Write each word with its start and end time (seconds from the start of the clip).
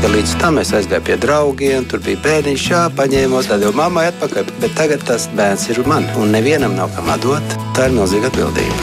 ka 0.00 0.08
līdz 0.08 0.32
tam 0.40 0.58
es 0.60 0.70
aizgāju 0.76 1.04
pie 1.04 1.16
draugiem, 1.20 1.84
tur 1.88 2.00
bija 2.04 2.20
bērniņš, 2.24 2.66
jā, 2.72 2.82
paņēmos, 2.96 3.48
tad 3.50 3.64
jau 3.64 3.72
mammai 3.76 4.06
atpakaļ. 4.10 4.52
Bet 4.62 4.76
tagad 4.78 5.04
tas 5.08 5.28
bērns 5.36 5.68
ir 5.72 5.82
man, 5.88 6.08
un 6.20 6.32
nevienam 6.34 6.76
nav 6.78 6.92
kam 6.96 7.10
atdot. 7.12 7.56
Tā 7.76 7.90
ir 7.90 7.96
milzīga 7.98 8.32
atbildība. 8.32 8.80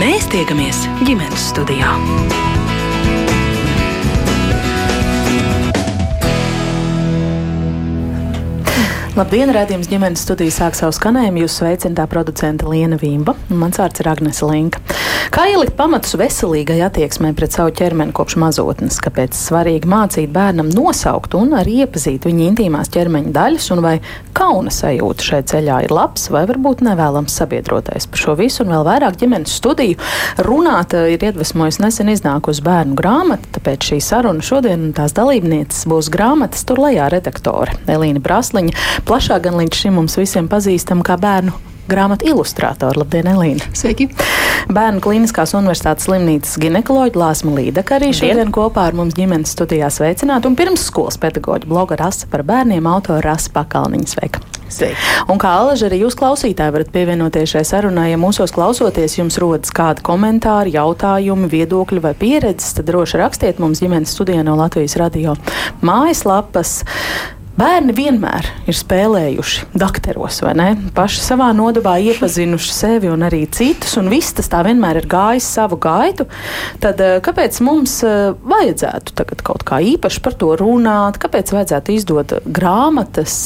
Mēs 0.00 0.30
tiekamies 0.32 0.86
ģimenes 1.04 1.50
studijā. 1.52 1.92
Labdien, 9.18 9.50
redzējums 9.50 9.88
ģimenes 9.90 10.20
studijas 10.22 10.60
sāk 10.60 10.76
savu 10.78 10.94
skanējumu. 10.94 11.40
Jūs 11.42 11.56
sveicināta 11.58 12.06
producente 12.12 12.68
Liena 12.70 12.94
Vīmba 13.00 13.34
un 13.50 13.58
mans 13.58 13.80
vārds 13.80 13.98
ir 13.98 14.06
Agnese 14.06 14.46
Linka. 14.46 14.78
Kā 15.34 15.44
ielikt 15.50 15.76
pamatus 15.78 16.16
veselīgai 16.18 16.80
attieksmei 16.86 17.34
pret 17.38 17.54
savu 17.54 17.70
ķermeni 17.74 18.14
kopš 18.14 18.36
mazotnes? 18.42 18.96
Kāpēc 19.02 19.34
svarīgi 19.34 19.86
mācīt 19.90 20.30
bērnam 20.34 20.70
nosaukt 20.70 21.34
un 21.38 21.56
arī 21.58 21.80
iepazīt 21.84 22.26
viņa 22.26 22.46
intīmās 22.48 22.90
ķermeņa 22.94 23.30
daļas, 23.34 23.66
un 23.74 23.82
vai 23.84 23.92
kauna 24.34 24.70
sajūta 24.74 25.26
šai 25.26 25.40
ceļā 25.52 25.80
ir 25.86 25.94
labs 25.94 26.28
vai 26.34 26.44
varbūt 26.50 26.82
nevēlams 26.86 27.34
sabiedrotais? 27.42 28.06
Par 28.10 28.22
šo 28.22 28.36
visu 28.38 28.62
un 28.62 28.74
vēl 28.74 28.86
vairāk 28.86 29.18
ģimenes 29.22 29.54
studiju 29.58 29.98
runāt 30.46 30.94
eh, 30.98 31.12
ir 31.16 31.26
iedvesmojusi 31.30 31.82
nesen 31.82 32.10
iznākusi 32.14 32.66
bērnu 32.66 32.98
grāmata, 32.98 33.54
tāpēc 33.58 33.90
šī 33.90 34.00
saruna 34.06 34.42
šodien 34.42 34.88
un 34.88 34.96
tās 34.98 35.14
dalībnieces 35.18 35.86
būs 35.90 36.10
grāmatas 36.14 36.66
tur 36.66 36.82
lejā 36.86 37.10
redaktore 37.10 37.78
Elīna 37.90 38.22
Brasliņa 38.22 39.06
plašāk 39.10 39.42
gan 39.42 39.56
līdz 39.58 39.74
šim 39.74 39.96
mums 39.98 40.14
visiem 40.14 40.46
pazīstama 40.46 41.02
kā 41.02 41.16
bērnu 41.18 41.50
grāmatu 41.90 42.28
ilustrātori. 42.30 43.00
Labdien, 43.00 43.26
Elīna! 43.32 43.66
Sveiki! 43.74 44.06
Bērnu 44.70 45.02
Kliniskās 45.02 45.50
Universitātes 45.58 46.06
slimnīcas 46.06 46.54
ginekoloģa 46.62 47.18
Lāsma 47.18 47.56
Līdaka 47.56 47.96
arī 47.96 48.12
šodien 48.14 48.52
kopā 48.54 48.84
ar 48.86 48.94
mums 48.94 49.16
ģimenes 49.18 49.50
studijā 49.56 49.88
sveicināt 49.90 50.46
un 50.46 50.54
pirmsskolas 50.54 51.18
pedagoģa 51.18 51.66
bloga 51.66 51.98
Rasa 51.98 52.30
par 52.30 52.44
bērniem 52.46 52.86
autora 52.86 53.32
Rasa 53.32 53.50
Pakalniņa. 53.56 54.12
Sveika! 54.12 54.44
Sveiki. 54.70 55.02
Un 55.26 55.42
kā 55.42 55.56
alaži 55.58 55.88
arī 55.88 55.98
jūs 56.04 56.14
klausītāji 56.20 56.76
varat 56.76 56.94
pievienoties 56.94 57.56
šai 57.56 57.64
sarunai, 57.66 58.12
ja 58.12 58.20
mūsos 58.22 58.54
klausoties 58.54 59.18
jums 59.18 59.40
rodas 59.42 59.74
kādi 59.74 60.06
komentāri, 60.06 60.76
jautājumi, 60.76 61.50
viedokļi 61.50 62.04
vai 62.06 62.14
pieredzes, 62.14 62.76
tad 62.78 62.86
droši 62.92 63.18
rakstiet 63.24 63.58
mums 63.58 63.82
ģimenes 63.82 64.14
studijā 64.14 64.46
no 64.46 64.54
Latvijas 64.60 64.94
radio 65.02 65.34
mājaslapas. 65.82 66.84
Bērni 67.60 67.92
vienmēr 67.92 68.46
ir 68.70 68.76
spēlējuši 68.76 69.66
dakteros, 69.76 70.38
vai 70.40 70.54
ne? 70.56 70.68
Paši 70.96 71.20
savā 71.20 71.50
nodabā 71.52 71.98
iepazinuši 72.08 72.72
sevi 72.72 73.10
un 73.12 73.20
arī 73.26 73.42
citus, 73.52 73.98
un 74.00 74.08
viss 74.08 74.32
tas 74.38 74.48
tā 74.48 74.62
vienmēr 74.64 75.02
ir 75.02 75.08
gājis 75.10 75.48
savu 75.58 75.76
gaitu. 75.76 76.24
Tad 76.80 77.02
eh, 77.04 77.18
kāpēc 77.20 77.60
mums 77.66 77.98
eh, 78.08 78.30
vajadzētu 78.32 79.12
tagad 79.20 79.44
kaut 79.44 79.66
kā 79.68 79.82
īpaši 79.92 80.22
par 80.24 80.38
to 80.40 80.54
runāt? 80.56 81.20
Kāpēc 81.20 81.52
vajadzētu 81.52 81.98
izdot 81.98 82.38
grāmatas? 82.48 83.42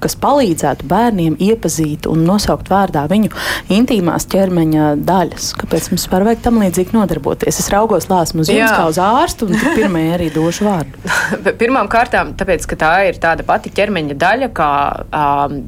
Kas 0.00 0.16
palīdzētu 0.20 0.86
bērniem 0.90 1.36
iepazīt 1.40 2.08
un 2.10 2.24
nosaukt 2.28 2.70
vārdā 2.72 3.04
viņu 3.10 3.32
intīmās 3.72 4.26
ķermeņa 4.32 4.94
daļas. 5.06 5.50
Kāpēc 5.60 5.90
mums 5.92 6.06
vispār 6.06 6.24
vajag 6.28 6.44
tam 6.46 6.60
līdzīgi 6.62 6.96
nodarboties? 6.96 7.60
Es 7.60 7.70
raugos 7.72 8.08
lāsmu 8.10 8.44
uz 8.44 8.52
jums 8.52 8.72
kā 8.72 8.86
uz 8.90 9.00
ārstu, 9.02 9.50
un 9.50 9.60
pirmie 9.76 10.06
arī 10.14 10.30
došu 10.34 10.68
vārdu. 10.68 11.14
Pirmām 11.60 11.90
kārtām, 11.92 12.34
tāpēc, 12.38 12.66
ka 12.70 12.80
tā 12.80 12.94
ir 13.10 13.20
tāda 13.22 13.46
pati 13.46 13.72
ķermeņa 13.76 14.16
daļa, 14.20 14.50
kā 14.56 14.70
um, 15.06 15.60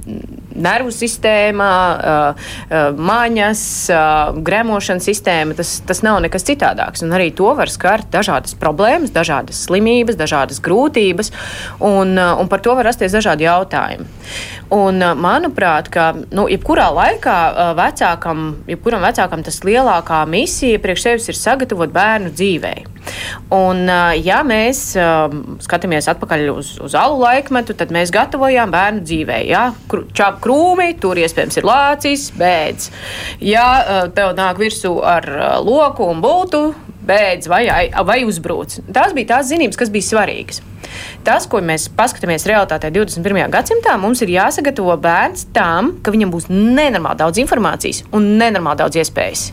nervu 0.55 0.93
sistēma, 0.95 1.71
maņas, 2.99 3.65
gremošanas 4.45 5.09
sistēma. 5.09 5.57
Tas, 5.59 5.75
tas 5.89 6.03
nav 6.07 6.21
nekas 6.25 6.47
citādāks. 6.49 7.05
Un 7.07 7.15
arī 7.17 7.31
to 7.37 7.53
var 7.59 7.73
skart 7.73 8.11
dažādas 8.13 8.57
problēmas, 8.59 9.15
dažādas 9.15 9.65
slimības, 9.67 10.19
dažādas 10.21 10.63
grūtības, 10.65 11.33
un, 11.81 12.17
un 12.19 12.53
par 12.53 12.65
to 12.65 12.77
var 12.79 12.91
rasties 12.91 13.15
dažādi 13.17 13.49
jautājumi. 13.49 14.09
Un, 14.73 15.03
manuprāt, 15.19 15.91
ka 15.93 16.13
nu, 16.31 16.47
jebkurā 16.51 16.89
laikā 16.95 17.37
vecākam, 17.77 18.45
jebkuram 18.71 19.03
vecākam 19.05 19.43
tas 19.45 19.61
lielākā 19.67 20.23
misija 20.31 20.81
priekš 20.83 21.05
sevis 21.07 21.29
ir 21.33 21.39
sagatavot 21.39 21.93
bērnu 21.93 22.33
dzīvei. 22.33 22.87
Un, 23.53 23.83
ja 24.23 24.39
mēs 24.47 24.93
skatāmies 25.65 26.09
atpakaļ 26.13 26.47
uz, 26.55 26.77
uz 26.85 26.95
alu 26.99 27.19
laikmetu, 27.25 27.75
tad 27.77 27.93
mēs 27.95 28.15
gatavojām 28.15 28.73
bērnu 28.73 29.03
dzīvei. 29.05 29.43
Ja? 29.51 29.65
Čāp 30.15 30.39
krūmi, 30.45 30.93
tur 31.03 31.21
iespējams 31.21 31.59
ir 31.59 31.69
lācis, 31.69 32.29
bēdz. 32.39 32.89
Ja 33.45 33.67
tev 34.15 34.37
nāk 34.39 34.63
virsū 34.63 34.95
ar 35.05 35.29
loku 35.67 36.07
un 36.09 36.23
būtu, 36.23 36.63
bēdz 37.07 37.49
vai, 37.51 37.63
vai 38.07 38.21
uzbrūc. 38.29 38.81
Tās 38.95 39.15
bija 39.17 39.37
tās 39.37 39.49
zinības, 39.51 39.79
kas 39.81 39.93
bija 39.93 40.09
svarīgas. 40.09 40.63
Tas, 41.27 41.47
ko 41.49 41.63
mēs 41.65 41.89
paskatāmies 41.97 42.45
realitātē 42.51 42.91
21. 42.93 43.47
gadsimtā, 43.53 43.95
mums 44.01 44.23
ir 44.25 44.35
jāsagatavo 44.35 44.97
bērns 45.03 45.47
tam, 45.57 45.95
ka 46.03 46.15
viņam 46.15 46.35
būs 46.35 46.51
nenormāli 46.51 47.23
daudz 47.23 47.41
informācijas 47.43 48.05
un 48.13 48.33
nenormāli 48.41 48.83
daudz 48.83 49.01
iespējas. 49.03 49.49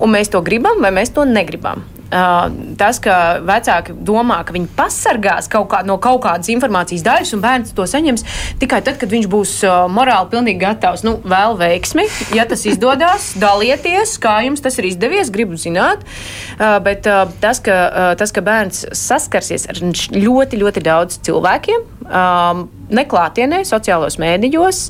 Un 0.00 0.16
mēs 0.16 0.32
to 0.32 0.42
gribam 0.44 0.82
vai 0.82 0.92
mēs 0.96 1.14
to 1.14 1.28
negribam. 1.28 1.84
Uh, 2.10 2.48
tas, 2.74 2.98
ka 2.98 3.38
vecāki 3.46 3.94
domā, 3.94 4.40
ka 4.42 4.54
viņi 4.56 4.66
pasargās 4.74 5.46
kaut 5.50 5.68
kā, 5.70 5.82
no 5.86 5.94
kaut 6.02 6.24
kādas 6.24 6.50
informācijas 6.50 7.04
daļas, 7.06 7.34
un 7.36 7.44
bērns 7.44 7.74
to 7.76 7.86
saņems 7.86 8.24
tikai 8.58 8.80
tad, 8.86 8.98
kad 8.98 9.12
viņš 9.12 9.28
būs 9.30 9.52
uh, 9.68 9.84
morāli 9.86 10.32
pilnīgi 10.32 10.58
gatavs. 10.58 11.04
Nu, 11.06 11.16
vēl 11.22 11.54
veiksmi, 11.60 12.08
ja 12.34 12.48
tas 12.50 12.66
izdodas, 12.66 13.30
dalieties, 13.44 14.16
kā 14.22 14.40
jums 14.48 14.64
tas 14.64 14.80
ir 14.82 14.90
izdevies, 14.90 15.30
gribu 15.30 15.58
zināt. 15.60 16.02
Uh, 16.58 16.80
bet 16.82 17.06
tas 17.40 17.62
ka, 17.62 17.76
tas, 18.18 18.34
ka 18.34 18.42
bērns 18.44 18.82
saskarsies 18.96 19.68
ar 19.70 19.78
ļoti, 19.80 20.58
ļoti 20.60 20.82
daudz 20.84 21.20
cilvēkiem, 21.26 21.86
um, 22.10 22.66
neklātienē, 22.90 23.62
sociālos 23.68 24.18
mēdījos, 24.20 24.82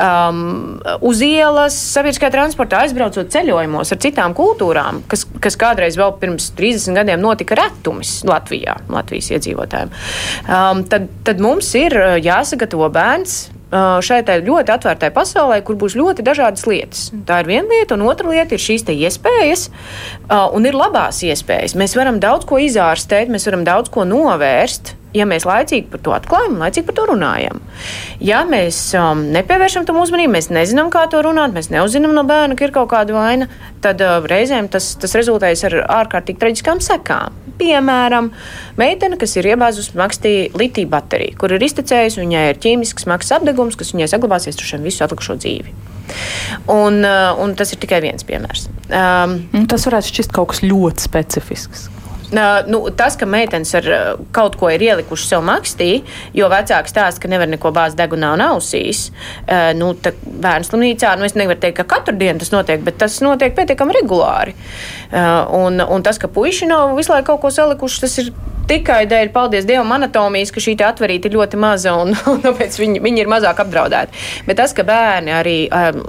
um, 0.00 0.80
uz 1.06 1.22
ielas, 1.26 1.76
sabiedriskajā 1.96 2.32
transportā, 2.34 2.84
aizbraucot 2.86 3.30
ceļojumos 3.34 3.94
ar 3.94 4.02
citām 4.02 4.34
kultūrām, 4.38 5.02
kas, 5.10 5.26
kas 5.42 5.58
kādreiz 5.60 5.98
vēl 6.00 6.14
pirms 6.22 6.50
30 6.58 7.00
gadiem 7.02 7.22
notika 7.22 7.58
retumis 7.58 8.20
Latvijā, 8.28 8.78
Latvijas 8.92 9.32
iedzīvotājiem. 9.36 9.94
Um, 10.46 10.84
tad, 10.90 11.10
tad 11.26 11.42
mums 11.42 11.72
ir 11.78 11.96
uh, 11.98 12.18
jāsagatavo 12.22 12.90
bērns 12.94 13.40
šai 13.70 14.20
ļoti 14.26 14.74
atvērtai 14.74 15.10
pasaulē, 15.14 15.60
kur 15.62 15.78
būs 15.78 15.96
ļoti 15.98 16.24
dažādas 16.26 16.66
lietas. 16.66 17.10
Tā 17.26 17.42
ir 17.42 17.50
viena 17.50 17.68
lieta, 17.70 17.94
un 17.94 18.06
otra 18.08 18.30
lieta 18.30 18.56
ir 18.56 18.62
šīs 18.62 18.86
iespējas, 18.90 19.68
uh, 19.70 20.48
un 20.54 20.66
ir 20.66 20.74
labās 20.74 21.22
iespējas. 21.22 21.76
Mēs 21.78 21.96
varam 21.98 22.18
daudz 22.22 22.48
ko 22.48 22.58
izārstēt, 22.58 23.30
mēs 23.30 23.46
varam 23.46 23.64
daudz 23.64 23.92
ko 23.92 24.04
novērst 24.08 24.96
ja 25.16 25.26
mēs 25.26 25.46
laicīgi 25.48 25.88
par 25.90 26.02
to 26.04 26.14
atklājam, 26.14 26.58
laicīgi 26.60 26.86
par 26.88 26.96
to 26.98 27.06
runājam. 27.10 27.62
Ja 28.22 28.42
mēs 28.48 28.78
um, 28.98 29.24
nepievēršam 29.34 29.86
tam 29.88 30.00
uzmanību, 30.02 30.34
mēs 30.36 30.50
nezinām, 30.54 30.90
kā 30.94 31.06
to 31.10 31.22
runāt, 31.26 31.54
mēs 31.56 31.70
neuzzinām 31.74 32.14
no 32.16 32.24
bērna, 32.28 32.58
ka 32.58 32.68
ir 32.68 32.74
kaut 32.74 32.92
kāda 32.92 33.16
vaina, 33.16 33.50
tad 33.84 34.02
uh, 34.04 34.20
reizēm 34.30 34.70
tas, 34.72 34.92
tas 35.00 35.16
rezultējas 35.18 35.66
ar 35.70 35.80
ārkārtīgi 36.00 36.42
traģiskām 36.42 36.82
sekām. 36.84 37.49
Piemēram, 37.60 38.30
meitene, 38.80 39.18
kas 39.20 39.36
ir 39.36 39.50
iebāzusi 39.52 39.96
makstī 40.00 40.34
litiju 40.56 40.88
bateriju, 40.90 41.36
kur 41.40 41.52
ir 41.54 41.64
iztecējusi, 41.66 42.22
viņai 42.24 42.44
ir 42.54 42.60
ķīmisks 42.62 43.06
smags 43.06 43.32
apdegums, 43.36 43.76
kas 43.78 43.92
viņai 43.94 44.10
saglabāsies 44.14 44.58
tur 44.58 44.72
šiem 44.72 44.86
visu 44.88 45.04
atlikušo 45.04 45.36
dzīvi. 45.42 45.76
Un, 46.72 47.04
uh, 47.04 47.38
un 47.38 47.54
tas 47.58 47.70
ir 47.70 47.78
tikai 47.82 48.00
viens 48.02 48.26
piemērs. 48.26 48.66
Um, 48.88 49.38
tas 49.70 49.86
varētu 49.86 50.10
šķist 50.10 50.34
kaut 50.34 50.54
kas 50.54 50.64
ļoti 50.64 51.06
specifisks. 51.06 51.88
Nu, 52.30 52.80
tas, 52.96 53.16
ka 53.18 53.26
meitenes 53.26 53.72
ar 53.78 53.88
kaut 54.34 54.56
ko 54.60 54.70
ir 54.70 54.82
ielikuši 54.84 55.30
sev 55.32 55.42
makstī, 55.46 55.90
jo 56.36 56.50
vecāks 56.52 56.94
stāsta, 56.94 57.22
ka 57.22 57.30
nevar 57.30 57.50
neko 57.50 57.72
bāzt 57.74 57.98
degunā 57.98 58.34
un 58.36 58.44
ausīs, 58.44 59.08
nu, 59.78 59.92
bērnu 59.98 60.68
slimnīcā, 60.68 61.16
nu, 61.18 61.26
es 61.26 61.34
nevaru 61.38 61.58
teikt, 61.62 61.80
ka 61.80 61.88
katru 61.96 62.14
dienu 62.20 62.42
tas 62.42 62.52
notiek, 62.54 62.84
bet 62.86 63.00
tas 63.02 63.18
notiek 63.24 63.56
pietiekami 63.56 63.98
regulāri. 63.98 64.54
Un, 65.10 65.82
un 65.82 66.06
tas, 66.06 66.22
ka 66.22 66.30
puiši 66.30 66.70
nav 66.70 66.94
visu 66.98 67.14
laiku 67.14 67.32
kaut 67.32 67.42
ko 67.42 67.54
salikuši, 67.54 68.02
tas 68.06 68.18
ir 68.22 68.32
tikai 68.70 69.02
dēļ, 69.10 69.30
paldies 69.34 69.66
Dievam, 69.66 69.90
anatomijas, 69.96 70.52
ka 70.54 70.62
šī 70.62 70.76
atverīta 70.86 71.28
ir 71.28 71.36
ļoti 71.36 71.58
maza 71.60 71.94
un, 71.98 72.14
un 72.30 72.42
tāpēc 72.44 72.78
viņi, 72.80 73.02
viņi 73.02 73.24
ir 73.24 73.30
mazāk 73.30 73.62
apdraudēti. 73.64 74.22
Bet 74.46 74.60
tas, 74.60 74.74
ka 74.76 74.84
bērni 74.86 75.34
arī, 75.34 75.56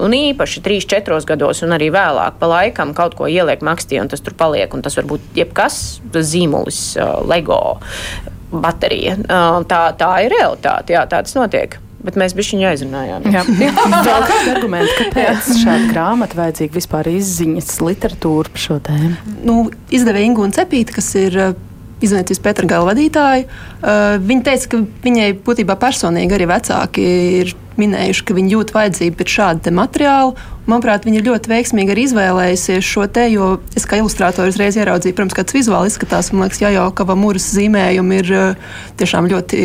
un 0.02 0.14
īpaši 0.16 0.62
3, 0.64 0.86
4 0.94 1.20
gados 1.32 1.62
un 1.66 1.74
arī 1.76 1.90
vēlāk 1.94 2.38
pa 2.40 2.50
laikam 2.50 2.94
kaut 2.96 3.16
ko 3.18 3.30
ieliek 3.30 3.64
makstī 3.66 3.98
un 4.02 4.10
tas 4.12 4.22
tur 4.22 4.36
paliek, 4.38 4.72
un 4.74 4.84
tas 4.84 4.96
var 4.98 5.08
būt 5.10 5.32
jebkas, 5.38 5.80
zīmulis, 6.20 6.82
Lego, 7.28 7.62
baterija. 8.52 9.16
Tā, 9.68 9.80
tā 9.98 10.12
ir 10.26 10.36
realitāte, 10.36 10.96
jā, 10.96 11.06
tā 11.08 11.22
tas 11.24 11.38
notiek. 11.38 11.78
Bet 12.02 12.16
mēs 12.18 12.32
bijām 12.34 12.58
viņa 12.58 12.70
aizrunājām. 12.72 13.26
Jā, 13.30 13.42
vēl 14.08 14.24
kādi 14.26 14.54
argumenti, 14.56 14.94
kāpēc 14.98 15.52
šāda 15.60 15.90
grāmata 15.92 16.38
vajadzīga 16.40 16.74
vispār 16.74 17.12
izziņas 17.12 17.76
literatūra 17.86 18.50
par 18.50 18.64
šo 18.64 18.78
tēmu? 18.88 19.36
Nu, 19.46 19.58
izdevēja 19.94 20.32
Ingūna 20.32 20.56
Cepīta, 20.56 20.96
kas 20.98 21.12
ir 21.20 21.38
izniecības 22.08 22.42
Petra 22.44 22.68
Gala 22.70 22.90
vadītāju. 22.92 23.48
Uh, 23.82 24.16
viņa 24.22 24.46
teica, 24.48 24.70
ka 24.72 24.82
viņai 25.06 25.28
būtībā 25.46 25.76
personīgi 25.80 26.36
arī 26.38 26.48
vecāki 26.50 27.06
ir 27.42 27.54
minējuši, 27.80 28.24
ka 28.28 28.36
viņi 28.36 28.52
jūt 28.56 28.74
vajadzību 28.74 29.18
pēc 29.18 29.36
šāda 29.36 29.72
materiāla. 29.74 30.34
Manuprāt, 30.68 31.06
viņi 31.08 31.18
ir 31.18 31.26
ļoti 31.30 31.50
veiksmīgi 31.50 31.94
arī 31.94 32.04
izvēlējusies 32.06 32.86
šo 32.86 33.08
te, 33.10 33.26
jo 33.32 33.56
es 33.78 33.88
kā 33.88 33.98
ilustrātori 33.98 34.52
uzreiz 34.52 34.76
ieraudzīju, 34.78 35.16
protams, 35.18 35.38
kāds 35.38 35.56
vizuāli 35.56 35.90
izskatās. 35.90 36.30
Man 36.34 36.46
liekas, 36.46 36.60
jā, 36.62 36.70
jau 36.76 36.86
kava 36.96 37.16
mūras 37.18 37.48
zīmējumi 37.56 38.20
ir 38.22 38.32
tiešām 39.00 39.30
ļoti 39.32 39.64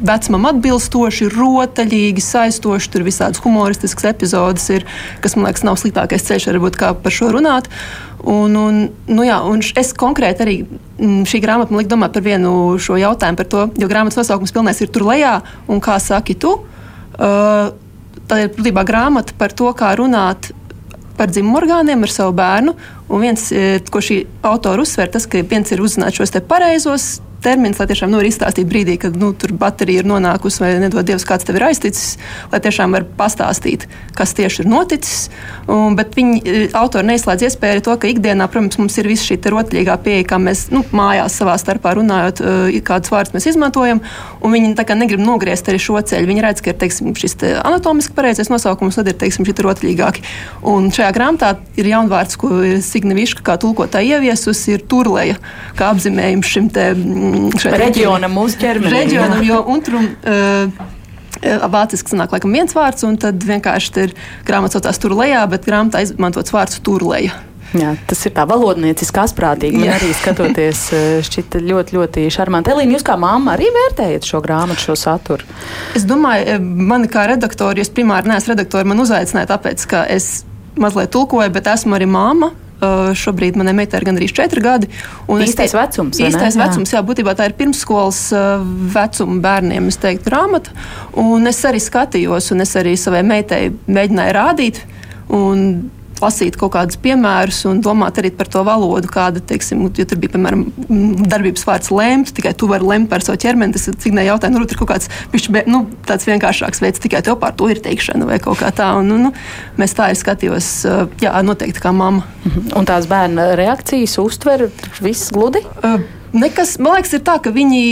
vecumam 0.00 0.48
atbilstoši, 0.52 1.28
rotaļīgi, 1.34 2.24
saistoši. 2.24 2.90
Tur 2.92 3.04
visādas 3.06 3.42
humoristiskas 3.44 4.08
epizodes 4.12 4.68
ir, 4.74 4.86
kas 5.24 5.36
man 5.36 5.48
liekas, 5.48 5.66
nav 5.66 5.78
sliktākais 5.80 6.24
ceļš, 6.28 6.48
varbūt 6.52 6.78
kā 6.80 6.92
par 6.98 7.14
šo 7.14 7.32
runāt. 7.36 7.68
Un, 8.22 8.54
un, 8.56 8.82
nu 9.10 9.26
jā, 9.26 9.40
un 9.50 9.64
es 9.78 9.92
konkrēti 9.98 10.44
arī 10.44 10.56
mm, 10.62 11.24
šī 11.26 11.42
grāmata 11.42 11.74
man 11.74 11.82
lika 11.82 11.90
domāt 11.94 12.14
par 12.14 12.22
vienu 12.22 12.78
šo 12.78 12.98
jautājumu, 13.00 13.40
par 13.40 13.48
to, 13.50 13.66
jo 13.82 13.90
grāmatas 13.90 14.20
nosaukums 14.20 14.54
pilnēs 14.54 14.82
ir 14.84 14.92
tur 14.94 15.08
lejā, 15.10 15.40
un 15.66 15.82
kā 15.82 15.98
saki 16.02 16.38
tu. 16.38 16.60
Uh, 17.12 17.72
tā 18.30 18.44
ir 18.44 18.52
būtībā 18.54 18.84
grāmata 18.88 19.34
par 19.38 19.52
to, 19.56 19.68
kā 19.76 19.90
runāt 19.98 20.52
par 21.18 21.30
dzimumu 21.30 21.60
orgāniem 21.60 22.06
ar 22.06 22.12
savu 22.12 22.34
bērnu. 22.38 22.74
Un 23.12 23.20
viens, 23.20 23.42
eh, 23.52 23.80
ko 23.90 24.00
šī 24.00 24.22
autora 24.42 24.82
uzsver, 24.82 25.10
tas, 25.12 25.26
ka 25.26 25.42
viens 25.42 25.70
ir 25.72 25.82
uzzināt 25.84 26.16
šos 26.16 26.32
pareizos 26.48 27.20
terminus, 27.42 27.80
lai 27.80 27.88
tiešām 27.90 28.12
nu, 28.12 28.20
var 28.20 28.28
izstāstīt 28.28 28.68
brīdī, 28.70 28.96
kad 29.02 29.16
nu, 29.18 29.32
tur 29.36 29.54
baterija 29.58 30.02
ir 30.02 30.08
nonākusi 30.08 30.62
vai 30.62 30.70
nedod 30.82 31.06
Dievs, 31.06 31.26
kāds 31.28 31.46
tev 31.48 31.58
ir 31.58 31.66
aizticis, 31.68 32.16
lai 32.52 32.60
tiešām 32.62 32.94
var 32.96 33.06
pastāstīt, 33.18 33.88
kas 34.16 34.34
tieši 34.38 34.64
ir 34.64 34.70
noticis. 34.70 35.28
Un, 35.70 35.96
bet 35.98 36.16
viņi 36.16 36.40
e, 36.42 36.62
autori 36.78 37.08
neizslēdz 37.10 37.46
iespēju 37.48 37.76
arī 37.76 37.84
to, 37.84 37.96
ka 37.98 38.10
ikdienā, 38.10 38.48
protams, 38.52 38.78
mums 38.80 38.98
ir 39.00 39.10
visa 39.10 39.26
šī 39.28 39.38
rotaļīgā 39.52 39.98
pieeja, 40.04 40.28
kā 40.32 40.38
mēs 40.42 40.68
nu, 40.74 40.84
mājās 40.94 41.38
savā 41.40 41.56
starpā 41.60 41.94
runājot, 41.98 42.42
e, 42.42 42.82
kādus 42.86 43.12
vārdus 43.12 43.36
mēs 43.36 43.50
izmantojam, 43.52 44.02
viņi 44.42 44.74
negrib 45.02 45.22
nogriezt 45.22 45.68
arī 45.70 45.80
šo 45.82 45.98
ceļu. 45.98 46.28
Viņi 46.28 46.44
redz, 46.44 46.62
ka 46.64 46.72
ir 46.72 46.78
teiksim, 46.80 47.12
šis 47.18 47.36
te 47.40 47.52
anatomiski 47.58 48.14
pareizais 48.16 48.50
nosaukums, 48.52 48.98
tad 48.98 49.10
ir 49.10 49.18
teiksim, 49.20 49.46
šī 49.48 49.56
rotaļīgāki. 49.66 50.24
Un 50.68 50.90
šajā 50.94 51.10
grāmatā 51.16 51.54
ir 51.80 51.88
jaunvārds, 51.90 52.38
ko 52.40 52.62
Signe 52.84 53.16
Viška 53.18 53.44
kā 53.46 53.58
tulkotāja 53.60 54.18
ieviesusi, 54.18 54.76
ir 54.76 54.86
turleja, 54.88 55.38
kā 55.78 55.90
apzīmējums 55.92 56.52
šim 56.52 56.68
te 56.72 56.90
reģionam 57.82 58.40
uzķermenim. 58.42 58.96
Reģionam, 58.96 59.46
jo 59.46 59.62
untrum. 59.74 60.10
Uh, 60.22 60.90
Vāciski 61.42 62.12
sanāk, 62.12 62.30
laikam, 62.30 62.52
viens 62.54 62.74
vārds, 62.76 63.02
un 63.08 63.16
tad 63.18 63.42
vienkārši 63.42 63.94
ir 64.04 64.12
grāmatas 64.46 64.76
saucās 64.76 65.00
tur 65.02 65.16
lejā, 65.18 65.40
bet 65.50 65.64
grāmatā 65.66 66.04
izmantots 66.04 66.54
vārds 66.54 66.78
turleja. 66.86 67.32
Jā, 67.72 67.94
tas 68.08 68.20
ir 68.28 68.34
tā 68.36 68.44
valodnieciski 68.48 69.20
asprātīgi. 69.22 69.80
Man 69.80 69.88
Jā. 69.88 69.96
arī 69.96 70.12
skatoties, 70.16 70.84
šķita 71.28 71.62
ļoti, 71.64 71.96
ļoti 71.96 72.26
šarmanti. 72.34 72.72
Elīna, 72.74 72.96
jūs 72.98 73.06
kā 73.06 73.16
mamma 73.20 73.56
arī 73.56 73.70
vērtējat 73.72 74.28
šo 74.28 74.42
grāmatu, 74.44 74.84
šo 74.90 74.96
saturu? 74.98 75.48
Es 75.96 76.04
domāju, 76.08 76.58
mani 76.60 77.08
kā 77.12 77.24
redaktori, 77.32 77.82
es 77.84 77.92
primāri 77.92 78.30
neesmu 78.30 78.52
redaktori, 78.52 78.88
man 78.92 79.00
uzaicināja 79.02 79.54
tāpēc, 79.54 79.86
ka 79.88 80.04
es 80.12 80.44
mazliet 80.76 81.12
tulkoju, 81.16 81.52
bet 81.54 81.72
esmu 81.72 81.96
arī 81.96 82.08
mamma. 82.12 82.52
Uh, 82.82 83.12
šobrīd 83.14 83.54
manai 83.54 83.76
meitai 83.78 84.00
ir 84.00 84.08
gandrīz 84.08 84.32
4 84.34 84.62
gadi. 84.64 84.88
Īstais 85.30 85.70
te, 85.70 85.78
vecums. 85.78 86.18
Īstais 86.18 86.56
jā. 86.56 86.64
vecums, 86.64 86.90
jā, 86.90 87.02
būtībā 87.06 87.36
tā 87.38 87.46
ir 87.46 87.54
pirmsskolas 87.54 88.18
uh, 88.34 88.64
vecuma 88.90 89.38
bērniem, 89.44 89.86
es 89.92 90.00
teiktu, 90.02 90.26
grāmata. 90.26 90.74
Un 91.22 91.46
es 91.46 91.62
arī 91.68 91.78
skatījos, 91.78 92.50
un 92.50 92.66
es 92.66 92.74
arī 92.80 92.96
savai 92.98 93.22
meitai 93.28 93.68
mēģināju 93.86 94.34
rādīt. 94.34 94.82
Un 95.30 95.62
lasīt 96.22 96.56
kaut 96.60 96.74
kādus 96.76 96.98
piemērus 97.02 97.62
un 97.70 97.80
domāt 97.84 98.18
arī 98.20 98.32
par 98.36 98.50
to 98.52 98.62
valodu, 98.66 99.08
kāda, 99.12 99.42
teiksim, 99.44 99.84
ja 99.98 100.06
tur 100.08 100.20
bija, 100.22 100.34
piemēram, 100.34 100.64
darbības 101.30 101.66
vārds 101.68 101.92
lemt, 101.94 102.34
tikai 102.36 102.54
tu 102.58 102.68
vari 102.70 102.88
lemt 102.88 103.10
par 103.10 103.24
savu 103.24 103.40
ķermeni. 103.42 103.74
Tas 103.76 103.88
cik 103.88 104.16
ne 104.16 104.26
jautāju, 104.28 104.54
nu, 104.54 104.64
tur 104.66 104.76
ir 104.76 104.82
kaut 104.82 104.92
kāds 104.92 105.10
bišķi, 105.32 105.64
nu, 105.72 105.84
tāds 106.08 106.28
vienkāršāks 106.28 106.82
veids, 106.84 107.02
tikai 107.02 107.22
tev 107.26 107.38
par 107.42 107.56
to 107.58 107.70
ir 107.72 107.82
teikšana 107.82 108.28
vai 108.28 108.40
kaut 108.42 108.60
kā 108.62 108.72
tā. 108.74 108.92
Un, 109.00 109.10
nu, 109.10 109.20
nu, 109.28 109.34
mēs 109.80 109.96
tā 109.98 110.12
ir 110.12 110.20
skatījos, 110.20 110.72
jā, 111.22 111.34
noteikti 111.46 111.82
kā 111.82 111.94
mamma. 111.96 112.26
Mhm. 112.46 112.72
Un 112.78 112.88
tās 112.88 113.06
bērna 113.10 113.52
reakcijas 113.58 114.18
uztver 114.22 114.68
viss 115.00 115.32
gludi? 115.34 115.64
Uh, 115.82 116.02
Nekas, 116.32 116.78
man 116.80 116.96
liekas, 116.96 117.12
ir 117.12 117.20
tā, 117.26 117.36
ka 117.44 117.52
viņi, 117.52 117.82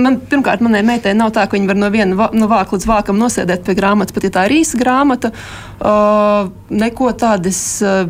man, 0.00 0.16
pirmkārt, 0.30 0.62
manai 0.64 0.80
meitai 0.86 1.12
nav 1.16 1.34
tā, 1.36 1.44
ka 1.44 1.58
viņi 1.58 1.68
var 1.68 1.76
no 1.76 1.90
viena 1.92 2.28
no 2.32 2.48
vāka 2.48 2.78
līdz 2.78 2.88
vākam 2.88 3.20
nosēdēt 3.20 3.66
pie 3.66 3.76
grāmatas, 3.76 4.16
pat 4.16 4.24
ja 4.24 4.32
tā 4.32 4.46
ir 4.48 4.56
īsa 4.62 4.80
grāmata. 4.80 5.32
Uh, 5.76 6.48
neko 6.72 7.12
tādas. 7.20 7.60
Uh, 7.84 8.08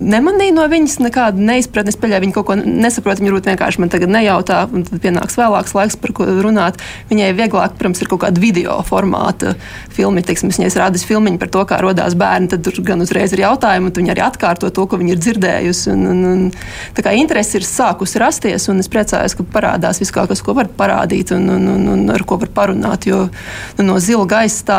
nemanīju 0.00 0.54
no 0.56 0.64
viņas 0.70 0.98
nekādu 1.02 1.42
neizpratni. 1.42 1.92
Es 1.92 1.98
pieļauju, 2.00 2.22
viņa 2.24 2.34
kaut 2.36 2.46
ko 2.48 2.56
nesaprot. 2.58 3.20
Viņa 3.20 3.40
vienkārši 3.48 3.82
man 3.82 3.92
tagad 3.92 4.12
nejautā, 4.12 4.60
un 4.72 4.84
tad 4.86 5.02
pienāks 5.02 5.38
vēlāks 5.38 5.74
laiks, 5.76 5.98
par 6.00 6.14
ko 6.16 6.26
runāt. 6.44 6.78
Viņai 7.10 7.30
vieglāk, 7.38 7.74
protams, 7.78 8.02
ir 8.02 8.10
kaut 8.10 8.22
kāda 8.24 8.42
video 8.42 8.78
formāta 8.86 9.54
filma. 9.94 10.22
Teiksim, 10.24 10.52
viņai 10.54 10.70
rādīs 10.78 11.06
filmiņu 11.08 11.40
par 11.42 11.52
to, 11.54 11.64
kā 11.68 11.80
radās 11.82 12.16
bērni. 12.18 12.50
Tad 12.52 12.64
tur 12.66 12.80
gan 12.86 13.02
uzreiz 13.04 13.34
ir 13.34 13.44
jautājumi, 13.44 13.90
un 13.90 13.98
viņa 14.02 14.14
arī 14.14 14.24
atkārto 14.26 14.70
to, 14.74 14.86
ko 14.88 15.00
viņa 15.00 15.14
ir 15.14 15.22
dzirdējusi. 15.24 15.92
Un, 15.94 16.06
un, 16.12 16.24
un, 16.32 16.46
tā 16.96 17.04
kā 17.06 17.14
interese 17.18 17.58
ir 17.58 17.66
sākusi 17.66 18.22
rasties, 18.22 18.68
un 18.72 18.82
es 18.84 18.90
priecājos, 18.92 19.36
ka 19.38 19.46
parādās 19.58 20.02
viss 20.02 20.14
kas, 20.14 20.44
ko 20.44 20.54
var 20.58 20.70
parādīt 20.78 21.34
un, 21.36 21.48
un, 21.56 21.68
un, 21.74 21.88
un 21.94 22.14
ar 22.14 22.26
ko 22.28 22.38
var 22.40 22.52
parunāt. 22.54 23.08
Jo 23.08 23.26
nu, 23.78 23.88
no 23.88 23.98
zila 24.02 24.26
gaisa 24.28 24.64
tā 24.68 24.78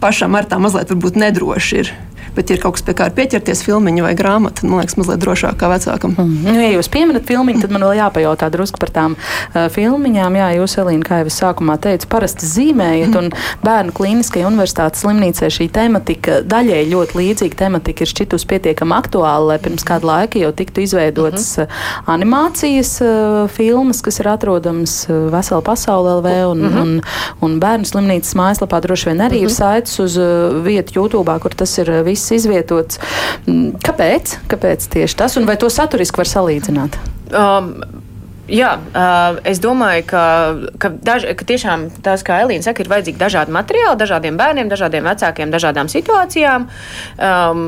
pašam 0.00 0.34
ar 0.38 0.48
tā 0.48 0.58
mazliet 0.60 0.92
nedroši 1.20 1.82
ir. 1.82 1.92
Bet, 2.36 2.50
ja 2.50 2.56
ir 2.56 2.62
kaut 2.62 2.76
kas 2.78 2.84
pie 2.86 2.94
kā 2.98 3.08
pieķerties, 3.14 3.62
filmiņa 3.66 4.04
vai 4.04 4.14
grāmata, 4.18 4.66
man 4.66 4.82
liekas, 4.82 4.96
mazliet 5.00 5.22
drošāk 5.22 5.58
kā 5.60 5.70
vecākam. 5.72 6.14
Mm. 6.16 6.44
Nu, 6.46 6.56
ja 6.60 6.70
jūs 6.74 6.90
pieminat 6.92 7.26
filmiņu, 7.28 7.62
tad 7.64 7.74
man 7.74 7.84
vēl 7.86 7.98
jāpajautā 8.00 8.50
drusku 8.52 8.80
par 8.82 8.92
tām 8.94 9.16
uh, 9.16 9.66
filmiņām. 9.72 10.38
Jā, 10.40 10.48
jūs, 10.58 10.76
Elīna, 10.82 11.06
kā 11.06 11.20
jau 11.22 11.30
es 11.30 11.38
sākumā 11.40 11.76
teicu, 11.82 12.08
parasti 12.12 12.48
zīmējat, 12.48 13.16
un 13.18 13.30
bērnu 13.64 13.94
klīniskajā 13.96 14.48
universitātes 14.48 15.04
slimnīcē 15.04 15.50
šī 15.52 15.68
tematika 15.74 16.40
daļai 16.46 16.82
ļoti 16.90 17.18
līdzīga 17.20 17.60
tematika 17.64 18.04
ir 18.04 18.12
šķitus 18.12 18.46
pietiekami 18.50 18.96
aktuāla, 18.96 19.52
lai 19.52 19.58
pirms 19.62 19.86
kāda 19.86 20.08
laika 20.10 20.40
jau 20.40 20.52
tiktu 20.56 20.84
izveidotas 20.84 21.48
mm 21.56 21.64
-hmm. 21.64 22.12
animācijas 22.14 22.92
uh, 23.04 23.50
filmas, 23.50 24.02
kas 24.02 24.20
ir 24.20 24.28
atrodamas 24.28 25.06
vesela 25.08 25.62
pasaulē 25.64 26.16
LV 26.20 26.26
un, 26.50 26.58
mm 26.58 26.68
-hmm. 26.68 26.82
un, 26.82 27.02
un 27.40 27.60
bērnu 27.60 27.84
slimnīcas 27.84 28.34
mājaslapā 28.34 28.80
droši 28.80 29.08
vien 29.10 29.20
arī 29.20 29.40
mm 29.40 29.46
-hmm. 29.46 29.50
ir 29.50 29.50
mhm. 29.50 29.54
saites 29.54 29.98
uz 29.98 30.16
uh, 30.16 30.64
vietu 30.64 30.92
YouTube, 31.00 31.38
kur 31.40 31.54
tas 31.54 31.78
ir 31.78 31.90
viss 32.04 32.19
viss 32.20 32.36
izvietots. 32.36 33.00
Mm, 33.46 33.80
kāpēc? 33.80 34.36
Kāpēc 34.50 34.86
tieši 34.92 35.16
tas, 35.16 35.40
un 35.40 35.48
vai 35.48 35.56
to 35.60 35.72
saturiski 35.72 36.20
var 36.20 36.30
salīdzināt? 36.36 37.00
Um, 37.30 37.74
Jā, 38.50 38.72
uh, 38.82 39.36
es 39.46 39.60
domāju, 39.62 40.02
ka, 40.10 40.22
ka, 40.82 40.88
daž, 41.06 41.28
ka 41.38 41.46
tiešām 41.46 41.86
tās, 42.02 42.24
kā 42.26 42.40
Elīna 42.42 42.66
saka, 42.66 42.82
ir 42.82 42.90
vajadzīgi 42.90 43.20
dažādi 43.20 43.54
materiāli, 43.54 43.98
dažādiem 44.00 44.34
bērniem, 44.40 44.72
dažādiem 44.72 45.06
vecākiem, 45.06 45.52
dažādām 45.54 45.90
situācijām. 45.92 46.66
Um, 47.14 47.62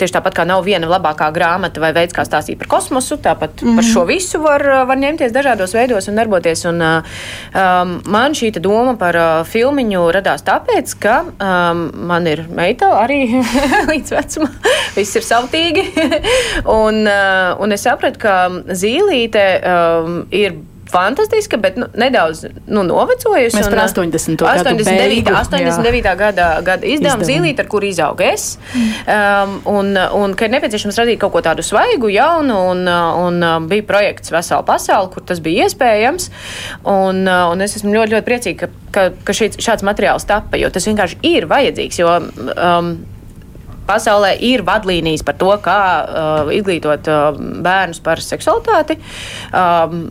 Tieši 0.00 0.16
tāpat 0.16 0.36
kā 0.38 0.46
nav 0.48 0.64
viena 0.64 0.88
labākā 0.88 1.28
grāmata 1.34 1.82
vai 1.82 1.90
veids, 1.96 2.14
kā 2.16 2.24
stāstīt 2.24 2.56
par 2.62 2.70
kosmosu, 2.72 3.18
tāpat 3.20 3.60
mm 3.60 3.68
-hmm. 3.68 3.76
par 3.76 3.84
šo 3.84 4.04
visu 4.08 4.40
var, 4.40 4.64
var 4.88 4.96
ņemties 4.96 5.32
dažādos 5.32 5.74
veidos 5.76 6.08
un 6.08 6.16
darboties. 6.16 6.64
Un, 6.64 6.80
um, 6.82 8.00
man 8.06 8.32
šī 8.32 8.50
doma 8.60 8.96
par 8.96 9.16
uh, 9.16 9.44
filmiņu 9.46 10.10
radās 10.12 10.42
tāpēc, 10.42 10.94
ka 10.98 11.24
um, 11.24 11.90
man 11.94 12.26
ir 12.26 12.46
meita 12.48 12.86
arī 12.86 13.44
līdz 13.92 14.10
vecumam, 14.10 14.56
viss 14.96 15.16
ir 15.16 15.22
savtīgi. 15.22 15.84
un, 16.80 17.06
uh, 17.06 17.60
un 17.60 17.72
es 17.72 17.82
sapratu, 17.82 18.18
ka 18.18 18.48
zīlīte 18.68 19.46
um, 19.60 20.26
ir 20.30 20.54
fantastiska, 20.90 21.58
bet 21.60 21.76
nu, 21.80 21.86
nedaudz 21.98 22.44
nu, 22.66 22.82
novecojusi. 22.86 23.56
Mēs 23.56 23.68
par 23.70 23.82
80. 23.84 24.40
89. 24.40 24.86
Beigu, 24.86 25.34
89. 25.34 26.14
gada, 26.20 26.48
gada 26.66 26.88
izdevumu 26.88 27.26
zīlīt, 27.28 27.62
ar 27.62 27.68
kur 27.70 27.86
izaugu 27.86 28.26
es. 28.26 28.54
Um, 28.74 29.56
un, 29.70 29.92
un 29.96 30.34
ka 30.38 30.48
ir 30.48 30.54
nepieciešams 30.56 31.00
radīt 31.02 31.20
kaut 31.22 31.34
ko 31.36 31.44
tādu 31.44 31.64
svaigu, 31.66 32.10
jaunu, 32.14 32.58
un, 32.72 32.82
un 32.90 33.40
um, 33.46 33.68
bija 33.70 33.86
projekts 33.88 34.34
Vesela 34.34 34.64
pasaule, 34.66 35.12
kur 35.14 35.24
tas 35.26 35.42
bija 35.44 35.68
iespējams. 35.68 36.30
Un, 36.90 37.22
un 37.26 37.64
es 37.64 37.78
esmu 37.80 37.94
ļoti, 37.94 38.16
ļoti 38.16 38.28
priecīga, 38.28 38.66
ka, 38.66 38.90
ka, 38.96 39.06
ka 39.26 39.36
šī, 39.36 39.52
šāds 39.62 39.86
materiāls 39.86 40.28
tapa, 40.28 40.60
jo 40.60 40.72
tas 40.74 40.88
vienkārši 40.90 41.22
ir 41.30 41.48
vajadzīgs. 41.50 42.02
Jo, 42.02 42.18
um, 42.56 42.94
pasaulē 43.90 44.34
ir 44.46 44.64
vadlīnijas 44.66 45.24
par 45.26 45.38
to, 45.40 45.50
kā 45.64 45.78
uh, 46.02 46.52
izglītot 46.54 47.08
uh, 47.10 47.40
bērnus 47.64 48.02
par 48.04 48.22
seksualitāti. 48.24 48.98
Um, 49.50 50.04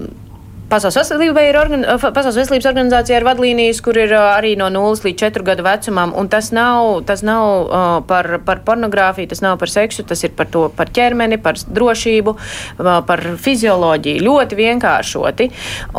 Pasaules, 0.69 1.09
ir 1.09 1.57
organ, 1.57 1.83
Pasaules 1.97 2.37
veselības 2.37 2.67
organizācija 2.69 3.17
ir 3.17 3.25
vadlīnijas, 3.25 3.79
kur 3.81 3.97
ir 3.97 4.13
arī 4.13 4.51
no 4.59 4.67
0 4.69 5.01
līdz 5.07 5.23
4 5.23 5.45
gadu 5.47 5.65
vecumam, 5.65 6.13
un 6.13 6.29
tas 6.29 6.51
nav, 6.53 7.01
tas 7.09 7.23
nav 7.25 7.45
uh, 7.63 7.85
par, 8.05 8.29
par 8.45 8.61
pornogrāfiju, 8.67 9.31
tas 9.31 9.41
nav 9.41 9.57
par 9.61 9.71
seksu, 9.73 10.05
tas 10.05 10.21
ir 10.27 10.35
par 10.37 10.49
to, 10.53 10.67
par 10.77 10.91
ķermeni, 10.93 11.39
par 11.41 11.57
drošību, 11.57 12.35
uh, 12.35 12.91
par 13.07 13.25
fizioloģiju, 13.41 14.21
ļoti 14.27 14.59
vienkāršoti. 14.59 15.49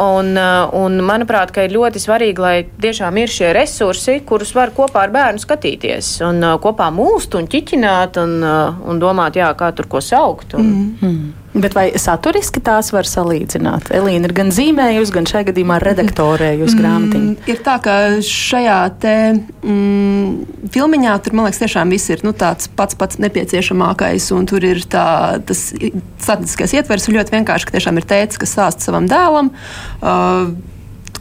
Un, 0.04 0.32
uh, 0.38 0.70
un 0.78 1.02
manuprāt, 1.02 1.50
ka 1.54 1.66
ir 1.66 1.74
ļoti 1.74 2.04
svarīgi, 2.04 2.44
lai 2.44 2.54
tiešām 2.86 3.18
ir 3.24 3.34
šie 3.34 3.50
resursi, 3.56 4.20
kurus 4.26 4.54
var 4.54 4.70
kopā 4.76 5.08
ar 5.08 5.14
bērnu 5.16 5.42
skatīties 5.42 6.20
un 6.30 6.44
uh, 6.46 6.54
kopā 6.62 6.92
mūst 6.94 7.34
un 7.34 7.50
ķiķināt 7.50 8.22
un, 8.22 8.38
uh, 8.38 8.80
un 8.86 9.02
domāt, 9.02 9.40
jā, 9.40 9.50
kā 9.58 9.74
tur 9.74 9.90
ko 9.90 10.04
saukt. 10.04 10.54
Un, 10.54 10.72
mm. 11.02 11.40
Bet 11.50 11.74
vai 11.74 11.88
saturiski 11.98 12.60
tās 12.62 12.92
var 12.94 13.08
salīdzināt? 13.10 13.88
Elīna 13.96 14.28
ir 14.28 14.34
gan 14.36 14.52
zīmējusi, 14.54 15.14
gan 15.16 15.26
šajā 15.26 15.48
gadījumā 15.48 15.80
redaktorējusi 15.82 16.76
mm, 16.76 16.82
grāmatiņu. 16.82 17.32
Ir 17.50 17.62
tā, 17.66 17.74
ka 17.82 17.96
šajā 18.22 18.78
te 19.02 19.14
mm, 19.34 20.68
filmiņā 20.70 21.16
tur, 21.24 21.34
man 21.34 21.48
liekas, 21.48 21.62
tiešām 21.64 21.90
viss 21.90 22.12
ir 22.14 22.22
nu, 22.26 22.30
tāds 22.38 22.70
pats 22.78 22.94
pats 22.98 23.18
nepieciešamākais, 23.24 24.30
un 24.36 24.46
tur 24.50 24.66
ir 24.68 24.84
tā, 24.90 25.06
tas 25.46 25.66
statistiskais 26.22 26.76
ietvers 26.78 27.10
ļoti 27.10 27.40
vienkārši, 27.40 27.66
ka 27.66 27.78
tiešām 27.80 27.98
ir 27.98 28.06
tēcis, 28.14 28.42
kas 28.44 28.54
sāst 28.60 28.86
savam 28.86 29.10
dēlam. 29.10 29.50
Uh, 29.98 30.54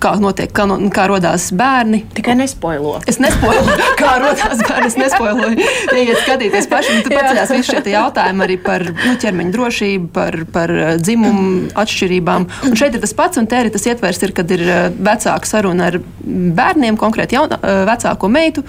kā 0.01 0.13
notiek, 0.21 0.51
kā, 0.55 0.65
no, 0.69 0.77
kā 0.93 1.07
radās 1.11 1.49
bērni. 1.55 2.03
Tikai 2.15 2.35
nespoilo. 2.39 2.97
Es 3.09 3.19
nespoiloju, 3.21 3.89
kā 4.01 4.13
radās 4.23 4.61
bērni. 4.63 4.87
Es 4.89 4.97
nespoiloju. 4.99 5.67
Iet 5.99 6.21
skatīties 6.23 6.69
pašam, 6.71 7.01
tur 7.05 7.15
paceļās 7.17 7.53
visi 7.55 7.73
šie 7.73 7.83
jautājumi 7.93 8.45
arī 8.45 8.57
par 8.63 8.85
nu, 8.89 9.15
ķermeņa 9.21 9.53
drošību, 9.55 10.09
par, 10.15 10.39
par 10.53 10.73
uh, 10.75 10.93
dzimumu 11.01 11.73
atšķirībām. 11.79 12.47
Un 12.69 12.79
šeit 12.79 12.95
ir 12.95 13.03
tas 13.03 13.15
pats, 13.17 13.41
un 13.41 13.49
te 13.49 13.59
arī 13.59 13.73
tas 13.73 13.85
ietvers 13.89 14.23
ir, 14.25 14.35
kad 14.37 14.55
ir 14.55 14.65
uh, 14.65 14.79
vecāka 14.95 15.49
saruna 15.49 15.91
ar 15.91 15.99
bērniem, 16.23 16.99
konkrēti 16.99 17.39
jauna, 17.39 17.59
uh, 17.59 17.83
vecāko 17.89 18.31
meitu 18.31 18.65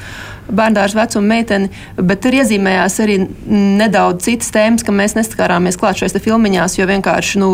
bērndārs 0.50 0.96
vecuma 0.98 1.36
meiteni, 1.36 1.70
bet 1.94 2.22
tur 2.24 2.34
iezīmējās 2.40 2.96
arī 3.04 3.20
nedaudz 3.46 4.26
citas 4.26 4.50
tēmas, 4.54 4.82
kam 4.86 4.98
mēs 5.00 5.14
neskarāmies 5.18 5.78
klāt 5.80 6.00
šajās 6.00 6.18
filmiņās, 6.24 6.78
jo 6.80 6.88
vienkārši 6.90 7.42
nu, 7.42 7.52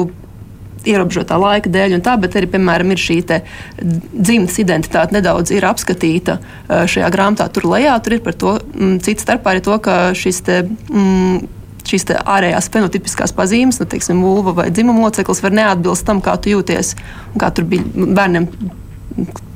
ierobežotā 0.86 1.38
laika 1.40 1.72
dēļ, 1.72 1.96
un 1.98 2.04
tā, 2.04 2.16
bet 2.20 2.36
arī, 2.38 2.50
piemēram, 2.54 2.94
ir 2.94 3.02
šī 3.02 3.18
dzimtas 3.26 4.60
identitāte 4.62 5.16
nedaudz 5.16 5.52
ir 5.54 5.66
apskatīta 5.68 6.38
šajā 6.68 7.10
grāmatā 7.14 7.48
tur 7.52 7.68
lejā. 7.72 7.96
Tur 8.04 8.18
ir 8.18 8.24
par 8.24 8.38
to, 8.38 8.56
mm, 8.60 8.98
cits 9.06 9.26
starpā 9.26 9.54
arī 9.54 9.64
to, 9.66 9.76
ka 9.82 9.98
šis 10.16 10.42
te. 10.46 10.62
Mm, 10.92 11.52
šīs 11.86 12.02
ārējās 12.18 12.66
fenotipiskās 12.74 13.30
pazīmes, 13.36 13.76
nu, 13.78 13.86
teiksim, 13.86 14.18
vulva 14.18 14.56
vai 14.56 14.64
dzimuma 14.74 15.04
loceklis 15.06 15.38
var 15.44 15.54
neatbilst 15.54 16.02
tam, 16.08 16.18
kā 16.18 16.34
tu 16.42 16.50
jūties. 16.50 16.96
Kā 17.38 17.52
tur 17.54 17.68
bija 17.70 17.86
bērniem 17.94 18.48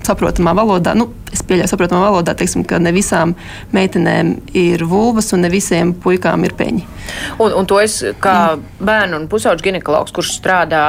saprotamā 0.07 0.54
valodā, 0.57 0.95
nu, 0.99 1.09
es 1.35 1.42
pieļauju, 1.47 1.71
saprotamā 1.71 2.09
valodā, 2.09 2.35
teiksim, 2.38 2.64
ka 2.69 2.80
ne 2.83 2.92
visām 2.95 3.35
meitenēm 3.76 4.33
ir 4.57 4.85
vulvas 4.88 5.33
un 5.37 5.45
ne 5.45 5.50
visiem 5.52 5.92
puikām 5.95 6.47
ir 6.49 6.57
peņi. 6.59 6.87
Un, 7.38 7.54
un 7.57 7.69
to 7.69 7.80
es 7.83 8.00
kā 8.23 8.57
bērnu 8.80 9.21
un 9.21 9.28
pusauģu 9.30 9.69
ginekologs, 9.69 10.14
kurš 10.16 10.35
strādā 10.38 10.85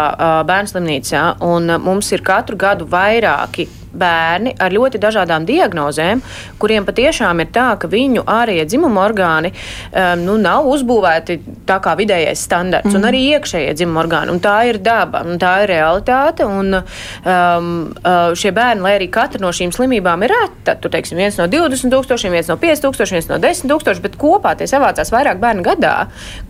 bērnu 0.47 0.73
slimnīcā, 0.73 1.25
un 1.47 1.75
mums 1.83 2.11
ir 2.15 2.25
katru 2.25 2.59
gadu 2.59 2.89
vairāki 2.89 3.67
bērni 3.93 4.53
ar 4.59 4.73
ļoti 4.73 4.99
dažādām 5.01 5.45
diagnozēm, 5.47 6.21
kuriem 6.61 6.85
patiešām 6.87 7.43
ir 7.43 7.51
tā, 7.53 7.67
ka 7.79 7.89
viņu 7.91 8.23
ārējie 8.29 8.65
dzimuma 8.69 9.03
orgāni 9.05 9.51
um, 9.53 10.23
nu, 10.25 10.37
nav 10.41 10.67
uzbūvēti 10.71 11.39
tā 11.67 11.79
kā 11.83 11.95
vidējais 11.99 12.45
standarts, 12.47 12.91
mm. 12.91 12.97
un 12.99 13.09
arī 13.09 13.21
iekšējie 13.35 13.75
dzimuma 13.77 14.03
orgāni. 14.05 14.37
Tā 14.41 14.55
ir 14.69 14.79
daba, 14.83 15.23
tā 15.41 15.53
ir 15.63 15.71
realitāte. 15.73 16.47
Un, 16.47 16.77
um, 16.81 17.71
uh, 18.01 18.31
šie 18.37 18.53
bērni, 18.55 18.83
lai 18.85 18.95
arī 18.97 19.09
katra 19.13 19.41
no 19.43 19.51
šīm 19.55 19.73
slimībām 19.75 20.25
ir 20.25 20.33
reta, 20.33 20.75
tur 20.81 20.93
teiksim, 20.93 21.19
viens 21.19 21.37
no 21.39 21.47
20 21.51 21.93
tūkstošiem, 21.93 22.35
viens 22.35 22.49
no 22.51 22.57
5 22.61 22.83
tūkstošiem, 22.85 23.19
viens 23.19 23.29
no 23.31 23.39
10 23.43 23.71
tūkstošiem, 23.71 24.05
bet 24.05 24.17
kopā 24.21 24.55
tie 24.59 24.67
savācās 24.69 25.11
vairāk 25.13 25.41
bērnu 25.41 25.65
gadā, 25.65 25.95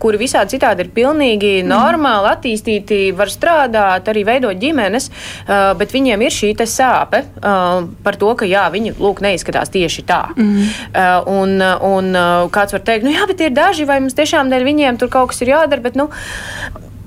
kuri 0.01 0.21
visādi 0.21 0.55
citādi 0.57 0.85
ir 0.85 0.93
pilnīgi 0.95 1.53
mm. 1.61 1.71
normāli 1.71 2.31
attīstīti, 2.31 3.01
var 3.17 3.31
strādāt, 3.33 4.09
arī 4.11 4.25
veidot 4.27 4.61
ģimenes, 4.61 5.09
uh, 5.11 5.71
bet 5.79 5.93
viņiem 5.95 6.27
ir 6.27 6.39
šī 6.41 6.53
sāpe 6.61 7.23
uh, 7.39 7.87
par 8.03 8.19
to, 8.21 8.33
ka 8.37 8.49
jā, 8.49 8.67
viņi 8.73 8.95
lūk, 8.99 9.23
neizskatās 9.23 9.73
tieši 9.73 10.05
tā. 10.07 10.21
Mm. 10.35 10.69
Uh, 10.91 11.31
un, 11.31 11.57
un 11.61 12.13
uh, 12.13 12.45
kāds 12.53 12.75
var 12.75 12.85
teikt, 12.87 13.07
nu 13.07 13.15
jā, 13.15 13.25
bet 13.29 13.43
ir 13.45 13.55
daži, 13.55 13.87
vai 13.89 14.01
mums 14.03 14.17
tiešām 14.17 14.51
dēļ 14.51 14.67
viņiem 14.67 15.01
tur 15.01 15.11
kaut 15.13 15.33
kas 15.33 15.43
ir 15.45 15.55
jādara. 15.55 15.83
Bet, 15.83 15.99
nu, 15.99 16.09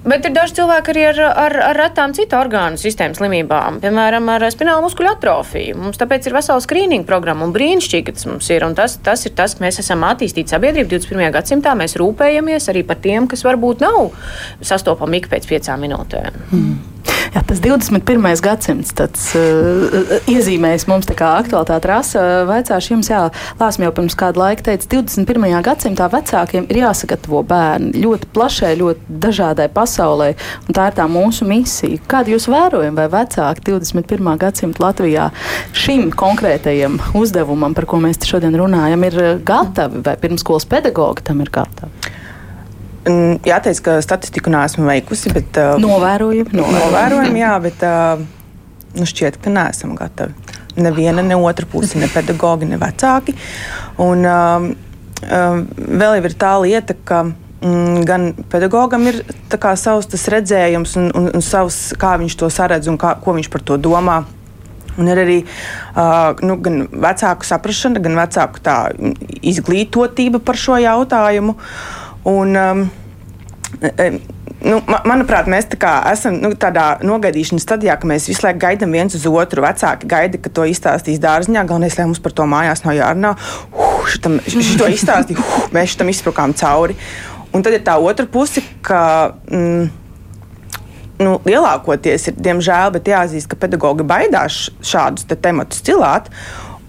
Bet 0.04 0.26
ir 0.28 0.35
daži 0.37 0.59
cilvēki 0.59 0.93
arī 0.93 1.04
ar, 1.09 1.19
ar, 1.25 1.54
ar 1.71 1.78
retām 1.81 2.12
citu 2.16 2.37
orgānu 2.37 2.76
sistēmas 2.81 3.16
slimībām, 3.23 3.78
piemēram, 3.81 4.28
ar 4.35 4.45
spinālu 4.52 4.85
muskuļu 4.85 5.14
atrofiju. 5.14 5.78
Mums 5.81 6.00
tāpēc 6.00 6.28
ir 6.28 6.37
vesela 6.37 6.61
skrīninga 6.61 7.09
programma 7.09 7.47
un 7.49 7.54
brīnišķīgi, 7.57 8.04
ka 8.11 8.16
tas 8.19 8.28
mums 8.28 8.50
ir. 8.52 8.66
Un 8.69 8.76
tas, 8.76 8.99
tas 9.04 9.25
ir 9.25 9.33
tas, 9.38 9.57
ka 9.57 9.64
mēs 9.64 9.81
esam 9.81 10.04
attīstīti 10.04 10.52
sabiedrību 10.52 10.93
21. 10.93 11.33
gadsimtā. 11.38 11.73
Mēs 11.81 11.97
rūpējamies 12.00 12.69
arī 12.75 12.85
par 12.85 13.00
tiem, 13.00 13.31
kas 13.33 13.47
varbūt 13.49 13.81
nav 13.87 14.12
sastopami 14.61 15.23
ik 15.23 15.33
pēc 15.33 15.49
piecām 15.49 15.88
minūtēm. 15.88 16.43
Mm. 16.52 16.94
Jā, 17.34 17.42
tas 17.42 17.58
21. 17.58 18.23
gadsimts 18.44 18.92
tāds, 18.94 19.26
uh, 19.38 20.12
iezīmējas 20.30 20.87
mums 20.90 21.08
kā 21.11 21.32
aktualitāte 21.40 21.90
rasa. 21.90 22.23
Vaicāšu 22.49 22.94
jums, 22.94 23.11
jā, 23.11 23.25
Lāsmi 23.58 23.87
jau 23.87 23.92
pirms 23.96 24.16
kāda 24.18 24.40
laika 24.40 24.68
teica, 24.68 24.87
21. 24.96 25.49
gadsimtā 25.66 26.08
vecākiem 26.12 26.68
ir 26.70 26.80
jāsagatavo 26.84 27.42
bērni 27.49 28.04
ļoti 28.04 28.30
plašai, 28.34 28.73
ļoti 28.80 29.18
dažādai 29.25 29.68
pasaulē, 29.75 30.32
un 30.68 30.78
tā 30.78 30.88
ir 30.90 30.99
tā 30.99 31.08
mūsu 31.11 31.49
misija. 31.49 32.02
Kādu 32.11 32.34
jūs 32.34 32.49
vērojam, 32.52 32.99
vai 32.99 33.08
vecāki 33.12 33.66
21. 33.70 34.34
gadsimta 34.40 34.87
Latvijā 34.87 35.30
šim 35.75 36.11
konkrētajam 36.14 37.00
uzdevumam, 37.18 37.75
par 37.76 37.88
ko 37.90 38.02
mēs 38.04 38.23
šodien 38.25 38.54
runājam, 38.58 39.08
ir 39.11 39.20
gatavi, 39.46 40.04
vai 40.06 40.18
pirmskolas 40.20 40.68
pedagogi 40.70 41.26
tam 41.26 41.42
ir 41.44 41.50
gatavi? 41.54 42.14
Jāteic, 43.04 43.80
ka 43.84 43.99
statistiku 44.00 44.49
neesmu 44.52 44.87
veikusi, 44.88 45.28
bet 45.34 45.58
uh, 45.61 45.75
novērojam, 45.80 46.49
novērojam, 46.56 47.34
jā, 47.37 47.52
bet 47.61 47.82
uh, 47.84 48.23
nu 48.96 49.08
šķiet, 49.08 49.37
ka 49.44 49.52
neesam 49.52 49.92
gatavi. 49.99 50.32
Neviena, 50.80 51.23
ne 51.23 51.37
otra 51.37 51.68
puse, 51.70 51.99
ne 52.00 52.08
pedagogi, 52.11 52.66
ne 52.70 52.78
vecāki. 52.80 53.34
Un 54.02 54.25
uh, 54.25 54.68
uh, 55.28 55.58
vēl 55.76 56.16
ir 56.23 56.37
tā 56.40 56.54
lieta, 56.62 56.96
ka 57.04 57.26
mm, 57.28 57.99
gan 58.08 58.30
pedagogam 58.50 59.04
ir 59.11 59.20
kā, 59.52 59.75
savs 59.76 60.25
redzējums 60.32 60.96
un, 61.02 61.11
un, 61.12 61.28
un 61.37 61.44
savs, 61.44 61.92
kā 62.00 62.14
viņš 62.23 62.38
to 62.40 62.49
saredz 62.50 62.88
un 62.88 62.96
kā, 63.00 63.18
ko 63.20 63.37
viņš 63.37 63.50
par 63.52 63.66
to 63.68 63.76
domā. 63.76 64.23
Un 64.94 65.11
ir 65.11 65.18
arī 65.18 65.37
uh, 65.42 66.32
nu, 66.46 66.56
gan 66.62 66.87
vecāku 66.88 67.44
saprāšana, 67.44 68.00
gan 68.00 68.16
vecāku 68.16 68.64
izglītotība 69.44 70.40
par 70.40 70.56
šo 70.56 70.78
jautājumu. 70.80 71.58
Uh, 71.58 72.00
Un, 72.31 72.57
um, 72.57 72.87
Nu, 74.64 74.78
manuprāt, 75.04 75.49
mēs 75.50 75.66
tā 75.69 75.90
esam 76.09 76.38
nu, 76.40 76.54
tādā 76.57 76.95
nogaidīšanas 77.04 77.66
stadijā, 77.66 77.99
ka 78.00 78.09
mēs 78.09 78.31
visu 78.31 78.47
laiku 78.47 78.62
gaidām 78.62 78.95
viens 78.97 79.16
uz 79.16 79.26
otru. 79.28 79.61
Vecāki 79.64 80.09
gaida, 80.09 80.40
ka 80.40 80.52
to 80.57 80.64
izstāstīs 80.71 81.21
dārziņā. 81.21 81.66
Galvenais, 81.69 81.99
lai 81.99 82.07
mums 82.09 82.23
par 82.25 82.33
to 82.33 82.47
mājās 82.49 82.81
nav 82.87 82.97
jārunā. 82.97 83.35
Uh, 83.75 84.07
šitam, 84.09 84.38
šito 84.49 84.88
izstāstīja, 84.95 85.43
uh, 85.43 85.66
mēs 85.75 85.99
tam 86.00 86.09
izsprūkām 86.09 86.57
cauri. 86.57 86.97
Un 87.52 87.66
tad 87.66 87.76
ir 87.76 87.85
tā 87.85 87.99
otra 88.00 88.25
puse, 88.31 88.64
ka. 88.87 89.02
Mm, 89.52 89.90
nu, 91.21 91.37
lielākoties 91.45 92.31
ir, 92.31 92.40
diemžēl, 92.49 92.95
bet 92.97 93.12
jāatzīst, 93.12 93.50
ka 93.50 93.61
pedagogi 93.61 94.07
baidās 94.09 94.64
šādus 94.81 95.28
te 95.28 95.37
tematus 95.37 95.85
cilāt. 95.85 96.33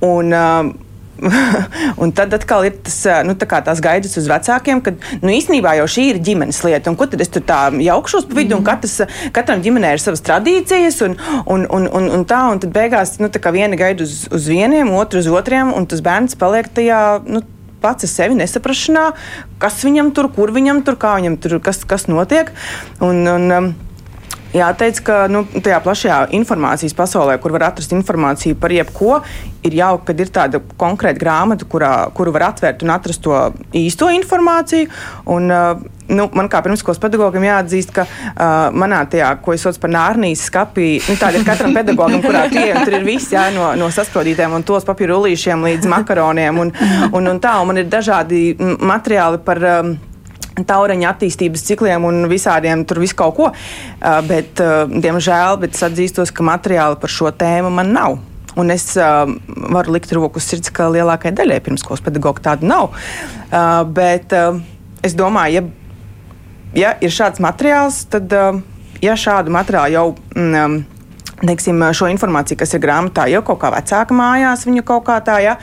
Un, 0.06 0.32
um, 0.32 0.72
un 2.02 2.12
tad 2.16 2.34
atkal 2.36 2.66
ir 2.68 2.76
tas, 2.84 2.98
nu, 3.28 3.36
tā 3.40 3.48
tās 3.48 3.82
gaidas 3.84 4.18
uz 4.20 4.28
vecākiem, 4.30 4.82
ka 4.84 4.94
nu, 5.22 5.32
īstenībā 5.32 5.76
jau 5.80 5.88
šī 5.96 6.08
ir 6.12 6.22
ģimenes 6.26 6.62
lieta. 6.66 6.92
Un 6.92 7.00
ko 7.00 7.08
tad 7.12 7.24
es 7.24 7.32
tur 7.32 7.46
tā 7.48 7.60
jaukšos 7.72 8.28
pa 8.30 8.40
vidu, 8.40 8.56
mm. 8.56 8.60
un 8.60 8.68
katrs, 8.68 8.98
katram 9.36 9.64
ģimenē 9.66 9.96
ir 9.96 10.04
savas 10.04 10.24
tradīcijas, 10.26 11.02
un, 11.08 11.18
un, 11.46 11.66
un, 11.66 11.90
un, 11.90 12.12
un 12.20 12.28
tā, 12.28 12.42
un 12.52 12.62
tad 12.64 12.76
beigās 12.76 13.18
nu, 13.24 13.32
viena 13.56 13.80
gaida 13.80 14.06
uz, 14.06 14.26
uz 14.34 14.50
vieniem, 14.52 14.92
otru 14.96 15.24
uz 15.24 15.30
otriem, 15.32 15.72
un 15.76 15.88
tas 15.90 16.04
bērns 16.06 16.40
paliek 16.40 16.72
tajā. 16.76 17.02
Nu, 17.26 17.44
pats 17.86 18.08
ar 18.08 18.10
sevi 18.10 18.38
nesaprašanā, 18.40 19.10
kas 19.62 19.84
viņam 19.86 20.10
tur, 20.16 20.32
kur 20.34 20.50
viņam 20.56 20.82
tur, 20.88 20.98
kā 20.98 21.12
viņam 21.20 21.36
tur, 21.44 21.60
kas, 21.62 21.84
kas 21.86 22.08
notiek. 22.10 22.50
Un, 23.04 23.22
un, 23.30 23.52
um, 23.54 23.68
Jāteic, 24.56 25.02
ka 25.04 25.16
nu, 25.28 25.44
tajā 25.52 25.82
plašajā 25.84 26.20
informācijas 26.38 26.96
pasaulē, 26.96 27.36
kur 27.44 27.52
var 27.56 27.68
atrast 27.72 27.92
informāciju 27.96 28.56
par 28.60 28.72
jebko, 28.72 29.18
ir 29.68 29.76
jauki, 29.76 30.06
kad 30.08 30.22
ir 30.24 30.32
tāda 30.32 30.62
konkrēta 30.80 31.20
grāmata, 31.20 31.68
kurā, 31.68 31.92
kuru 32.16 32.32
var 32.36 32.50
atvērt 32.52 32.86
un 32.86 32.94
atrast 32.96 33.24
to 33.26 33.36
īsto 33.76 34.08
informāciju. 34.16 34.88
Un, 35.36 35.52
uh, 35.52 35.84
nu, 36.08 36.30
man 36.38 36.48
kā 36.52 36.62
pirmskolas 36.64 37.02
pedagogam 37.04 37.44
jāatzīst, 37.44 37.92
ka 37.98 38.08
uh, 38.08 38.72
manā 38.72 39.02
tajā, 39.12 39.34
ko 39.44 39.58
es 39.58 39.66
saucu 39.66 39.84
par 39.84 39.96
nārnijas 39.98 40.48
skapī, 40.48 40.90
nu, 41.04 41.20
tāda 41.20 41.42
ir 41.42 41.48
katram 41.48 41.76
pedagogam, 41.76 42.24
kurā 42.24 42.48
tie, 42.54 42.70
tur 42.80 42.96
ir 43.02 43.08
viss 43.08 43.36
jā, 43.36 43.50
no, 43.56 43.74
no 43.76 43.92
saskrodītiem 43.92 44.56
un 44.56 44.64
tos 44.64 44.88
papīra 44.88 45.18
rullīšiem 45.18 45.68
līdz 45.68 45.92
makaroniem. 45.92 46.64
Un, 46.64 46.76
un, 47.12 47.32
un 47.36 47.44
tā, 47.44 47.58
un 47.60 47.74
man 47.74 47.84
ir 47.84 47.92
dažādi 47.92 48.52
materiāli 48.80 49.44
par. 49.44 49.66
Um, 49.80 49.98
taureņa 50.64 51.10
attīstības 51.12 51.66
cikliem 51.68 52.06
un 52.08 52.30
visādiem 52.32 52.86
tur 52.88 53.02
visu 53.04 53.18
kaut 53.20 53.36
ko. 53.40 53.50
Uh, 53.52 54.22
bet, 54.28 54.62
uh, 54.64 54.86
diemžēl, 54.88 55.60
bet 55.62 55.76
es 55.76 55.84
atzīstos, 55.88 56.32
ka 56.36 56.46
materiāli 56.48 57.00
par 57.02 57.12
šo 57.12 57.34
tēmu 57.36 57.74
man 57.76 57.92
nav. 57.96 58.20
Un 58.56 58.72
es 58.72 58.88
uh, 58.96 59.26
varu 59.76 59.98
likt 59.98 60.14
roku 60.16 60.40
uz 60.40 60.48
sirds, 60.48 60.72
ka 60.72 60.88
lielākajai 60.94 61.36
daļai 61.36 61.60
pirmskolas 61.66 62.04
pedagoģa 62.06 62.46
tāda 62.50 62.70
nav. 62.70 62.96
Uh, 63.50 63.82
bet 63.98 64.32
uh, 64.36 64.62
es 65.04 65.18
domāju, 65.18 65.60
ja, 65.60 65.66
ja 66.80 66.96
ir 67.04 67.12
šāds 67.12 67.44
materiāls, 67.44 68.06
tad, 68.12 68.32
uh, 68.32 68.62
ja 69.04 69.18
šādu 69.20 69.52
materiālu 69.52 69.98
jau 69.98 70.06
mm, 70.16 70.56
um, 70.64 70.78
Teiksim, 71.46 71.84
šo 71.96 72.08
informāciju, 72.12 72.58
kas 72.60 72.74
ir 72.76 72.82
grāmatā, 72.84 73.28
jau 73.32 73.42
kaut 73.46 73.60
kā 73.62 73.72
vecāka 73.74 74.16
mājās, 74.16 74.66
viņu 74.68 74.84
kaut 74.88 75.06
kā 75.08 75.18
tā, 75.26 75.38
ja, 75.44 75.56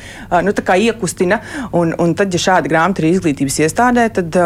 nu, 0.45 0.55
tā 0.57 0.65
kā 0.67 0.77
iekustina. 0.79 1.41
Un, 1.77 1.95
un 2.03 2.15
tad, 2.19 2.33
ja 2.35 2.41
šāda 2.43 2.71
grāmata 2.71 3.03
ir 3.03 3.11
izglītības 3.12 3.59
iestādē, 3.67 4.07
tad, 4.19 4.39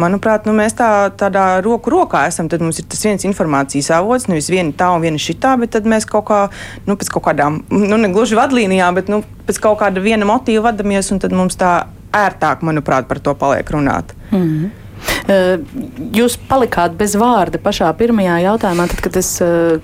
manuprāt, 0.00 0.48
nu, 0.48 0.56
mēs 0.58 0.76
tā, 0.78 0.90
tādā 1.18 1.46
roku 1.64 1.92
rokā 1.92 2.26
esam. 2.30 2.50
Tad 2.52 2.64
mums 2.64 2.82
ir 2.82 2.88
tas 2.92 3.02
viens 3.06 3.24
informācijas 3.28 3.92
avots, 3.98 4.28
nevis 4.30 4.50
viena 4.52 4.74
tā 4.76 4.90
un 4.94 5.04
viena 5.04 5.20
šitā, 5.20 5.54
bet 5.60 5.74
tad 5.76 5.88
mēs 5.88 6.08
kaut 6.08 6.26
kā, 6.30 6.42
nu, 6.86 6.98
pēc 7.00 7.12
kaut 7.14 7.26
kādām, 7.30 7.62
nu, 7.72 7.96
ne 7.96 8.12
gluži 8.12 8.38
vadlīnijām, 8.38 8.98
bet 8.98 9.10
nu, 9.12 9.22
pēc 9.48 9.62
kaut 9.62 9.80
kāda 9.82 10.02
viena 10.04 10.28
motīva 10.28 10.70
vadamies, 10.70 11.10
un 11.14 11.22
tad 11.22 11.34
mums 11.36 11.58
tā 11.60 11.82
ērtāk, 12.12 12.62
manuprāt, 12.66 13.08
par 13.08 13.20
to 13.24 13.34
paliek 13.38 13.70
runāt. 13.70 14.14
Mm 14.30 14.42
-hmm. 14.42 14.81
Jūs 15.22 16.34
palikāt 16.48 16.96
bez 16.98 17.14
vārda 17.20 17.60
pašā 17.62 17.90
pirmajā 17.98 18.40
jautājumā, 18.46 18.88
tad, 18.90 19.02
kad 19.04 19.18
es 19.20 19.30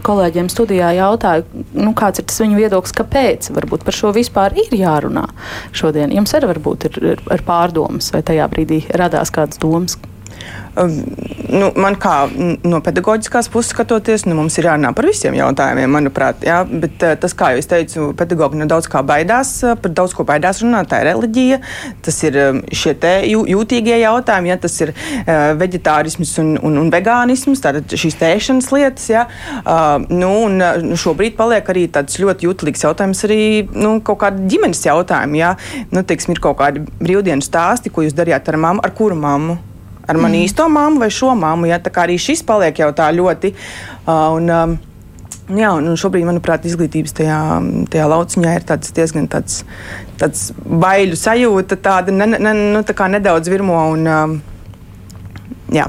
kolēģiem 0.07 0.50
studijā 0.50 0.90
jautāju, 0.99 1.64
nu, 1.78 1.92
kāds 1.99 2.23
ir 2.23 2.28
tas 2.28 2.42
viņu 2.42 2.59
viedoklis, 2.59 2.97
kāpēc 2.99 3.50
varbūt 3.54 3.87
par 3.87 3.97
šo 3.97 4.12
vispār 4.16 4.57
ir 4.59 4.75
jārunā 4.80 5.28
šodien. 5.76 6.12
Jums 6.14 6.35
arī 6.35 6.50
varbūt 6.52 6.88
ir, 6.90 7.00
ir, 7.14 7.25
ir 7.38 7.47
pārdomas, 7.47 8.11
vai 8.14 8.25
tajā 8.26 8.49
brīdī 8.50 8.83
radās 8.99 9.33
kādas 9.35 9.62
domas, 9.62 9.99
nu, 11.49 11.70
man 11.80 11.97
kā 12.00 12.14
no 12.66 12.80
pedagoģiskās 12.85 13.49
puses 13.52 13.73
skatoties, 13.73 14.25
nu, 14.28 14.37
mums 14.38 14.58
ir 14.61 14.68
jārunā 14.68 14.92
par 14.97 15.08
visiem 15.08 15.37
jautājumiem, 15.38 15.90
manuprāt. 15.90 16.44
Jā, 16.47 16.61
bet 16.68 17.00
tas, 17.23 17.35
kā 17.38 17.52
jau 17.54 17.62
es 17.62 17.70
teicu, 17.70 18.08
pedagoģi 18.18 18.61
nu, 18.61 18.68
daudz 18.70 18.88
kā 18.90 19.02
baidās, 19.06 19.54
par 19.82 19.94
daudz 19.94 20.14
ko 20.16 20.26
baidās 20.28 20.62
runāt. 20.62 20.90
Tā 20.92 21.02
ir 21.02 21.11
reliģija, 21.11 21.61
tas 22.04 22.20
ir 22.26 22.38
šie 22.75 22.94
jūtīgie 23.28 24.00
jautājumi, 24.02 24.52
ja, 24.52 24.58
tas 24.61 24.76
ir 24.85 24.94
veģetārisms 25.58 26.35
un, 26.42 26.54
un, 26.64 26.78
un 26.85 26.92
vegānisms, 26.92 27.62
tātad 27.64 27.97
šīs 27.99 28.18
tēšanas 28.20 28.70
lietas. 28.75 29.08
Ja. 29.12 29.26
Nu, 30.08 30.32
un, 30.47 30.61
nu, 30.85 30.99
šobrīd 30.99 31.37
paliek 31.38 31.73
arī 31.73 31.87
tāds 31.92 32.20
ļoti 32.23 32.49
jūtīgs 32.49 32.85
jautājums 32.87 33.25
arī 33.28 33.40
nu, 33.73 33.99
kaut 34.04 34.23
kāda 34.25 34.47
ģimenes 34.50 34.85
jautājuma. 34.87 35.40
Ja. 35.40 35.54
Nu, 35.94 36.04
teiksim, 36.06 36.37
ir 36.37 36.44
kaut 36.44 36.61
kādi 36.61 36.85
brīvdienu 37.00 37.44
stāsti, 37.44 37.92
ko 37.92 38.06
jūs 38.06 38.16
darījāt 38.16 38.52
ar 38.52 38.61
mammu, 38.61 38.85
ar 38.85 38.94
kuru 38.97 39.18
mammu 39.18 39.58
ar 40.09 40.19
mani 40.19 40.41
mm. 40.41 40.49
īsto 40.49 40.67
māmu 40.73 41.03
vai 41.03 41.11
šo 41.12 41.35
māmu. 41.38 41.69
Ja? 41.71 41.81
Tā 41.83 41.93
kā 41.95 42.07
arī 42.07 42.19
šis 42.21 42.45
paliek 42.49 42.81
jau 42.81 42.91
tā 42.97 43.11
ļoti. 43.15 43.55
Uh, 44.05 44.29
un, 44.38 44.53
um, 44.53 44.79
Jā, 45.49 45.71
un 45.73 45.95
šobrīd, 45.97 46.27
manuprāt, 46.29 46.67
izglītības 46.69 47.15
tajā, 47.17 47.37
tajā 47.88 48.09
lauciņā 48.12 48.50
ir 48.59 48.67
tāds 48.69 48.93
diezgan 48.93 49.31
tāds, 49.33 49.62
tāds 50.21 50.43
baiļu 50.61 51.17
sajūta, 51.17 51.79
tāda 51.81 52.12
ne, 52.12 52.27
ne, 52.35 52.53
nu, 52.75 52.83
tā 52.85 53.07
nedaudz 53.09 53.49
virmo. 53.49 53.79
Un, 53.95 54.05
um, 54.12 54.35
jā. 55.73 55.87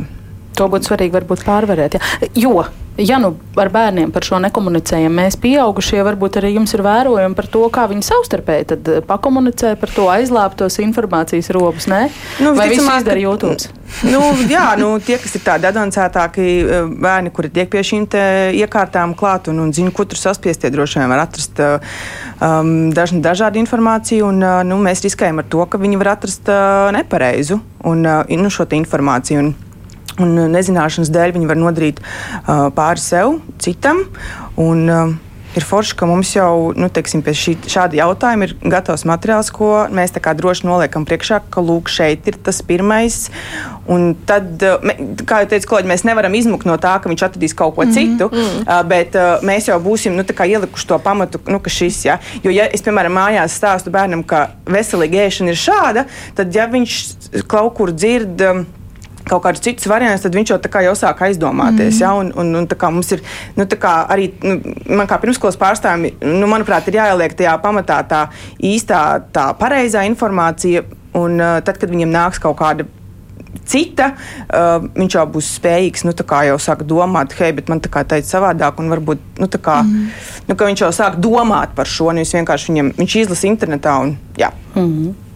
To 0.56 0.70
būtu 0.72 0.88
svarīgi 0.88 1.18
varbūt 1.18 1.44
pārvarēt. 1.44 2.00
Jā. 2.00 2.30
Jo 2.40 2.64
ja 3.00 3.18
nu 3.22 3.34
ar 3.60 3.70
bērniem 3.72 4.12
par 4.14 4.26
šo 4.26 4.40
nekomunicējam, 4.44 5.14
mēs 5.16 5.38
pieaugušie 5.42 6.02
varbūt 6.06 6.40
arī 6.42 6.54
jums 6.56 6.74
ir 6.76 6.84
vērojumi 6.86 7.38
par 7.38 7.48
to, 7.52 7.64
kā 7.74 7.86
viņi 7.92 8.06
savstarpēji 8.08 8.70
tad 8.74 8.90
eh, 8.92 9.02
pakomunicē 9.06 9.74
par 9.80 9.94
to 9.94 10.08
aizlāptos 10.12 10.80
informācijas 10.84 11.52
robus, 11.56 11.90
ne? 11.92 12.08
Nu, 12.44 12.54
Vai 12.58 12.70
viss 12.72 12.84
izdara 12.84 13.22
jūtums? 13.22 13.70
nu, 14.14 14.22
jā, 14.52 14.66
nu, 14.80 14.92
tie, 15.04 15.18
kas 15.22 15.36
ir 15.40 15.46
tādi 15.46 15.70
advancētāki 15.70 16.48
eh, 16.60 16.90
bērni, 17.08 17.34
kuri 17.36 17.52
tiek 17.54 17.72
pie 17.72 17.84
šīm 17.86 18.08
iekārtām 18.10 19.16
klāt 19.18 19.50
un, 19.52 19.60
un 19.64 19.74
zina, 19.76 19.94
kur 19.96 20.08
tur 20.10 20.20
saspiest, 20.20 20.64
tie 20.64 20.72
droši 20.74 21.02
vien 21.02 21.12
var 21.12 21.24
atrast 21.26 21.60
eh, 21.64 21.96
um, 22.44 22.90
daž, 22.96 23.16
dažādu 23.24 23.62
informāciju, 23.62 24.30
un 24.34 24.46
nu, 24.68 24.82
mēs 24.84 25.04
riskējam 25.06 25.42
ar 25.42 25.50
to, 25.52 25.64
ka 25.70 25.80
viņi 25.82 26.00
var 26.00 26.14
atrast 26.16 26.50
uh, 26.52 26.90
nepareizu 26.96 27.60
un, 27.88 28.06
uh, 28.06 28.38
nu, 28.40 28.52
šo 28.54 28.68
informāciju. 28.76 29.44
Un, 29.44 29.52
Un 30.20 30.36
uh, 30.36 30.50
nezināšanas 30.52 31.12
dēļ 31.16 31.36
viņi 31.38 31.50
var 31.50 31.60
nodarīt 31.60 32.04
uh, 32.04 32.68
pāri 32.76 33.04
sev, 33.04 33.40
citam. 33.64 34.06
Un, 34.60 34.86
uh, 34.90 35.18
ir 35.58 35.66
forši, 35.66 35.96
ka 35.98 36.08
mums 36.10 36.32
jau 36.36 36.72
nu, 36.78 36.90
teiksim, 36.94 37.24
pie 37.26 37.34
šī, 37.38 37.56
šāda 37.70 37.98
jautājuma 38.00 38.48
ir 38.48 38.56
gatavs 38.62 39.06
materiāls, 39.10 39.50
ko 39.54 39.88
mēs 39.94 40.14
droši 40.14 40.68
noliekam 40.68 41.06
priekšā, 41.10 41.42
ka 41.52 41.64
lūk, 41.66 41.90
šeit 41.90 42.28
ir 42.30 42.38
tas 42.44 42.62
pirmais. 42.66 43.30
Un 43.90 44.14
tad, 44.30 44.62
kā 45.26 45.42
jau 45.42 45.50
teicu, 45.50 45.72
kolēģi, 45.72 45.90
mēs 45.90 46.06
nevaram 46.06 46.36
izmukt 46.38 46.68
no 46.70 46.78
tā, 46.78 47.00
ka 47.02 47.10
viņš 47.10 47.26
atradīs 47.26 47.56
kaut 47.58 47.76
ko 47.76 47.86
mm 47.86 47.90
-hmm. 47.90 47.94
citu, 47.98 48.30
mm 48.30 48.90
bet 48.90 49.16
mēs 49.44 49.68
jau 49.70 49.80
būsim 49.82 50.16
nu, 50.16 50.24
ielikuši 50.24 50.88
to 50.88 51.00
pamatu, 51.00 51.40
nu, 51.48 51.60
ka 51.60 51.70
šis, 51.70 52.06
ja, 52.06 52.20
jo, 52.44 52.52
ja 52.52 52.68
es, 52.74 52.82
piemēram, 52.82 53.14
mājās 53.14 53.58
stāstu 53.58 53.90
bērnam, 53.90 54.24
ka 54.24 54.50
veselīga 54.66 55.26
ēšana 55.28 55.50
ir 55.50 55.56
šāda, 55.56 56.06
tad, 56.36 56.56
ja 56.56 56.68
viņš 56.68 56.94
kaut 57.48 57.74
kur 57.74 57.92
dzird, 57.92 58.42
kaut 59.30 59.44
kādus 59.46 59.64
citus 59.66 59.88
variantus, 59.90 60.26
tad 60.26 60.38
viņš 60.38 60.54
jau, 60.54 60.60
kā, 60.72 60.84
jau 60.86 60.96
sāk 60.98 61.24
aizdomāties. 61.30 61.98
Mm. 61.98 62.04
Ja? 62.04 62.14
Un, 62.20 62.32
un, 62.36 62.54
un, 62.62 62.70
mums 62.96 63.12
ir 63.16 63.24
nu, 63.58 63.66
arī, 63.66 64.30
nu, 64.44 64.60
man 64.90 65.10
kā 65.10 65.20
pirmskolas 65.22 65.60
pārstāvjiem, 65.60 66.22
nu, 66.40 66.50
manuprāt, 66.52 66.90
ir 66.90 67.00
jāieliek 67.00 67.36
tajā 67.38 67.58
pamatā 67.64 68.02
tā 68.10 68.24
īstā, 68.60 69.04
tā 69.34 69.52
pareizā 69.60 70.06
informācija. 70.10 70.86
Un 71.18 71.42
uh, 71.42 71.58
tad, 71.66 71.80
kad 71.82 71.90
viņam 71.90 72.12
nāks 72.14 72.38
kaut 72.42 72.60
kāda 72.60 72.86
cita, 73.70 74.12
uh, 74.14 74.84
viņš 74.94 75.16
jau 75.18 75.24
būs 75.34 75.54
spējīgs, 75.58 76.06
nu, 76.08 76.14
jau 76.14 76.58
sāk 76.62 76.84
domāt, 76.90 77.34
hei, 77.40 77.52
bet 77.58 77.70
man 77.72 77.82
tā 77.82 77.92
kā 77.94 78.04
teica 78.08 78.30
savādāk, 78.30 78.82
un 78.82 78.92
varbūt, 78.94 79.24
nu, 79.42 79.50
kā, 79.50 79.80
mm. 79.86 80.12
nu, 80.50 80.58
viņš 80.60 80.86
jau 80.86 80.92
sāk 80.96 81.18
domāt 81.22 81.74
par 81.78 81.90
šo, 81.90 82.12
nevis 82.16 82.34
vienkārši 82.38 82.72
viņam, 82.72 82.94
viņš 83.00 83.18
izlasa 83.24 83.50
internetā 83.50 83.98
un, 84.04 84.16
jā. 84.40 84.52
Mm. 84.76 85.29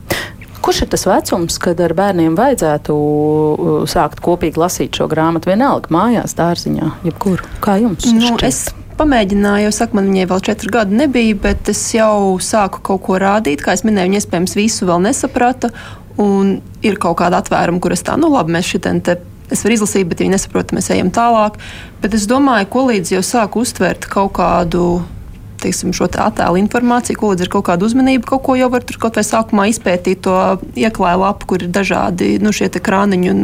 Kurš 0.64 0.86
ir 0.86 0.92
tas 0.94 1.04
vecums, 1.10 1.58
kad 1.60 1.82
ar 1.84 1.92
bērniem 1.98 2.38
vajadzētu 2.40 2.94
uh, 2.96 3.74
sākt 3.90 4.22
kopīgi 4.24 4.62
lasīt 4.62 4.96
šo 4.96 5.10
grāmatu? 5.12 5.52
Vienalga, 5.52 5.92
mājās, 5.92 6.38
dārziņā, 6.40 6.94
jebkur. 7.10 7.44
Kā 7.64 7.76
jums? 7.82 8.08
Nu, 8.16 8.32
šķiet? 8.32 8.46
es 8.48 8.62
pamēģināju, 8.96 9.68
jau 9.68 9.74
saku, 9.76 9.98
man 10.00 10.08
viņai 10.12 10.30
vēl 10.30 10.46
četri 10.48 10.72
gadi 10.72 11.02
nebija, 11.02 11.36
bet 11.48 11.74
es 11.74 11.82
jau 11.96 12.38
sāku 12.40 12.80
kaut 12.86 13.04
ko 13.08 13.20
rādīt. 13.22 13.64
Kā 13.66 13.76
jau 13.76 13.90
minēju, 13.90 14.12
viņa 14.12 14.22
iespējams 14.22 14.56
visu 14.60 14.88
vēl 14.88 15.04
nesaprata. 15.10 15.74
Un 16.22 16.60
ir 16.86 17.00
kaut 17.02 17.18
kāda 17.20 17.42
atvēruma, 17.42 17.82
kur 17.82 17.96
es 17.96 18.06
tā, 18.06 18.16
nu 18.22 18.30
labi, 18.32 18.54
mēs 18.54 18.70
šitien 18.70 19.02
te 19.04 19.18
es 19.54 19.64
varu 19.66 19.76
izlasīt, 19.78 20.08
bet 20.10 20.22
viņi 20.24 20.36
nesaprot, 20.36 20.72
mēs 20.76 20.92
ejam 20.94 21.12
tālāk. 21.14 21.60
Bet 22.04 22.16
es 22.18 22.28
domāju, 22.30 22.70
ko 22.72 22.88
līdz 22.90 23.18
jau 23.18 23.24
sāku 23.26 23.64
uztvert 23.66 24.08
kaut 24.12 24.36
kādu 24.40 25.04
teiksim, 25.64 25.94
šo 25.96 26.08
attēlu 26.08 26.60
informāciju, 26.62 27.20
ko 27.20 27.32
līdz 27.32 27.46
ir 27.46 27.52
kaut 27.54 27.66
kāda 27.70 27.88
uzmanība, 27.88 28.28
kaut 28.34 28.44
ko 28.46 28.58
jau 28.60 28.70
var 28.74 28.86
tur 28.88 29.00
kaut 29.02 29.18
vai 29.20 29.24
sākumā 29.28 29.68
izpētīt 29.72 30.24
to 30.26 30.36
ieklāju 30.80 31.22
lapu, 31.24 31.50
kur 31.54 31.66
ir 31.66 31.72
dažādi 31.74 32.36
nu, 32.44 32.54
šie 32.56 32.70
krāniņi 32.74 33.32
un 33.32 33.42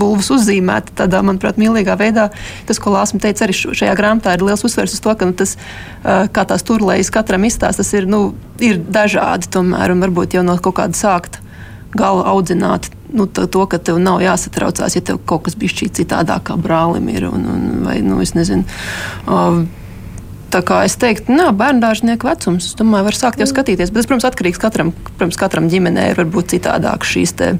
vulvas 0.00 0.30
uzzīmēti 0.36 0.96
tādā, 1.00 1.22
manuprāt, 1.26 1.60
mīlīgā 1.60 1.96
veidā. 2.00 2.30
Tas, 2.68 2.80
ko 2.82 2.94
Lāsma 2.94 3.22
teica, 3.22 3.46
arī 3.46 3.56
šajā 3.56 3.96
grāmatā 3.98 4.36
ir 4.36 4.46
liels 4.46 4.64
uzsvers 4.66 4.96
uz 4.96 5.02
to, 5.04 5.14
ka 5.14 5.28
nu, 5.28 5.36
tas, 5.36 5.56
kā 6.04 6.46
tās 6.48 6.66
turlējas 6.66 7.12
katram 7.14 7.46
izstāsta, 7.48 7.82
tas 7.82 7.92
ir, 7.96 8.08
nu, 8.10 8.32
ir 8.62 8.80
dažādi 8.80 9.50
tomēr 9.52 9.94
un 9.94 10.06
varbūt 10.06 10.38
jau 10.38 10.46
no 10.46 10.58
kaut 10.62 10.78
kāda 10.80 10.98
sākt 10.98 11.40
gala 11.96 12.24
audzināt 12.30 12.90
nu, 13.12 13.26
to, 13.26 13.66
ka 13.66 13.78
tev 13.82 13.98
nav 13.98 14.20
jāsatraucās, 14.22 14.94
ja 14.94 15.02
tev 15.02 15.18
kaut 15.26 15.48
kas 15.48 15.56
bija 15.58 15.80
šī 15.80 15.90
citādāk 16.00 16.46
kā 16.50 16.56
brālim 16.60 17.08
ir. 17.10 17.26
Un, 17.30 17.46
un, 17.50 17.64
vai, 17.86 17.98
nu, 18.06 18.20
es 18.22 18.34
nezinu, 18.36 18.62
uh, 19.26 19.62
Tā 20.50 20.62
kā 20.66 20.80
es 20.82 20.96
teiktu, 20.98 21.30
nē, 21.36 21.50
bērngārznieku 21.58 22.26
vecums, 22.26 22.72
es 22.72 22.78
domāju, 22.78 23.06
var 23.06 23.18
sākt 23.18 23.38
jau 23.38 23.46
mm. 23.46 23.52
skatīties. 23.52 23.92
Bet, 23.92 24.02
tas, 24.02 24.08
protams, 24.10 24.26
atkarīgs 24.26 24.62
katram, 24.62 24.90
protams, 25.12 25.38
katram 25.38 25.68
ģimenē 25.70 26.08
ir 26.10 26.18
varbūt 26.18 26.56
citādāk 26.56 27.06
šīs 27.06 27.36
te, 27.38 27.52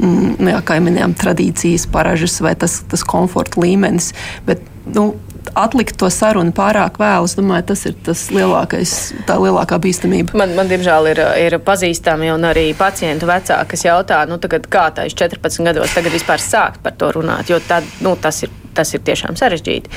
mm, 0.00 0.32
nu 0.40 0.50
jā, 0.50 0.62
kā 0.66 0.80
jau 0.80 0.86
minējām, 0.88 1.14
tradīcijas, 1.20 1.86
paražas 1.94 2.40
vai 2.42 2.56
tas, 2.58 2.80
tas 2.90 3.06
komforta 3.06 3.62
līmenis. 3.62 4.10
Bet, 4.48 4.66
nu, 4.90 5.12
atlikt 5.54 5.94
to 6.00 6.10
sarunu 6.10 6.50
pārāk 6.56 6.98
vēlu, 6.98 7.30
es 7.30 7.36
domāju, 7.38 7.68
tas 7.70 7.86
ir 7.86 7.94
tas 8.08 8.26
lielākais, 8.34 8.96
tā 9.28 9.38
lielākā 9.40 9.78
bīstamība. 9.86 10.34
Man, 10.38 10.56
man 10.58 10.70
diemžēl, 10.72 11.10
ir, 11.12 11.22
ir 11.46 11.58
pazīstami 11.62 12.32
un 12.34 12.50
arī 12.50 12.68
pacientu 12.78 13.30
vecāki, 13.30 13.70
kas 13.76 13.86
jautā, 13.86 14.24
nu, 14.26 14.40
tagad, 14.42 14.66
kā 14.72 14.88
tā 14.96 15.06
ir 15.06 15.14
14 15.14 15.66
gados, 15.70 15.94
tagad 15.94 16.16
vispār 16.16 16.42
sākt 16.42 16.82
par 16.82 16.98
to 16.98 17.14
runāt, 17.20 17.54
jo 17.54 17.62
tad, 17.70 17.86
nu, 18.02 18.18
tas 18.18 18.42
ir 18.42 18.50
tas 18.76 18.92
ir 18.94 19.04
tiešām 19.06 19.38
sarežģīti. 19.38 19.92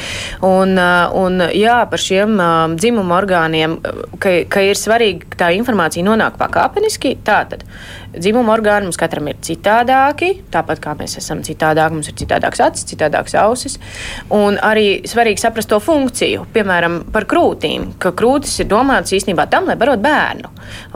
Un, 0.47 0.75
un 1.19 1.45
jā, 1.55 1.79
par 1.91 2.03
šiem 2.03 2.39
dzimumu 2.75 3.15
orgāniem, 3.17 3.79
ka, 4.21 4.35
ka 4.51 4.65
ir 4.65 4.79
svarīgi, 4.79 5.31
ka 5.33 5.43
tā 5.45 5.53
informācija 5.57 6.05
nonāk 6.07 6.39
pakāpeniski. 6.39 7.17
Tātad 7.25 7.65
Dzimuma 8.09 8.55
orgāni 8.55 8.87
mums 8.87 8.97
katram 8.97 9.27
ir 9.29 9.37
citādāki, 9.45 10.31
tāpat 10.49 10.79
kā 10.81 10.95
mēs 10.97 11.13
esam 11.19 11.43
citādāki, 11.45 11.93
mums 11.93 12.07
ir 12.09 12.15
citādāks 12.17 12.61
acis, 12.65 12.87
citādāks 12.89 13.35
ausis. 13.37 13.75
Un 14.33 14.57
arī 14.65 15.03
svarīgi 15.05 15.43
saprast 15.43 15.69
to 15.69 15.77
funkciju, 15.83 16.47
piemēram, 16.55 17.03
par 17.13 17.27
krūtīm, 17.29 17.91
ka 18.01 18.09
krūtis 18.17 18.55
ir 18.63 18.69
domāts 18.71 19.13
īstenībā 19.13 19.45
tam, 19.53 19.69
lai 19.69 19.77
barot 19.77 20.01
bērnu. 20.01 20.49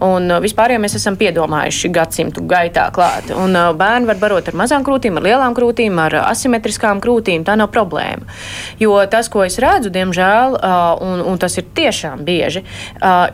Un 0.08 0.26
uh, 0.34 0.40
vispār 0.42 0.74
jau 0.74 0.80
mēs 0.82 0.98
esam 0.98 1.20
piedomājuši 1.20 1.92
gadsimtu 1.94 2.48
gaitā 2.50 2.88
klāt. 2.96 3.30
Un 3.30 3.54
uh, 3.60 3.70
bērni 3.78 4.10
var 4.10 4.18
barot 4.24 4.50
ar 4.50 4.58
mazām 4.58 4.86
krūtīm, 4.86 5.22
ar 5.22 5.28
lielām 5.28 5.54
krūtīm, 5.58 6.02
ar 6.02 6.18
asimetriskām 6.24 7.02
krūtīm. 7.04 7.46
Tā 7.46 7.60
nav 7.62 7.70
problēma. 7.74 8.28
Jo 8.82 9.02
tas, 9.12 9.30
ko 9.34 9.44
es 9.46 9.60
redzu, 9.62 9.92
diemžēl, 9.94 10.58
uh, 10.58 11.04
un, 11.04 11.24
un 11.34 11.42
tas 11.42 11.58
ir 11.60 11.70
tiešām 11.76 12.24
bieži, 12.28 12.64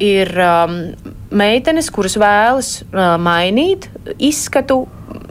ir 0.03 0.31
um, 0.43 0.77
meitenes, 1.29 1.91
kuras 1.93 2.17
vēlas 2.19 2.71
mainīt 3.21 3.89
izskatu 4.17 4.85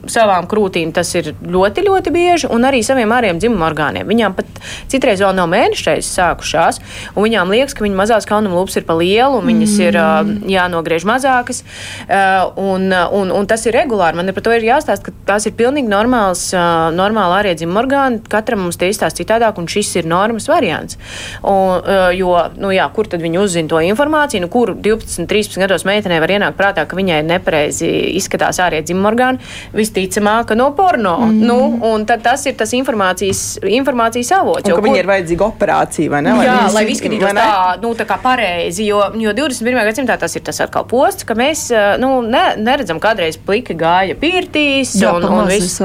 savām 0.09 0.47
krūtīm 0.49 0.91
tas 0.95 1.11
ir 1.17 1.31
ļoti, 1.39 1.83
ļoti 1.85 2.13
bieži, 2.13 2.49
un 2.53 2.65
arī 2.67 2.81
saviem 2.85 3.11
ārējiem 3.13 3.39
dzimuma 3.41 3.67
orgāniem. 3.69 4.07
Viņām 4.09 4.35
pat 4.37 4.49
citreiz 4.91 5.21
vēl 5.23 5.35
nav 5.37 5.49
mēnešreiz 5.51 6.07
sākušās, 6.09 6.79
un 7.15 7.25
viņām 7.25 7.53
liekas, 7.53 7.75
ka 7.77 7.85
viņu 7.85 7.97
mazās 7.99 8.27
kaunuma 8.29 8.59
lūpas 8.59 8.79
ir 8.79 8.87
pa 8.87 8.97
lielu, 8.99 9.39
un 9.39 9.49
viņas 9.49 9.75
mm. 9.75 9.85
ir 9.87 9.99
uh, 9.99 10.31
jānogriež 10.53 11.05
mazākas, 11.09 11.63
uh, 12.07 12.49
un, 12.59 12.89
un, 12.89 13.33
un 13.35 13.49
tas 13.49 13.65
ir 13.69 13.77
regulāri. 13.77 14.19
Man 14.19 14.33
par 14.35 14.45
to 14.45 14.55
ir 14.55 14.67
jāstāsta, 14.67 15.09
ka 15.09 15.33
tās 15.33 15.47
ir 15.49 15.55
pilnīgi 15.59 15.91
normāls, 15.91 16.47
uh, 16.55 16.89
normāli 16.95 17.39
ārējie 17.39 17.61
dzimuma 17.63 17.83
orgāni, 17.83 18.21
katram 18.31 18.65
mums 18.65 18.79
tie 18.79 18.91
izstāsta 18.93 19.21
citādāk, 19.23 19.59
un 19.61 19.69
šis 19.69 19.93
ir 20.01 20.09
normas 20.09 20.49
variants. 20.49 20.99
Un, 21.43 21.79
uh, 21.79 22.09
jo, 22.15 22.33
nu 22.59 22.73
jā, 22.75 22.87
kur 22.95 23.09
tad 23.09 23.23
viņi 23.23 23.41
uzzina 23.41 23.71
to 23.71 23.83
informāciju, 23.85 24.45
nu, 24.45 24.51
kur 24.53 24.73
12, 24.75 25.27
13 25.29 25.61
gados 25.61 25.85
meitenei 25.87 26.21
var 26.23 26.33
ienākt 26.33 26.57
prātā, 26.59 26.85
ka 26.89 26.97
viņai 26.97 27.21
nepareizi 27.27 27.89
izskatās 28.17 28.61
ārējie 28.63 28.89
dzimuma 28.89 29.13
orgāni? 29.13 29.49
Visticamāk 29.73 30.53
no 30.57 30.71
porno. 30.77 31.15
Mm. 31.27 31.41
Nu, 31.45 31.57
un 31.91 32.05
tas 32.09 32.45
ir 32.49 32.55
tas 32.59 32.73
informācijas, 32.77 33.59
informācijas 33.63 34.31
avots. 34.39 34.65
Un, 34.65 34.73
jo, 34.73 34.81
viņai 34.83 35.01
ir 35.03 35.09
vajadzīga 35.09 35.45
operācija, 35.47 36.11
vai 36.13 36.21
ne? 36.25 36.35
Lai 36.39 36.47
jā, 36.47 36.57
lai 36.75 36.83
izskatītos 36.93 37.35
tā, 37.37 37.49
nu, 37.83 37.93
tā 37.97 38.07
kā 38.09 38.19
pareizi, 38.23 38.87
jo, 38.89 39.01
jo 39.19 39.33
21. 39.37 39.81
gadsimtā 39.89 40.17
tas 40.21 40.35
ir 40.37 40.45
tas 40.45 40.61
atkal 40.65 40.87
posts, 40.89 41.27
ka 41.27 41.37
mēs 41.37 41.67
eh, 41.73 41.89
nu, 42.01 42.11
ne, 42.25 42.43
neredzam, 42.59 43.01
kādreiz 43.03 43.37
pliki 43.37 43.77
gāja 43.79 44.17
pirtīs 44.19 44.95
jā, 44.99 45.13
un, 45.15 45.27
un 45.29 45.49
viss. 45.49 45.79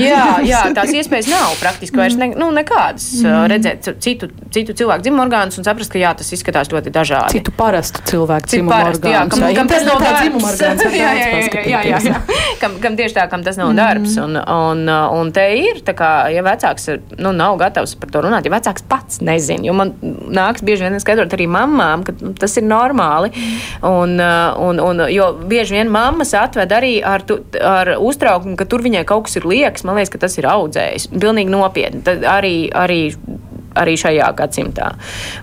Jā, 0.00 0.40
jā, 0.46 0.62
tās 0.76 0.92
iespējas 0.94 1.30
nav 1.30 1.56
praktiski 1.60 2.00
vairs 2.00 2.18
ne, 2.20 2.32
nu, 2.38 2.50
nekādas. 2.54 3.08
Mm. 3.20 3.48
Redzēt 3.50 3.90
citu, 4.02 4.30
citu 4.52 4.76
cilvēku 4.76 5.06
dzimumu 5.06 5.24
orgānus 5.26 5.58
un 5.60 5.66
saprast, 5.66 5.92
ka 5.92 6.00
jā, 6.00 6.12
tas 6.18 6.30
izskatās 6.36 6.70
ļoti 6.72 6.92
dažādi. 6.94 7.38
Citu 7.38 7.54
parastu 7.56 8.04
cilvēku 8.10 8.52
dzimumu 8.52 8.76
orgānus. 8.92 9.10
Jā, 9.10 9.24
kam, 9.30 9.46
kam 9.58 9.72
tas 9.72 9.86
nav 9.88 10.06
dzimumu 10.20 10.50
orgāns. 10.52 10.86
Jā, 11.00 11.10
jā, 11.16 11.26
jā, 11.30 11.60
jā, 11.70 11.80
jā, 11.86 11.98
jā. 12.02 12.18
kam, 12.60 12.74
kam 12.82 12.96
tieši 12.98 13.14
tā, 13.16 13.24
kam 13.30 13.44
tas 13.46 13.58
nav 13.60 13.72
darbs. 13.78 14.16
Un, 14.20 14.36
un, 14.40 14.84
un 14.90 15.32
te 15.34 15.44
ir, 15.58 15.82
kā, 15.96 16.10
ja 16.34 16.44
vecāks 16.46 16.88
nu, 17.18 17.32
nav 17.36 17.58
gatavs 17.60 17.96
par 18.00 18.12
to 18.12 18.24
runāt, 18.26 18.46
ja 18.46 18.54
vecāks 18.54 18.84
pats 18.90 19.20
nezina, 19.24 19.64
jo 19.66 19.74
man 19.76 19.94
nāks 20.00 20.64
bieži 20.66 20.86
vien 20.86 21.00
skaidrot 21.02 21.34
arī 21.36 21.48
mamām, 21.50 22.04
ka 22.06 22.14
nu, 22.20 22.32
tas 22.38 22.56
ir 22.60 22.66
normāli. 22.68 23.32
Un, 23.86 24.16
un, 24.20 24.82
un, 24.84 25.04
jo 25.12 25.30
bieži 25.50 25.78
vien 25.78 25.92
mammas 25.92 26.34
atved 26.36 26.72
arī 26.76 26.94
ar, 27.06 27.24
tu, 27.26 27.40
ar 27.64 27.94
uztraukumu, 27.98 28.58
ka 28.58 28.68
tur 28.70 28.84
viņai 28.86 29.06
kaut 29.08 29.28
kas 29.28 29.40
ir 29.40 29.48
liekas. 29.50 29.86
Man 29.86 29.98
liekas, 29.98 30.12
ka 30.14 30.24
tas 30.26 30.38
ir 30.40 30.48
audzējis. 30.50 31.10
Pilnīgi 31.14 31.52
nopietni. 31.52 32.02
Tad 32.06 32.26
arī, 32.28 32.54
arī 32.76 33.02
arī 33.78 33.96
šajā 34.00 34.30
gadsimtā. 34.38 34.90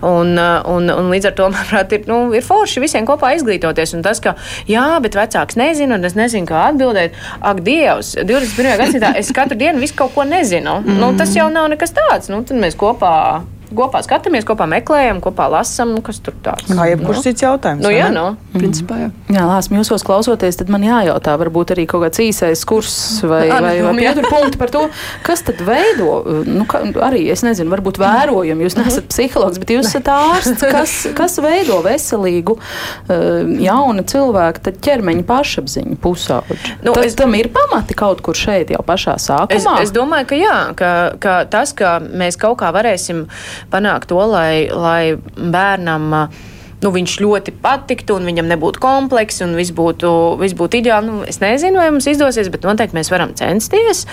Un, 0.06 0.34
uh, 0.36 0.60
un, 0.72 0.90
un 0.92 1.12
līdz 1.14 1.32
ar 1.32 1.36
to, 1.38 1.50
manuprāt, 1.56 1.96
ir, 1.96 2.08
nu, 2.10 2.20
ir 2.36 2.46
forši 2.46 2.84
visiem 2.84 3.08
kopā 3.08 3.34
izglītoties. 3.38 3.96
Un 3.98 4.06
tas, 4.06 4.22
ka, 4.24 4.36
jā, 4.70 4.88
bet 5.04 5.18
vecāks 5.18 5.60
nezina, 5.60 5.98
un 5.98 6.08
es 6.08 6.18
nezinu, 6.18 6.50
kā 6.50 6.68
atbildēt, 6.72 7.18
ak, 7.42 7.64
Dievs, 7.68 8.16
21. 8.22 8.78
gadsimtā 8.82 9.14
es 9.20 9.34
katru 9.36 9.58
dienu 9.60 9.84
visu 9.84 9.98
kaut 9.98 10.16
ko 10.16 10.28
nezinu. 10.28 10.80
Mm. 10.84 11.02
Nu, 11.02 11.12
tas 11.20 11.36
jau 11.36 11.50
nav 11.54 11.70
nekas 11.74 11.96
tāds. 11.96 12.32
Nu, 12.32 12.44
tad 12.48 12.60
mēs 12.62 12.78
kopā 12.80 13.18
kopā 13.76 14.02
skatāmies, 14.06 14.46
kopā 14.48 14.68
meklējam, 14.70 15.20
kopā 15.24 15.48
lasām, 15.52 15.94
nu, 15.96 16.04
kas 16.06 16.20
tur 16.24 16.36
tāds. 16.44 16.68
Kā 16.70 16.88
jebkurš 16.92 17.20
nu. 17.20 17.24
cits 17.26 17.46
jautājums. 17.46 17.84
Nu, 17.84 17.92
jā, 17.94 18.10
no. 18.14 18.30
mm. 18.36 18.62
principā, 18.62 19.00
jā. 19.02 19.10
jā 19.34 19.46
Lāsmi, 19.48 19.80
jūsos 19.82 20.06
klausoties, 20.08 20.60
tad 20.60 20.72
man 20.74 20.86
jājautā, 20.86 21.36
varbūt 21.42 21.74
arī 21.76 21.88
kaut 21.90 22.06
kāds 22.06 22.22
īsais 22.24 22.64
kurs 22.68 22.96
vai, 23.28 23.46
vai, 23.52 23.74
vai 23.86 23.94
pieturpunkti 24.00 24.62
par 24.62 24.74
to, 24.74 24.84
kas 25.26 25.44
tad 25.48 25.62
veido, 25.68 26.22
nu, 26.48 26.66
ka, 26.70 26.84
arī, 27.08 27.26
es 27.34 27.44
nezinu, 27.46 27.72
varbūt 27.74 28.00
vērojumi, 28.02 28.68
jūs 28.68 28.78
nesat 28.80 29.10
psihologs, 29.12 29.62
bet 29.62 29.74
jūs 29.76 29.92
esat 29.92 30.12
ārsts, 30.14 30.66
kas, 30.76 30.96
kas 31.18 31.38
veido 31.44 31.80
veselīgu 31.86 32.58
uh, 32.58 33.54
jaunu 33.64 34.06
cilvēku 34.08 34.76
ķermeņa 34.84 35.26
pašapziņu 35.28 36.00
pusauģi. 36.04 36.60
Nu, 36.86 36.94
Tad, 36.94 37.06
es, 37.08 37.16
tam 37.18 37.36
ir 37.38 37.50
pamati 37.54 37.96
kaut 37.98 38.22
kur 38.26 38.38
šeit 38.38 38.72
jau 38.74 38.84
pašā 38.86 39.18
sākumā. 39.22 39.78
Es, 39.82 39.88
es 39.88 39.94
domāju, 39.96 40.30
ka 40.32 40.40
jā, 40.40 40.58
ka, 40.78 40.92
ka 41.22 41.38
tas, 41.52 41.74
ka 41.78 41.98
mēs 42.02 42.40
kaut 42.40 42.60
kā 42.62 42.72
varēsim 42.76 43.26
panākt 43.74 44.10
to, 44.12 44.20
lai, 44.32 44.68
lai 44.72 45.18
bērnam 45.38 46.14
nu, 46.84 46.92
viņš 46.94 47.18
ļoti 47.24 47.54
patiktu, 47.64 48.18
un 48.18 48.28
viņam 48.30 48.50
nebūtu 48.52 48.82
komplekss, 48.82 49.42
un 49.46 49.56
viss 49.58 49.74
būtu, 49.76 50.12
viss 50.42 50.58
būtu 50.58 50.82
ideāli. 50.82 51.10
Nu, 51.10 51.22
es 51.28 51.40
nezinu, 51.42 51.80
vai 51.82 51.90
mums 51.94 52.08
izdosies, 52.10 52.52
bet 52.54 52.68
noteikti 52.68 52.98
mēs 52.98 53.10
varam 53.14 53.34
censties. 53.38 54.06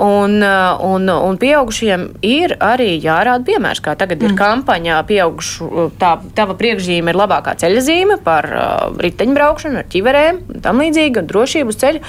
Un, 0.00 0.38
uh, 0.40 0.80
un, 0.86 1.08
un 1.12 1.40
pieaugušiem 1.40 2.08
ir 2.26 2.56
arī 2.64 2.94
jārāda 3.04 3.44
piemērs, 3.46 3.82
kā 3.84 3.96
tagad 3.98 4.24
ir 4.24 4.32
mm. 4.32 4.38
kampaņā. 4.40 5.00
Pieaugušu, 5.08 5.88
tā, 6.00 6.14
tava 6.36 6.56
priekšzīme 6.58 7.12
ir 7.12 7.20
labākā 7.20 7.56
ceļzīme 7.60 8.18
par 8.24 8.48
uh, 8.52 8.96
riteņbraukšanu, 9.02 9.82
ar 9.82 9.90
ķiverēm 9.92 10.40
un 10.54 10.64
tam 10.64 10.80
līdzīgi, 10.82 11.20
un 11.20 11.30
drošību 11.30 11.74
uz 11.74 11.80
ceļa. 11.82 12.02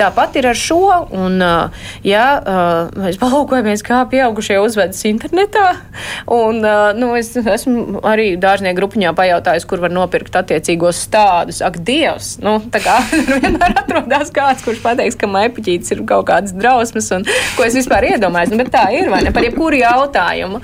Tāpat 0.00 0.40
ir 0.40 0.50
ar 0.50 0.58
šo. 0.58 0.80
Un, 1.12 1.38
uh, 1.38 1.86
ja 2.06 2.26
uh, 2.40 2.90
mēs 2.98 3.20
palūkojamies, 3.22 3.86
kā 3.86 4.02
pieaugušie 4.10 4.58
uzvedas 4.62 5.04
internetā, 5.08 5.68
un 6.32 6.62
uh, 6.64 6.90
nu, 6.98 7.12
es 7.18 7.30
esmu 7.38 8.02
arī 8.08 8.32
dārznieku 8.40 8.80
grupiņā 8.80 9.14
pajautājis, 9.16 9.51
ražotājs, 9.52 9.66
kur 9.68 9.80
var 9.80 9.92
nopirkt 9.92 10.34
attiecīgos 10.36 11.00
stādus. 11.06 11.60
Ak, 11.62 11.78
Dievs! 11.84 12.38
Nu, 12.42 12.60
tā 12.72 12.80
kā 12.82 12.98
vienmēr 13.42 13.76
atrodas 13.76 14.32
kāds, 14.32 14.62
kurš 14.64 14.82
pateiks, 14.82 15.16
ka 15.16 15.28
maipiķītis 15.28 15.92
ir 15.92 16.02
kaut 16.06 16.26
kādas 16.28 16.52
drausmas, 16.52 17.10
un 17.12 17.24
ko 17.56 17.64
es 17.64 17.76
vispār 17.76 18.12
iedomājos. 18.12 18.52
Nu, 18.52 18.60
bet 18.62 18.72
tā 18.72 18.88
ir, 18.94 19.10
vai 19.10 19.22
ne? 19.24 19.32
Par 19.32 19.44
jebkuru 19.44 19.80
jautājumu. 19.80 20.62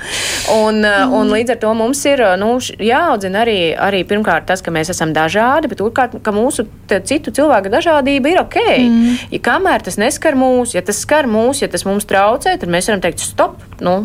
Un, 0.55 0.83
mm. 0.83 1.15
un 1.15 1.33
līdz 1.33 1.55
ar 1.55 1.61
to 1.63 1.73
mums 1.77 2.05
ir 2.09 2.23
nu, 2.41 2.57
jāaudzina 2.61 3.43
arī, 3.45 3.59
arī 3.77 4.05
pirmkārt 4.09 4.49
tas, 4.49 4.63
ka 4.65 4.73
mēs 4.75 4.93
esam 4.95 5.13
dažādi, 5.17 5.71
bet 5.71 5.83
otrkārt, 5.85 6.19
ka 6.25 6.35
mūsu 6.35 6.67
citu 6.89 7.35
cilvēku 7.35 7.73
dažādība 7.73 8.33
ir 8.33 8.43
ok. 8.45 8.61
Mm. 8.79 9.19
Ja 9.35 9.43
kamēr 9.51 9.85
tas 9.85 10.01
neskar 10.01 10.39
mūs, 10.39 10.77
ja 10.77 10.85
tas 10.85 11.03
skar 11.05 11.29
mūs, 11.31 11.63
ja 11.63 11.71
tas 11.71 11.85
mums 11.89 12.09
traucē, 12.09 12.57
tad 12.61 12.73
mēs 12.73 12.91
varam 12.91 13.05
teikt, 13.05 13.25
stop! 13.25 13.61
Nu, 13.85 14.01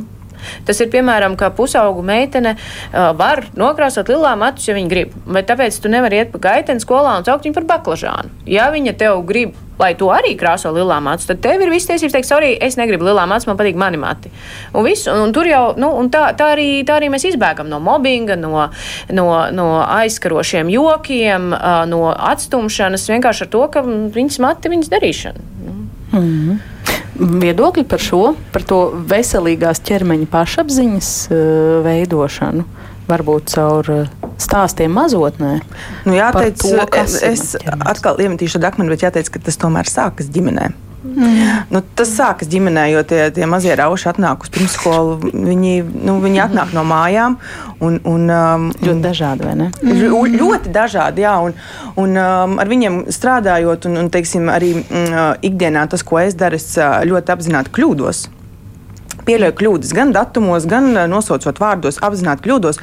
Tas 0.67 0.79
ir 0.83 0.91
piemēram, 0.93 1.37
ka 1.39 1.51
pusaugu 1.55 2.03
meitene 2.05 2.55
var 2.91 3.45
nokrāsot 3.59 4.09
lilā 4.11 4.35
matus, 4.39 4.67
ja 4.69 4.77
viņa 4.77 4.91
grib. 4.91 5.13
Bet 5.25 5.49
tāpēc 5.51 5.77
tu 5.81 5.91
nevari 5.91 6.21
iet 6.21 6.33
pa 6.33 6.41
gaiteni 6.49 6.83
skolā 6.83 7.17
un 7.19 7.27
saukt 7.27 7.47
viņu 7.47 7.59
par 7.59 7.69
baklažānu. 7.75 8.33
Ja 8.49 8.71
viņa 8.73 8.97
tev 8.99 9.23
grib 9.27 9.57
lai 9.79 9.93
to 9.97 10.09
arī 10.13 10.33
krāso 10.39 10.71
lilā 10.73 10.99
māca, 11.03 11.27
tad 11.31 11.41
tev 11.43 11.63
ir 11.63 11.71
viss 11.73 11.89
tiesības 11.89 12.15
teikt, 12.15 12.29
sorry, 12.29 12.53
es 12.61 12.77
negribu 12.79 13.07
lilā 13.07 13.25
māca, 13.29 13.49
man 13.49 13.59
patīk 13.59 13.79
mani 13.79 13.99
mati. 14.01 14.31
Un, 14.73 14.83
visu, 14.85 15.09
un, 15.11 15.27
un 15.27 15.35
tur 15.35 15.49
jau, 15.49 15.63
nu, 15.79 15.89
un 15.99 16.11
tā, 16.13 16.27
tā, 16.39 16.51
arī, 16.55 16.67
tā 16.87 16.99
arī 16.99 17.09
mēs 17.13 17.27
izbēgam 17.31 17.69
no 17.71 17.81
mobbinga, 17.83 18.37
no, 18.39 18.67
no, 19.13 19.27
no 19.55 19.69
aizskarošiem 19.83 20.71
jokiem, 20.73 21.49
no 21.89 22.03
atstumšanas 22.13 23.09
vienkārši 23.09 23.47
ar 23.47 23.53
to, 23.55 23.65
ka 23.73 23.85
viņas 23.87 24.39
mati 24.43 24.73
viņas 24.73 24.93
darīšana. 24.93 25.49
Mm 26.13 26.61
viedokļi 27.19 27.85
par 27.89 28.01
šo, 28.01 28.21
par 28.53 28.65
to 28.67 28.79
veselīgās 29.09 29.81
ķermeņa 29.85 30.29
pašapziņas 30.33 31.11
uh, 31.29 31.37
veidošanu? 31.85 32.65
Varbūt 33.09 33.51
caur 33.53 33.89
uh, 33.91 34.29
stāstiem 34.41 34.93
mazotnē. 34.95 35.57
Nu, 36.07 36.15
jāteic, 36.15 36.61
to, 36.61 36.71
es, 36.99 37.19
es 37.27 37.43
atkal 37.75 38.21
iemetīšu 38.23 38.61
akmeni, 38.63 38.93
bet 38.95 39.05
jāteic, 39.05 39.29
ka 39.33 39.43
tas 39.43 39.59
tomēr 39.61 39.89
sākas 39.89 40.31
ģimenē. 40.33 40.71
Mm. 41.03 41.65
Nu, 41.73 41.81
tas 41.97 42.13
sākas 42.15 42.47
ģimenē, 42.51 42.85
jo 42.93 43.01
tie, 43.07 43.25
tie 43.35 43.47
mazie 43.49 43.75
rauši 43.75 44.09
atnāk 44.13 44.45
uz 44.45 44.51
pirmskolu. 44.53 45.17
Viņi, 45.33 45.73
nu, 46.07 46.17
viņi 46.23 46.43
atnāk 46.45 46.75
no 46.75 46.85
mājām. 46.87 47.37
Un, 47.83 47.99
un, 48.07 48.29
um, 48.31 48.69
ļoti 48.79 49.03
dažādi, 49.03 49.47
vai 49.47 49.55
ne? 49.59 49.71
Mm. 49.83 50.37
Ļoti 50.39 50.71
dažādi, 50.75 51.25
jā. 51.25 51.33
Un, 51.43 51.57
un 51.99 52.15
um, 52.15 52.55
ar 52.63 52.71
viņiem 52.71 53.03
strādājot, 53.11 53.89
un, 53.89 53.99
un 54.05 54.13
teiksim, 54.13 54.47
arī 54.53 54.75
mm, 54.79 55.43
ikdienā 55.49 55.87
tas, 55.91 56.05
ko 56.07 56.21
es 56.23 56.37
daru, 56.39 56.61
es 56.61 56.71
ļoti 57.09 57.35
apzināti 57.35 57.75
kļūdos 57.75 58.27
pieļauj 59.27 59.53
kļūdas 59.59 59.93
gan 59.95 60.13
datumos, 60.15 60.67
gan 60.69 60.91
eh, 60.93 61.07
nosaucot 61.11 61.59
vārdos, 61.61 61.99
apzināti 62.03 62.47
kļūdos. 62.47 62.81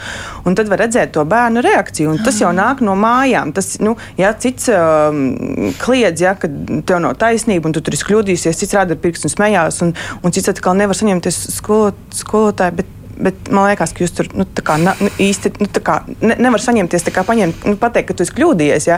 Tad 0.61 0.69
var 0.69 0.83
redzēt 0.85 1.15
to 1.15 1.25
bērnu 1.29 1.63
reakciju. 1.65 2.19
Tas 2.25 2.41
jau 2.43 2.51
nāk 2.57 2.83
no 2.85 2.97
mājām. 2.99 3.55
Tas, 3.57 3.75
nu, 3.81 3.95
ja 4.21 4.33
cits 4.37 4.69
um, 4.75 5.73
kliedz, 5.81 6.21
ja, 6.25 6.35
ka 6.39 6.51
tev 6.87 7.01
nav 7.05 7.17
taisnība 7.21 7.71
un 7.71 7.77
tu 7.77 7.83
tur 7.85 7.97
esi 7.97 8.09
kļūdījusies, 8.11 8.61
cits 8.61 8.77
rāda 8.77 8.97
ar 8.97 9.03
pirkstu 9.03 9.31
un 9.31 9.35
smējās, 9.35 9.83
un, 9.87 9.95
un 10.21 10.35
cits 10.37 10.53
atkal 10.53 10.77
nevar 10.79 10.99
saņemties 10.99 11.45
skolot, 11.59 12.01
skolotāju. 12.23 12.81
Bet, 12.81 12.97
Bet 13.21 13.51
man 13.53 13.67
liekas, 13.69 13.91
ka 13.93 14.01
jūs 14.01 14.15
tur 14.17 14.31
nu, 14.33 14.47
kā, 14.65 14.79
nu, 14.81 15.11
īsti 15.21 15.51
nu, 15.61 15.67
kā, 15.85 15.99
ne, 16.25 16.39
nevar 16.41 16.63
saņemties, 16.65 17.05
kā 17.13 17.21
paņemt, 17.29 17.67
nu, 17.69 17.77
pateikt, 17.77 18.09
ka 18.09 18.17
tu 18.17 18.25
esi 18.25 18.33
kļūdījies. 18.39 18.87
Ja? 18.89 18.97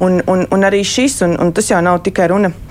Un, 0.00 0.22
un, 0.24 0.46
un 0.48 0.64
arī 0.64 0.80
šis, 0.88 1.18
un, 1.26 1.36
un 1.36 1.52
tas 1.52 1.68
jau 1.68 1.82
nav 1.84 2.00
tikai 2.06 2.30
runa 2.32 2.48
par 2.54 2.69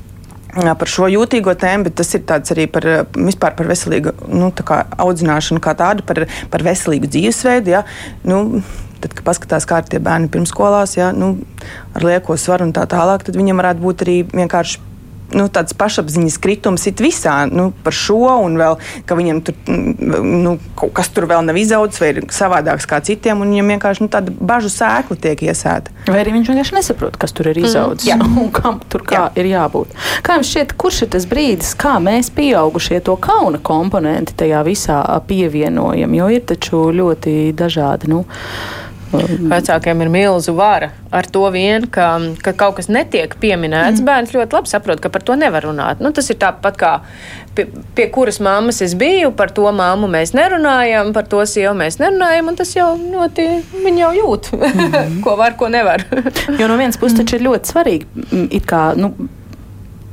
šo 0.90 1.08
jūtīgo 1.12 1.54
tēmu, 1.60 1.88
bet 1.88 1.98
tas 2.00 2.14
ir 2.16 2.24
arī 2.56 2.68
par, 2.72 2.88
vispār 3.14 3.56
par 3.56 3.70
veselīgu 3.70 4.16
nu, 4.28 4.52
kā 4.52 4.84
audzināšanu, 4.98 5.62
kā 5.62 5.76
tādu, 5.78 6.04
par, 6.04 6.26
par 6.50 6.66
veselīgu 6.66 7.08
dzīvesveidu. 7.08 7.70
Ja? 7.76 7.84
Nu, 8.24 8.62
tad, 9.00 9.14
kad 9.14 9.24
paskatās, 9.28 9.68
kā 9.70 9.82
ir 9.84 9.90
tie 9.92 10.00
bērni 10.04 10.30
pirmskolās, 10.34 10.98
ja? 10.98 11.12
nu, 11.16 11.38
ar 11.94 12.06
lieko 12.06 12.38
svaru 12.38 12.68
un 12.68 12.74
tā 12.76 12.88
tālāk, 12.90 13.24
tad 13.28 13.38
viņiem 13.40 13.62
varētu 13.62 13.86
būt 13.86 14.06
arī 14.08 14.18
vienkārši 14.34 14.89
nu, 15.36 15.48
tāds 15.54 15.76
pašapziņas 15.78 16.38
kritums 16.42 16.86
ir 16.90 17.04
visā 17.04 17.36
nu, 17.50 17.70
par 17.84 17.96
šo, 17.96 18.20
un 18.46 18.58
vēl, 18.60 18.78
ka 19.10 19.18
viņam 19.20 19.42
tur 19.46 19.58
nu, 19.70 20.56
kaut 20.80 20.94
kas 20.98 21.12
tur 21.14 21.28
vēl 21.30 21.46
nav 21.48 21.60
izaudzis, 21.60 22.02
vai 22.02 22.12
ir 22.14 22.22
savādāks 22.34 22.88
kā 22.90 23.02
citiem, 23.06 23.44
un 23.44 23.54
viņam 23.54 23.74
vienkārši 23.76 24.06
nu, 24.06 24.10
tāda 24.12 24.34
bažu 24.34 24.72
sēkla 24.74 25.20
tiek 25.22 25.46
iesēta. 25.50 25.94
Vai 26.10 26.24
arī 26.24 26.36
viņš 26.38 26.52
vienkārši 26.54 26.78
nesaprot, 26.80 27.20
kas 27.22 27.36
tur 27.36 27.52
ir 27.52 27.62
izaudzis 27.62 28.12
mm, 28.16 28.38
un 28.44 28.52
kam 28.56 28.82
tur 28.90 29.06
kā 29.08 29.28
jā. 29.28 29.30
ir 29.42 29.52
jābūt. 29.54 29.96
Kā 30.26 30.40
jums 30.40 30.52
šķiet, 30.52 30.76
kurš 30.80 31.04
ir 31.06 31.14
tas 31.16 31.30
brīdis, 31.30 31.74
kā 31.80 31.98
mēs 32.04 32.32
pieaugušie 32.36 33.02
to 33.06 33.16
kauna 33.22 33.62
komponenti 33.64 34.38
tajā 34.40 34.64
visā 34.68 35.00
pievienojam, 35.30 36.14
jo 36.18 36.30
ir 36.34 36.46
taču 36.50 36.88
ļoti 36.96 37.36
dažādi. 37.58 38.10
Nu, 38.12 38.24
Vecākiem 39.10 40.04
ir 40.04 40.10
milzu 40.14 40.54
vara 40.58 40.92
ar 41.12 41.26
to 41.26 41.42
vien, 41.54 41.88
ka, 41.90 42.12
ka 42.46 42.54
kaut 42.58 42.78
kas 42.78 42.90
netiek 42.92 43.34
pieminēts. 43.42 44.02
Mm. 44.02 44.06
Bērns 44.06 44.34
ļoti 44.36 44.58
labi 44.58 44.70
saprot, 44.70 45.02
ka 45.02 45.10
par 45.14 45.26
to 45.26 45.38
nevar 45.40 45.66
runāt. 45.66 46.04
Nu, 46.04 46.12
tas 46.14 46.30
ir 46.30 46.38
tāpat 46.42 46.78
kā 46.78 46.92
pie, 47.58 47.66
pie 47.98 48.08
kuras 48.14 48.40
mammas 48.44 48.82
es 48.86 48.94
biju, 49.00 49.32
par 49.38 49.54
to 49.56 49.66
māmu 49.76 50.10
mēs 50.12 50.36
nerunājam, 50.38 51.12
par 51.16 51.28
to 51.32 51.42
sievu 51.50 51.74
mēs 51.80 52.00
nerunājam, 52.02 52.52
un 52.52 52.60
tas 52.60 52.76
jau 52.76 52.92
ļoti, 53.00 53.48
viņi 53.86 54.06
jau 54.06 54.14
jūt, 54.20 54.52
mm 54.60 55.20
ko 55.26 55.36
var, 55.40 55.56
ko 55.60 55.68
nevar. 55.72 56.06
jo 56.60 56.70
no 56.70 56.78
vienas 56.80 56.98
puses 57.00 57.18
taču 57.18 57.40
ir 57.40 57.48
ļoti 57.48 57.74
svarīgi, 57.74 58.26
it 58.56 58.68
kā, 58.70 58.92
nu, 59.00 59.12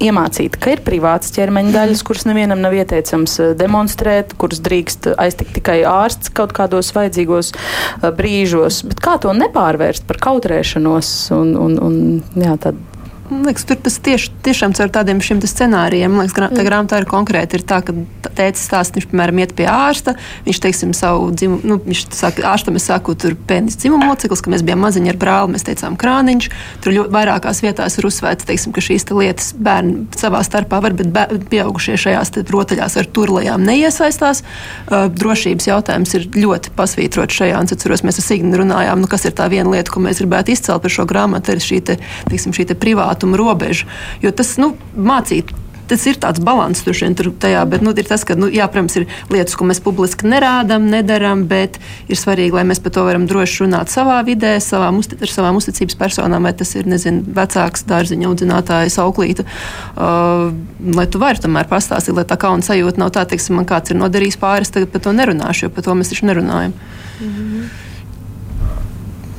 iemācīt, 0.03 0.59
ka 0.61 0.75
ir 0.75 0.83
privātas 0.87 1.33
ķermeņa 1.37 1.73
daļas, 1.75 2.03
kuras 2.07 2.27
nevienam 2.29 2.61
nav 2.65 2.77
ieteicams 2.77 3.39
eh, 3.41 3.53
demonstrēt, 3.59 4.35
kuras 4.41 4.61
drīkst 4.65 5.13
aiztikt 5.17 5.57
tikai 5.59 5.81
ārsts 5.89 6.33
kaut 6.37 6.55
kādos 6.57 6.93
vajadzīgos 6.97 7.53
eh, 7.55 8.11
brīžos. 8.17 8.83
Bet 8.91 9.01
kā 9.05 9.17
to 9.23 9.33
nepārvērst 9.37 10.07
par 10.09 10.21
kautrēšanos 10.29 11.15
un, 11.37 11.55
un, 11.61 11.81
un 11.83 11.97
jā, 12.37 12.59
tādu 12.61 12.96
Man 13.31 13.47
liekas, 13.47 13.65
tur 13.67 13.79
tas 13.83 13.97
tieši, 14.03 14.31
tiešām 14.47 14.75
caur 14.77 14.91
tādiem 14.93 15.21
šiem 15.25 15.41
scenārijiem, 15.43 16.13
man 16.13 16.25
liekas, 16.25 16.35
grā, 16.37 16.49
tā 16.53 16.61
mm. 16.61 16.67
grāmatā 16.69 17.01
ir 17.03 17.07
konkrēti. 17.11 17.59
Ir 17.59 17.65
tā, 17.67 17.81
ka 17.85 17.95
tēcis 18.37 18.67
stāsta, 18.69 18.99
viņš, 18.99 19.09
piemēram, 19.11 19.41
iet 19.43 19.55
pie 19.59 19.67
ārsta, 19.71 20.15
viņš, 20.47 20.61
teiksim, 20.63 20.93
savu 20.97 21.31
dzimumu, 21.35 21.61
nu, 21.67 21.79
viņš 21.83 22.03
saka, 22.15 22.45
ārstam 22.53 22.79
es 22.79 22.87
saku, 22.87 23.17
tur 23.19 23.37
pēnis 23.49 23.79
dzimuma 23.83 24.13
loceklis, 24.13 24.43
ka 24.45 24.53
mēs 24.53 24.65
bijām 24.67 24.83
maziņi 24.85 25.13
ar 25.13 25.19
brāli, 25.21 25.55
mēs 25.57 25.67
teicām 25.67 25.99
krāniņš. 26.01 26.49
Tur 26.85 26.97
ļoti 26.97 27.15
vairākās 27.17 27.63
vietās 27.65 27.99
ir 27.99 28.09
uzsvērts, 28.11 28.47
teiksim, 28.47 28.75
ka 28.77 28.85
šīs 28.85 29.09
te 29.09 29.19
lietas 29.19 29.53
bērni 29.59 30.07
savā 30.19 30.43
starpā 30.47 30.81
var, 30.85 30.97
bet 30.99 31.11
bē, 31.15 31.27
pieaugušie 31.51 31.99
šajās 32.07 32.35
rotaļās 32.47 32.99
ar 33.01 33.11
turlajām 33.11 33.67
neiesaistās. 33.67 34.43
Uh, 34.87 35.07
drošības 35.11 35.71
jautājums 35.71 36.15
ir 36.19 36.29
ļoti 36.37 36.75
pasvītrots 36.79 37.41
šajā, 37.41 37.59
un 37.59 37.71
atceros, 37.75 38.05
mēs 38.07 38.21
ar 38.21 38.27
Signu 38.27 38.61
runājām, 38.61 39.03
nu, 39.03 39.11
kas 39.11 39.27
ir 39.27 39.35
tā 39.37 39.49
viena 39.53 39.73
lieta, 39.73 39.93
ko 39.93 40.03
mēs 40.05 40.21
gribētu 40.23 40.55
izcelt 40.55 40.85
par 40.85 40.93
šo 40.93 41.07
grāmatu, 41.09 41.55
ir 41.55 41.63
šī 41.63 41.81
te, 41.87 41.99
teiksim, 42.31 42.55
šī 42.57 42.69
te 42.71 42.79
privāta 42.79 43.16
privātuma 43.17 43.37
robežu. 43.37 43.87
Jo 44.23 44.33
tas 44.33 44.57
nu, 44.59 44.77
mācīt 44.97 45.55
tas 45.87 46.03
ir 46.03 46.17
tāds 46.19 46.41
līdzsvars 46.43 46.83
tur 46.83 46.97
šeit, 46.99 47.21
tajā, 47.39 47.61
bet 47.71 47.81
nu, 47.81 47.93
ir 47.95 48.09
tas, 48.09 48.25
ka, 48.27 48.35
nu, 48.35 48.49
jā, 48.51 48.67
protams, 48.67 48.97
ir 48.99 49.05
lietas, 49.31 49.55
ko 49.55 49.63
mēs 49.71 49.79
publiski 49.79 50.27
nerādām, 50.27 50.89
nedarām, 50.91 51.45
bet 51.47 51.79
ir 52.11 52.19
svarīgi, 52.19 52.57
lai 52.59 52.65
mēs 52.67 52.81
par 52.83 52.91
to 52.91 53.05
varam 53.07 53.29
droši 53.31 53.63
runāt 53.63 53.87
savā 53.95 54.17
vidē, 54.27 54.57
savā, 54.59 54.91
ar 54.91 55.31
savām 55.31 55.61
uzticības 55.61 55.95
personām, 55.95 56.43
vai 56.43 56.57
tas 56.59 56.75
ir, 56.75 56.91
nezinu, 56.91 57.23
vecāks 57.39 57.87
dārziņa 57.87 58.27
audzinātājs, 58.27 58.99
auklīte, 58.99 59.47
uh, 59.47 60.51
lai 60.99 61.07
tu 61.07 61.23
vari 61.23 61.47
tomēr 61.47 61.71
pastāstīt, 61.71 62.19
lai 62.19 62.27
tā 62.27 62.35
kauna 62.35 62.67
sajūta 62.67 63.05
nav 63.05 63.15
tā, 63.15 63.23
teiksim, 63.31 63.55
man 63.61 63.71
kāds 63.71 63.95
ir 63.95 64.03
nodarījis 64.03 64.43
pāris, 64.43 64.75
tagad 64.75 64.91
par 64.91 65.07
to 65.07 65.15
nerunāšu, 65.15 65.69
jo 65.69 65.77
par 65.79 65.87
to 65.87 65.95
mēs 65.95 66.11
taču 66.11 66.27
nerunājam. 66.27 66.75
Mm 67.23 67.31
-hmm. 67.31 67.67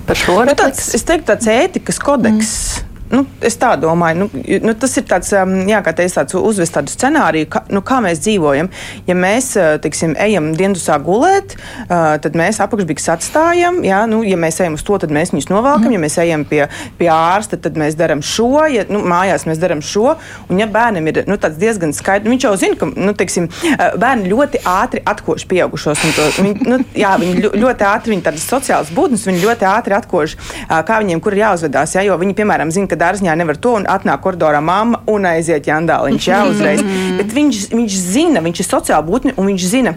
Par 0.08 0.16
šo 0.16 0.46
nu, 0.48 0.56
tāds, 0.56 0.94
es 0.96 1.04
teiktu, 1.04 1.34
tāds 1.34 1.52
ētikas 1.52 2.00
kodeks. 2.00 2.54
Mm 2.80 2.87
Nu, 3.08 3.24
es 3.46 3.56
tā 3.56 3.70
domāju, 3.80 4.26
nu, 4.26 4.42
nu, 4.66 4.74
tas 4.76 4.98
ir 5.00 5.06
tāds, 5.08 5.30
um, 5.38 5.54
jā, 5.70 5.80
kā 5.84 5.94
teicu, 5.96 6.18
tāds 6.18 6.36
uzvest 6.36 6.76
tādu 6.76 6.92
scenāriju, 6.92 7.48
kā, 7.54 7.62
nu, 7.72 7.80
kā 7.86 8.02
mēs 8.04 8.20
dzīvojam. 8.26 8.68
Ja 9.08 9.16
mēs, 9.16 9.54
uh, 9.56 9.78
teiksim, 9.84 10.16
ejam 10.20 10.50
diendusā 10.58 10.98
gulēt, 11.04 11.56
uh, 11.88 12.18
tad 12.24 12.36
mēs 12.36 12.60
apakšbiks 12.64 13.08
atstājam, 13.16 13.80
jā, 13.88 14.02
nu, 14.12 14.20
ja 14.28 14.40
mēs 14.40 14.60
ejam 14.60 14.76
uz 14.76 14.84
to, 14.88 14.98
tad 15.00 15.14
mēs 15.16 15.32
viņus 15.32 15.48
novelkam, 15.54 15.88
mm. 15.88 15.96
ja 15.96 16.02
mēs 16.04 16.18
ejam 16.26 16.44
pie, 16.50 16.66
pie 17.00 17.08
ārsta, 17.14 17.60
tad 17.64 17.80
mēs 17.80 17.96
darām 18.00 18.24
šo, 18.26 18.66
ja 18.74 18.84
nu, 18.92 19.00
mājās 19.08 19.48
mēs 19.48 19.62
darām 19.64 19.84
šo, 19.86 20.18
un 20.52 20.60
ja 20.60 20.68
bērnam 20.72 21.08
ir 21.08 21.22
nu, 21.32 21.40
diezgan 21.40 21.96
skaidrs, 21.96 22.28
viņš 22.34 22.48
jau 22.50 22.54
zina, 22.60 22.80
ka, 22.82 22.92
nu, 22.92 23.16
teiksim, 23.16 23.48
uh, 23.48 23.96
bērni 24.04 24.34
ļoti 24.34 24.66
ātri 24.68 25.06
atkož 25.08 25.48
pieaugušos, 25.48 26.04
un 26.04 26.16
to, 26.18 26.28
viņi, 26.42 26.68
nu, 26.68 26.82
jā, 26.98 27.16
viņi 27.24 27.56
ļoti 27.56 27.88
ātri, 27.88 28.18
viņi 28.18 28.28
tādas 28.28 28.50
sociālas 28.52 28.92
būtnes, 28.92 29.24
viņi 29.32 29.46
ļoti 29.46 29.70
ātri 29.72 29.96
atkož, 29.96 30.36
kā 30.68 31.00
viņiem, 31.00 31.24
kur 31.24 31.36
ir 31.36 31.46
jāuzvedās, 31.46 31.96
jā, 31.96 32.04
jo 32.10 32.20
viņi, 32.20 32.36
piemēram, 32.36 32.72
zina, 32.74 32.97
ka 32.98 33.04
dārziņā 33.06 33.36
nevar 33.38 33.60
to, 33.62 33.76
un 33.78 33.86
atnāk 33.90 34.24
koridorā 34.26 34.62
mamma 34.64 35.04
un 35.12 35.30
aiziet 35.30 35.70
jandāliņš, 35.70 36.30
jā, 36.32 36.42
uzreiz. 36.50 36.82
Mm. 36.82 37.20
Bet 37.22 37.36
viņš, 37.36 37.62
viņš 37.76 37.98
zina, 38.02 38.42
viņš 38.46 38.64
ir 38.64 38.68
sociāla 38.68 39.06
būtne, 39.06 39.36
un 39.38 39.52
viņš 39.52 39.68
zina, 39.70 39.94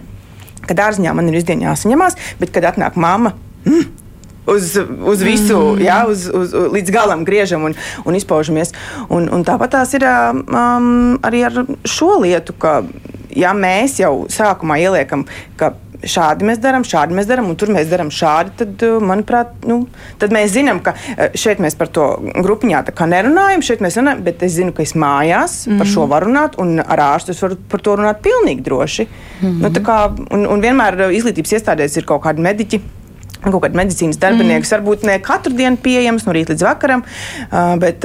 ka 0.67 0.77
dārziņā 0.77 1.15
man 1.17 1.31
ir 1.31 1.41
izdienā 1.41 1.71
jāsaņemās, 1.71 2.19
bet 2.43 2.53
kad 2.55 2.69
atnāk 2.73 2.99
mamma. 3.01 3.33
Mm, 3.65 3.87
uz, 4.53 4.75
uz 5.13 5.25
visu, 5.25 5.59
mm. 5.59 5.85
jā, 5.87 6.01
uz, 6.11 6.27
uz, 6.29 6.57
līdz 6.77 6.95
galam 6.95 7.25
griežam 7.29 7.65
un, 7.71 7.77
un 8.05 8.19
izpaužamies. 8.19 8.75
Un, 9.09 9.31
un 9.33 9.47
tāpat 9.49 9.79
tās 9.79 9.97
ir 9.97 10.05
um, 10.07 11.17
arī 11.27 11.47
ar 11.49 11.63
šo 11.89 12.19
lietu, 12.25 12.57
ka 12.61 12.81
ja 13.37 13.55
mēs 13.57 14.01
jau 14.03 14.27
sākumā 14.33 14.81
ieliekam, 14.83 15.25
ka 15.61 15.73
šādi 16.07 16.47
mēs 16.49 16.61
darām, 16.63 16.85
šādi 16.87 17.17
mēs 17.17 17.29
darām, 17.29 17.51
un 17.51 17.59
tur 17.59 17.73
mēs 17.73 17.89
darām 17.91 18.11
šādi, 18.15 18.55
tad, 18.63 18.85
uh, 18.87 18.99
manuprāt, 19.05 19.53
nu, 19.69 19.83
tad 20.21 20.35
mēs 20.35 20.53
zinām, 20.55 20.83
ka 20.85 20.95
uh, 20.97 21.35
šeit 21.39 21.61
mēs 21.63 21.77
par 21.79 21.91
to 21.93 22.07
grupiņā 22.37 22.83
nerunājam, 23.11 23.65
šeit 23.65 23.83
mēs 23.85 23.99
runājam, 24.01 24.23
bet 24.27 24.45
es 24.47 24.57
zinu, 24.59 24.75
ka 24.77 24.85
es 24.85 24.95
mājās 24.95 25.67
mm 25.67 25.73
-hmm. 25.73 25.79
par 25.79 25.87
šo 25.87 26.07
varu 26.11 26.31
runāt, 26.31 26.59
un 26.59 26.81
ar 26.81 26.99
ārstu 26.99 27.31
es 27.31 27.43
varu 27.43 27.57
par 27.69 27.81
to 27.81 27.97
runāt 27.97 28.23
pilnīgi 28.23 28.63
droši. 28.63 29.09
Mm 29.41 29.49
-hmm. 29.49 29.63
nu, 29.63 29.69
kā, 29.85 29.99
un, 30.31 30.47
un 30.47 30.61
vienmēr 30.61 31.01
uh, 31.01 31.17
izglītības 31.17 31.53
iestādēs 31.53 31.97
ir 31.97 32.05
kaut 32.05 32.23
kādi 32.23 32.41
mediķi 32.41 32.81
kaut 33.41 33.63
kāda 33.63 33.77
medicīnas 33.77 34.19
darbinieks, 34.19 34.71
mm. 34.71 34.77
varbūt 34.77 35.03
ne 35.07 35.19
katru 35.19 35.53
dienu 35.57 35.77
pieejams 35.77 36.27
no 36.27 36.33
rīta 36.33 36.53
līdz 36.53 36.63
vakaram, 36.63 37.03
bet 37.79 38.05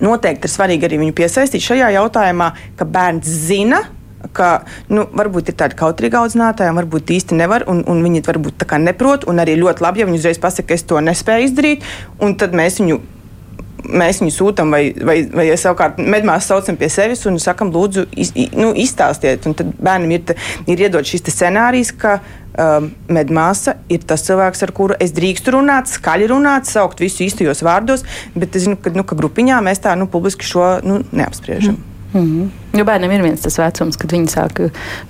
noteikti 0.00 0.48
ir 0.48 0.52
svarīgi 0.52 0.88
arī 0.88 0.98
viņu 1.02 1.12
piesaistīt 1.12 1.62
šajā 1.62 1.90
jautājumā, 1.96 2.52
ka 2.78 2.84
bērns 2.84 3.28
zina, 3.28 3.82
ka 4.36 4.50
nu, 4.92 5.06
varbūt 5.18 5.50
ir 5.52 5.58
tādi 5.58 5.78
kautrīgi 5.78 6.18
audzinātāji, 6.18 6.74
varbūt 6.76 7.14
īsti 7.16 7.38
nevar, 7.38 7.66
un, 7.70 7.82
un 7.88 8.04
viņi 8.04 8.22
varbūt 8.26 8.60
tā 8.62 8.68
kā 8.68 8.78
neprot, 8.82 9.26
un 9.30 9.42
arī 9.42 9.56
ļoti 9.60 9.84
labi, 9.84 10.02
ja 10.02 10.08
viņi 10.08 10.22
uzreiz 10.22 10.40
pasaka, 10.42 10.70
ka 10.70 10.78
es 10.78 10.86
to 10.86 11.00
nespēju 11.02 11.48
izdarīt, 11.50 11.90
un 12.22 12.38
tad 12.38 12.56
mēs 12.56 12.80
viņu. 12.82 13.00
Mēs 13.82 14.20
viņu 14.22 14.30
sūtām, 14.30 14.70
vai, 14.70 14.92
vai, 14.94 15.16
vai 15.26 15.48
ja 15.48 15.56
savukārt 15.58 15.96
medmāsu 15.98 16.52
saucam 16.52 16.76
pie 16.78 16.86
sevis 16.86 17.24
un 17.26 17.40
sakam, 17.42 17.72
lūdzu, 17.74 18.04
iz, 18.14 18.30
nu, 18.54 18.68
izstāstiet. 18.78 19.42
Un 19.50 19.56
tad 19.58 19.72
bērnam 19.74 20.12
ir, 20.14 20.30
ir 20.70 20.84
iedod 20.86 21.08
šis 21.08 21.24
scenārijs, 21.26 21.90
ka 21.98 22.12
um, 22.54 22.92
medmāsa 23.10 23.74
ir 23.90 24.06
tas 24.06 24.22
cilvēks, 24.28 24.62
ar 24.62 24.74
kuru 24.76 25.00
es 25.02 25.10
drīkstu 25.16 25.56
runāt, 25.56 25.90
skaļi 25.90 26.30
runāt, 26.30 26.70
saukt 26.70 27.02
visu 27.02 27.26
īstajos 27.26 27.66
vārdos, 27.66 28.06
bet 28.38 28.54
es 28.54 28.68
zinu, 28.68 28.78
ka, 28.78 28.94
nu, 28.94 29.02
ka 29.02 29.18
grupiņā 29.18 29.58
mēs 29.66 29.82
tā 29.82 29.98
nu, 29.98 30.06
publiski 30.06 30.46
šo 30.46 30.76
nu, 30.86 31.02
neapspriežam. 31.10 31.82
Mm 32.12 32.22
-hmm. 32.22 32.61
Jo 32.72 32.86
bērnam 32.88 33.12
ir 33.12 33.20
viens 33.20 33.42
tas 33.44 33.58
vecums, 33.60 33.98
kad 34.00 34.12
viņi 34.14 34.30
sāk 34.32 34.60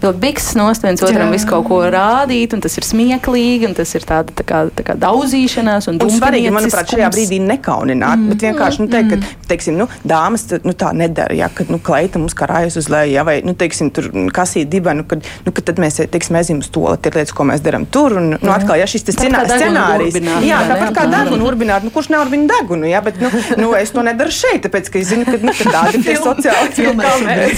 vilkt 0.02 0.18
bikses 0.22 0.56
nost, 0.58 0.82
viens 0.82 1.02
otram 1.06 1.30
visu 1.30 1.46
kaut 1.46 1.68
ko 1.68 1.78
rādīt, 1.92 2.56
un 2.56 2.62
tas 2.64 2.74
ir 2.78 2.86
smieklīgi, 2.86 3.68
un 3.68 3.76
tas 3.78 3.92
ir 3.94 4.06
tāda 4.08 4.34
tā 4.34 4.46
kā, 4.46 4.64
tā 4.74 4.82
kā 4.86 4.96
daudzīšanās. 4.98 5.86
Un, 5.92 6.00
un 6.02 6.10
svarīgi, 6.10 6.50
manuprāt, 6.54 6.90
šajā 6.90 7.10
brīdī 7.14 7.38
nekaunināt, 7.46 8.18
mm. 8.18 8.32
bet 8.32 8.46
vienkārši 8.48 8.82
nu, 8.82 8.88
teikt, 8.90 9.12
ka, 9.12 9.18
mhm. 9.20 9.44
teiksim, 9.52 9.78
nu, 9.78 9.86
dāmas 10.02 10.48
nu, 10.66 10.74
tā 10.78 10.90
nedara, 10.96 11.36
ja, 11.38 11.50
kad 11.54 11.70
nu, 11.70 11.78
kleita 11.82 12.18
mums 12.18 12.34
karājas 12.38 12.80
uz 12.80 12.90
leju, 12.90 13.14
ja, 13.14 13.22
vai, 13.28 13.36
nu, 13.46 13.54
teiksim, 13.58 13.92
tur 13.94 14.10
kasīt 14.34 14.70
dibenu, 14.72 15.06
kad, 15.06 15.22
nu, 15.46 15.54
kad 15.54 15.70
tad 15.70 15.78
mēs, 15.82 16.00
teiksim, 16.10 16.40
aizim 16.40 16.64
uz 16.64 16.70
to, 16.74 16.82
tie 16.98 17.14
lietas, 17.14 17.34
ko 17.36 17.46
mēs 17.46 17.62
darām 17.62 17.86
tur, 17.86 18.18
un, 18.18 18.34
nu, 18.34 18.52
atkal, 18.54 18.74
ja 18.80 18.90
šis 18.90 19.06
scenārijs, 19.12 20.18
jā, 20.48 20.60
tāpat 20.72 20.98
kā 20.98 21.06
degunu 21.14 21.46
urbināt, 21.46 21.86
nu, 21.86 21.94
kurš 21.94 22.10
neurbina 22.10 22.50
degunu, 22.56 22.90
ja, 22.90 23.04
bet, 23.06 23.22
nu, 23.22 23.30
nu, 23.60 23.70
es 23.78 23.94
to 23.94 24.02
nedaru 24.02 24.34
šeit, 24.34 24.64
tāpēc, 24.66 24.90
ka 24.90 24.98
es 24.98 25.12
zinu, 25.12 25.28
ka, 25.28 25.38
nu, 25.42 25.54
ka 25.56 25.76
tādi 25.78 26.00
ir 26.00 26.06
tie 26.10 26.18
sociāli 26.18 26.74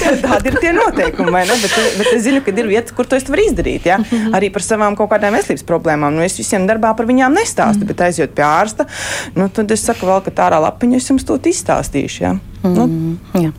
filmēs. 0.01 0.23
Tādi 0.25 0.51
ir 0.51 0.59
tie 0.63 0.73
noteikumi? 0.77 1.35
Bet, 1.35 1.77
bet 1.99 2.11
es 2.13 2.23
zinu, 2.27 2.41
ka 2.45 2.55
ir 2.55 2.71
vietas, 2.71 2.95
kur 2.97 3.09
to 3.09 3.19
es 3.19 3.29
varu 3.29 3.45
izdarīt. 3.49 3.87
Ja? 3.91 3.99
-hmm. 3.99 4.35
Arī 4.37 4.53
par 4.53 4.63
savām 4.63 4.97
kaut 4.97 5.11
kādām 5.11 5.37
veselības 5.37 5.67
problēmām. 5.69 6.15
Nu, 6.15 6.23
es 6.23 6.39
visiem 6.39 6.67
darbā 6.69 6.95
par 6.97 7.07
viņām 7.07 7.35
nestāstu, 7.35 7.83
-hmm. 7.83 7.87
bet 7.87 8.01
aizjot 8.01 8.35
pie 8.35 8.45
ārsta, 8.45 8.87
nu, 9.35 9.49
tad 9.49 9.71
es 9.71 9.85
saku, 9.85 10.07
vēl, 10.07 10.25
ka 10.25 10.31
tā 10.31 10.51
ārā 10.51 10.61
lapiņa 10.69 10.97
es 10.97 11.11
jums 11.11 11.25
to 11.25 11.39
izstāstīšu. 11.39 12.23
Ja? 12.23 12.37
Mm, 12.65 13.17
nu. 13.35 13.53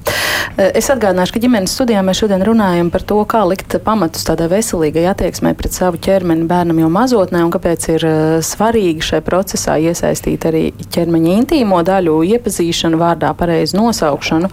Es 0.55 0.87
atgādināšu, 0.89 1.35
ka 1.35 1.39
ģimenes 1.43 1.73
studijā 1.75 1.99
mēs 2.05 2.21
šodien 2.21 2.43
runājam 2.45 2.87
par 2.93 3.03
to, 3.07 3.17
kā 3.27 3.41
likt 3.47 3.75
pamatus 3.83 4.23
tādai 4.27 4.47
veselīgai 4.53 5.03
attieksmei 5.11 5.51
pret 5.57 5.75
savu 5.75 5.99
ķermeni 6.01 6.47
bērnam 6.47 6.79
jau 6.79 6.91
mazotnē 6.93 7.41
un 7.43 7.51
kāpēc 7.53 7.89
ir 7.91 8.05
svarīgi 8.45 9.03
šai 9.03 9.19
procesā 9.25 9.75
iesaistīt 9.83 10.47
arī 10.47 10.63
ķermeņa 10.95 11.35
intīmo 11.41 11.81
daļu, 11.85 12.21
iepazīšanu, 12.37 13.01
vārdā 13.01 13.33
pareizu 13.37 13.81
nosaukšanu. 13.81 14.49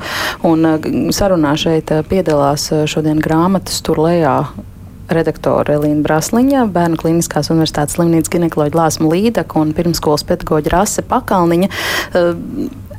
Un 0.50 1.12
sarunā 1.14 1.54
šeit 1.60 1.94
piedalās 2.10 2.68
šodien 2.90 3.22
grāmatas 3.22 3.80
tur 3.86 4.02
lejā 4.02 4.36
redaktore 5.16 5.76
Elīna 5.76 6.02
Brasliņa, 6.06 6.66
Bērnu 6.72 6.98
klīniskās 7.00 7.52
universitātes 7.52 7.98
slimnīcas 7.98 8.32
ginekoloģa 8.32 8.78
Lāsma 8.78 9.12
Līdaka 9.12 9.60
un 9.60 9.74
pirmskolas 9.76 10.26
pedagoģa 10.28 10.74
Rase 10.74 11.04
Pakalniņa. 11.08 11.70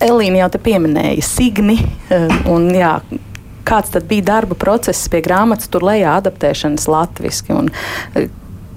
Elīna 0.04 0.44
jau 0.44 0.52
te 0.54 0.62
pieminēja 0.64 1.26
Signi 1.26 1.80
un 2.52 2.70
jā, 2.76 2.96
kāds 3.68 3.94
tad 3.96 4.08
bija 4.10 4.28
darba 4.34 4.58
process 4.60 5.10
pie 5.12 5.24
grāmatas 5.26 5.72
tur 5.72 5.86
lejā 5.88 6.18
adaptēšanas 6.22 6.90
latviski. 6.92 7.58
Un, 7.58 7.74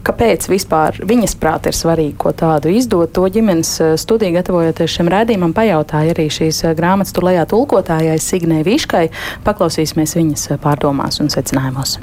Kāpēc 0.07 0.44
vispār 0.46 1.01
viņas 1.03 1.33
prāt 1.42 1.64
ir 1.66 1.75
svarīgi 1.75 2.14
ko 2.22 2.31
tādu 2.31 2.70
izdot? 2.70 3.11
To 3.16 3.25
ģimenes 3.33 3.72
studiju 3.99 4.37
gatavojoties 4.37 4.92
šim 5.01 5.11
rādījumam, 5.11 5.51
pajautāja 5.57 6.14
arī 6.14 6.29
šīs 6.31 6.62
grāmatas 6.79 7.11
tur 7.16 7.27
lejā 7.27 7.42
tulkotājai 7.51 8.14
Signai 8.22 8.62
Viškai. 8.66 9.09
Paklausīsimies 9.42 10.14
viņas 10.14 10.53
pārdomās 10.62 11.18
un 11.25 11.33
secinājumos. 11.35 11.99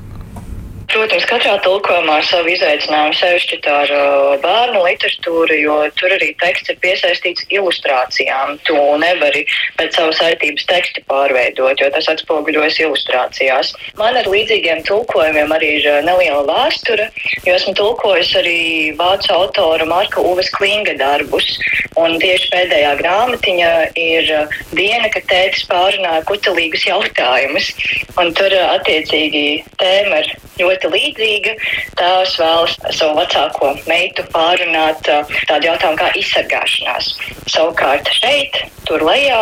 Protams, 0.94 1.24
katrā 1.26 1.56
tulkojumā 1.66 2.20
ir 2.22 2.26
savi 2.30 2.52
izaicinājumi, 2.54 3.16
sevišķi 3.18 3.58
ar 3.66 3.92
uh, 3.96 4.34
bērnu 4.44 4.84
literatūru, 4.84 5.56
jo 5.58 5.78
tur 5.98 6.14
arī 6.14 6.28
teksts 6.38 6.70
ir 6.70 6.78
piesaistīts 6.84 7.48
ilustrācijām. 7.50 8.60
Tu 8.68 8.76
nevari 9.02 9.42
pēc 9.80 9.98
savas 9.98 10.20
saitības 10.22 10.68
tekstu 10.70 11.02
pārveidot, 11.10 11.82
jo 11.82 11.90
tas 11.96 12.12
atspoguļojas 12.14 12.78
ilustrācijās. 12.86 13.74
Man 13.98 14.20
ar 14.22 14.30
līdzīgiem 14.30 14.84
tulkojumiem 14.86 15.56
arī 15.58 15.72
ir 15.80 15.90
uh, 15.96 15.98
neliela 16.06 16.46
vēsture, 16.52 17.10
jo 17.48 17.58
esmu 17.58 17.74
tulkojis 17.82 18.36
arī 18.44 18.62
vācu 19.02 19.34
autora 19.34 19.90
Marka 19.90 20.22
Uves 20.22 20.54
Klinga 20.54 20.94
darbus. 21.02 21.58
Un 21.98 22.20
tieši 22.22 22.54
pēdējā 22.54 22.94
grāmatiņa 23.02 23.74
ir 23.98 24.34
uh, 24.44 24.62
diena, 24.78 25.10
kad 25.18 25.26
tētis 25.34 25.66
pārunāja 25.74 26.22
kutelīgus 26.30 26.86
jautājumus. 26.86 27.74
Un 28.22 28.30
tur 28.38 28.54
attiecīgi 28.62 29.64
tēma 29.82 30.22
ir 30.22 30.36
ļoti 30.60 30.92
līdzīga. 30.94 31.56
Tēvs 32.00 32.36
vēlas 32.42 32.78
savu 32.98 33.18
vecāko 33.22 33.74
meitu 33.90 34.26
pārunāt 34.34 35.02
tādu 35.06 35.70
jautājumu 35.70 36.00
kā 36.02 36.12
izsargāšanās. 36.20 37.14
Savukārt 37.54 38.12
šeit, 38.20 38.62
tur 38.88 39.06
lejā, 39.06 39.42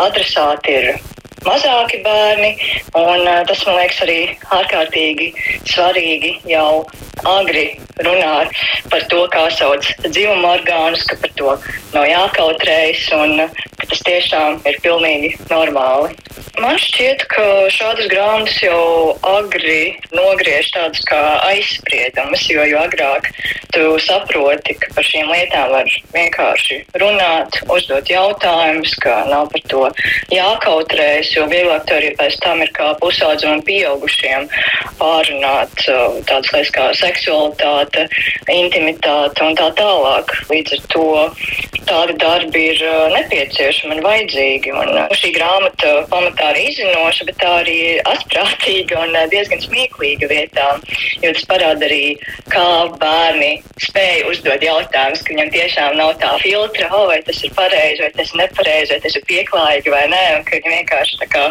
adresāti 0.00 0.78
ir 0.78 0.92
mazāki 1.46 2.02
bērni, 2.04 2.52
un 2.98 3.28
tas 3.48 3.64
man 3.66 3.78
liekas 3.80 4.02
arī 4.06 4.18
ārkārtīgi 4.58 5.28
svarīgi 5.72 6.34
jau 6.50 6.84
agri 7.28 7.66
runāt 8.02 8.52
par 8.90 9.06
to, 9.12 9.24
kā 9.32 9.46
sauc 9.54 9.86
dzimuma 10.06 10.56
orgānus, 10.56 11.04
ka 11.08 11.18
par 11.22 11.34
to 11.38 11.56
nav 11.94 12.08
jākautrējas 12.08 13.08
un 13.18 13.46
ka 13.78 13.90
tas 13.90 14.04
tiešām 14.08 14.60
ir 14.68 14.78
pilnīgi 14.84 15.34
normāli. 15.50 16.16
Man 16.60 16.76
šķiet, 16.76 17.24
ka 17.32 17.44
šādas 17.72 18.10
grāmatas 18.12 18.58
jau 18.60 19.16
agri 19.24 19.96
nogriež 20.12 20.68
tādas 20.74 21.00
kā 21.08 21.20
aizspriedumus, 21.48 22.44
jo, 22.52 22.66
jo 22.68 22.82
agrāk 22.82 23.30
tu 23.72 23.96
saproti, 24.04 24.76
ka 24.76 24.90
par 24.92 25.06
šīm 25.08 25.32
lietām 25.32 25.72
var 25.72 25.88
vienkārši 26.12 26.82
runāt, 27.00 27.56
uzdot 27.72 28.12
jautājumus, 28.12 28.92
ka 29.00 29.22
nav 29.30 29.48
par 29.54 29.64
to 29.72 29.82
jākautrējas, 30.34 31.31
jo 31.36 31.46
vieglāk 31.50 31.86
to 31.88 31.96
arī 31.98 32.12
pēc 32.18 32.38
tam 32.42 32.62
ir 32.64 32.72
kā 32.76 32.92
pusaudzim 33.00 33.56
un 33.56 33.64
pieaugušiem 33.66 34.48
pārunāt 35.00 35.84
uh, 35.88 36.18
tādas 36.28 36.52
lietas 36.54 36.72
kā 36.76 36.88
seksualitāte, 36.98 38.06
intimitāte 38.52 39.46
un 39.46 39.56
tā 39.58 39.70
tālāk. 39.78 40.34
Līdz 40.52 40.76
ar 40.76 40.84
to 40.92 41.06
tādi 41.88 42.16
darbi 42.22 42.66
ir 42.72 42.82
uh, 42.86 43.08
nepieciešami 43.16 43.98
un 43.98 44.04
vajadzīgi. 44.06 44.74
Un 44.76 44.92
uh, 44.94 45.16
šī 45.18 45.32
grāmata 45.36 45.94
pamatā 46.12 46.52
arī 46.52 46.68
izzinoša, 46.70 47.28
bet 47.28 47.40
tā 47.42 47.52
arī 47.62 47.78
asprātīga 48.12 49.02
un 49.02 49.16
diezgan 49.32 49.62
smieklīga 49.62 50.28
vietā, 50.30 50.68
jo 51.22 51.32
tas 51.34 51.48
parāda 51.50 51.88
arī, 51.88 52.16
kā 52.52 52.66
bērni 53.02 53.52
spēja 53.82 54.26
uzdot 54.30 54.64
jautājumus, 54.64 55.22
ka 55.24 55.34
viņam 55.34 55.52
tiešām 55.54 55.96
nav 55.98 56.14
tā 56.22 56.32
filtra, 56.42 56.88
oh, 56.94 57.06
vai 57.10 57.20
tas 57.26 57.40
ir 57.44 57.54
pareizi, 57.56 58.02
vai 58.04 58.10
tas 58.16 58.32
ir 58.32 58.40
nepareizi, 58.42 58.94
vai 58.94 59.00
tas 59.04 59.18
ir 59.18 59.26
pieklājīgi 59.30 59.94
vai 59.94 60.04
nē, 60.12 60.22
un 60.38 60.46
ka 60.48 60.58
viņi 60.58 60.74
vienkārši 60.76 61.21
kā 61.30 61.44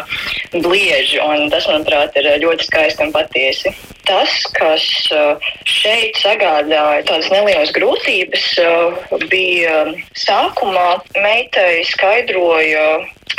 blieži, 0.52 1.20
tas, 1.52 1.66
manuprāt, 1.70 2.16
ir 2.16 2.28
ļoti 2.44 2.68
skaisti 2.68 3.06
un 3.06 3.12
patiesi. 3.14 3.72
Tas, 4.02 4.32
kas 4.58 4.84
šeit 5.68 6.18
sagādāja 6.18 7.04
tādas 7.06 7.30
nelielas 7.30 7.70
grūtības, 7.76 8.46
bija 9.30 9.76
sākumā 10.18 10.88
meitai 11.22 11.84
skaidroja 11.86 12.86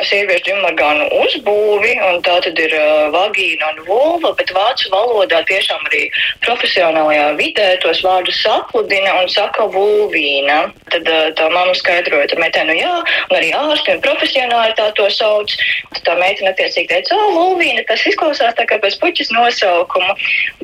sieviešu 0.01 0.47
dzimorgānu 0.47 1.05
uzbūvi, 1.21 1.93
un 2.07 2.21
tā 2.25 2.39
tad 2.45 2.59
ir 2.59 2.73
uh, 2.77 3.11
vagīna 3.13 3.69
un 3.73 3.83
vulva, 3.87 4.33
bet 4.39 4.51
vācu 4.55 4.89
valodā 4.93 5.43
tiešām 5.49 5.85
arī 5.89 6.07
profesionālajā 6.45 7.27
vidē 7.39 7.67
tos 7.83 8.01
vārdus 8.05 8.41
sapludina 8.43 9.13
un 9.21 9.29
saka 9.31 9.67
vulvīna. 9.73 10.59
Tad 10.93 11.09
uh, 11.09 11.29
tā 11.37 11.49
mamma 11.53 11.75
skaidroja, 11.77 12.27
ka 12.31 12.39
meitene, 12.41 12.73
nu 12.73 12.79
jā, 12.79 12.95
un 13.29 13.37
arī 13.39 13.53
ārsti 13.57 13.95
un 13.95 14.03
profesionāli 14.05 14.77
tā 14.79 14.89
to 14.97 15.07
sauc. 15.13 15.53
Tad 15.93 16.03
tā 16.09 16.17
meitene 16.19 16.51
attiecīgi 16.51 16.89
teica, 16.89 17.17
o, 17.17 17.29
vulvīna, 17.37 17.85
tas 17.89 18.03
izklausās 18.09 18.57
tā 18.57 18.65
kā 18.69 18.79
pēc 18.81 18.97
puķis 19.01 19.31
nosaukuma, 19.33 20.17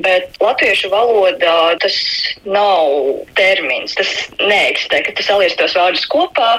bet 0.04 0.36
latviešu 0.42 0.90
valodā 0.92 1.56
tas 1.82 1.96
nav 2.44 2.90
termins, 3.38 3.94
tas 3.98 4.10
neeksistē, 4.40 5.02
ka 5.06 5.14
tu 5.16 5.26
saliec 5.26 5.56
tos 5.58 5.76
vārdus 5.78 6.06
kopā, 6.10 6.50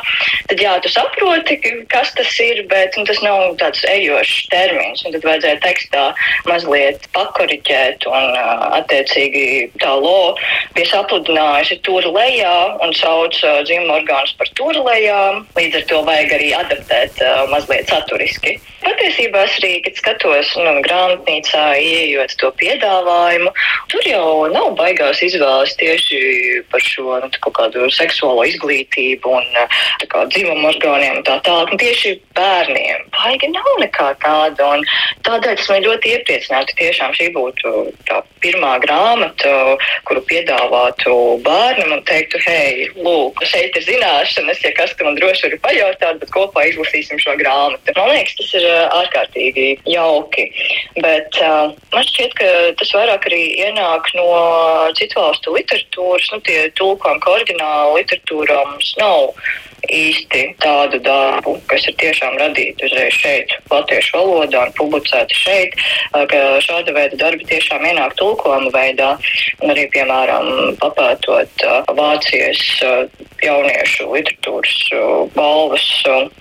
tad 0.50 0.64
jā, 0.64 0.78
tu 0.84 0.92
saproti, 0.92 1.60
kas 1.92 2.14
tas 2.18 2.32
ir 2.44 2.61
ir, 2.62 2.68
bet 2.70 2.98
nu, 2.98 3.06
tas 3.06 3.22
nav 3.26 3.56
tāds 3.62 3.84
ejošs 3.90 4.48
termins. 4.52 5.04
Tad 5.04 5.26
vajadzēja 5.26 5.60
tekstā 5.66 6.04
mazliet 6.48 7.08
pakoriģēt, 7.16 8.08
un 8.08 8.38
attiecīgi 8.78 9.72
tā 9.82 9.94
lo 10.00 10.36
bija 10.76 10.92
sapludinājusi 10.94 11.82
tur 11.86 12.06
lejā 12.14 12.56
un 12.82 12.94
sauc 12.98 13.36
dzimuma 13.66 14.00
orgānus 14.00 14.36
par 14.38 14.52
tur 14.56 14.78
lejā. 14.86 15.22
Līdz 15.58 15.82
ar 15.82 15.88
to 15.92 16.04
vajag 16.08 16.36
arī 16.38 16.52
adaptēt 16.58 17.24
mazliet 17.52 17.90
saturiski. 17.92 18.58
Patiesībā 18.82 19.44
es 19.46 19.58
arī, 19.60 19.74
kad 19.86 19.98
skatos 20.00 20.56
nu, 20.58 20.72
grāmatnīcā, 20.86 21.66
ieejot 21.78 22.34
to 22.42 22.50
piedāvājumu, 22.58 23.52
tur 23.94 24.08
jau 24.10 24.48
nav 24.50 24.72
baigās 24.80 25.22
izvēles 25.22 25.76
tieši 25.78 26.22
par 26.72 26.82
šo 26.82 27.20
nu, 27.22 27.30
kādu 27.54 27.86
seksuālo 27.94 28.46
izglītību 28.50 29.36
un 29.38 29.46
dzimumu 30.34 30.72
orgāniem 30.72 31.20
un 31.20 31.26
tā 31.28 31.38
tālāk. 31.46 31.76
Tieši 31.82 32.16
bērniem 32.42 33.08
baigi 33.22 33.50
nav 33.54 33.72
nekā 33.82 34.10
tāda. 34.24 34.70
Tādēļ 35.26 35.58
esmu 35.60 35.80
ļoti 35.86 36.14
iepriecināta. 36.16 36.76
Tiešām 36.80 37.14
šī 37.18 37.30
būtu 37.36 37.74
tā 38.10 38.22
pirmā 38.44 38.74
grāmata, 38.84 39.54
kuru 40.10 40.24
piedāvātu 40.30 41.14
bērnam 41.46 41.98
un 41.98 42.04
teiktu, 42.10 42.42
hei, 42.46 42.88
lūk, 42.98 43.44
šeit 43.48 43.78
ir 43.78 43.86
zināšanas, 43.86 44.62
ja 44.66 44.74
kas 44.78 44.96
tam 45.00 45.14
droši 45.20 45.52
var 45.52 45.58
pajautāt, 45.68 46.22
bet 46.24 46.34
kopā 46.34 46.66
izlasīsim 46.70 47.22
šo 47.22 47.36
grāmatu. 47.42 47.96
Man 47.98 48.14
liekas, 48.16 48.38
tas 48.40 48.54
ir 48.58 48.68
ārkārtīgi 49.02 49.68
jauki. 49.92 50.48
Bet 51.02 51.42
uh, 51.44 51.74
man 51.94 52.08
šķiet, 52.08 52.38
ka 52.40 52.52
tas 52.82 52.96
vairāk 52.98 53.28
arī 53.30 53.44
ienāk 53.68 54.14
no 54.18 54.30
citu 54.98 55.22
valstu 55.22 55.58
literatūras. 55.58 56.32
Nu, 56.34 56.42
tie 56.48 56.70
tulkojumi, 56.80 57.22
ka 57.22 57.36
oriģināla 57.36 58.00
literatūrā 58.00 58.64
mums 58.72 58.96
nav 59.02 59.30
īsti 59.90 60.44
tādu 60.62 61.00
darbu, 61.04 61.56
kas 61.70 61.88
ir 61.90 61.96
tiešām 62.02 62.38
radīti 62.42 62.86
uzreiz 62.86 63.16
šeit, 63.18 63.56
latviešu 63.72 64.18
valodā 64.18 64.66
un 64.68 64.76
publicēti 64.78 65.38
šeit, 65.38 65.78
ka 66.14 66.42
šāda 66.64 66.94
veida 66.96 67.18
darbi 67.20 67.48
tiešām 67.50 67.86
ienāk 67.90 68.16
tulkojuma 68.20 68.72
veidā. 68.76 69.16
Un 69.62 69.74
arī, 69.74 69.88
piemēram, 69.94 70.78
papētot 70.82 71.66
Vācijas 71.98 72.62
jauniešu 73.42 74.08
literatūras 74.14 74.76
balvas 75.34 75.86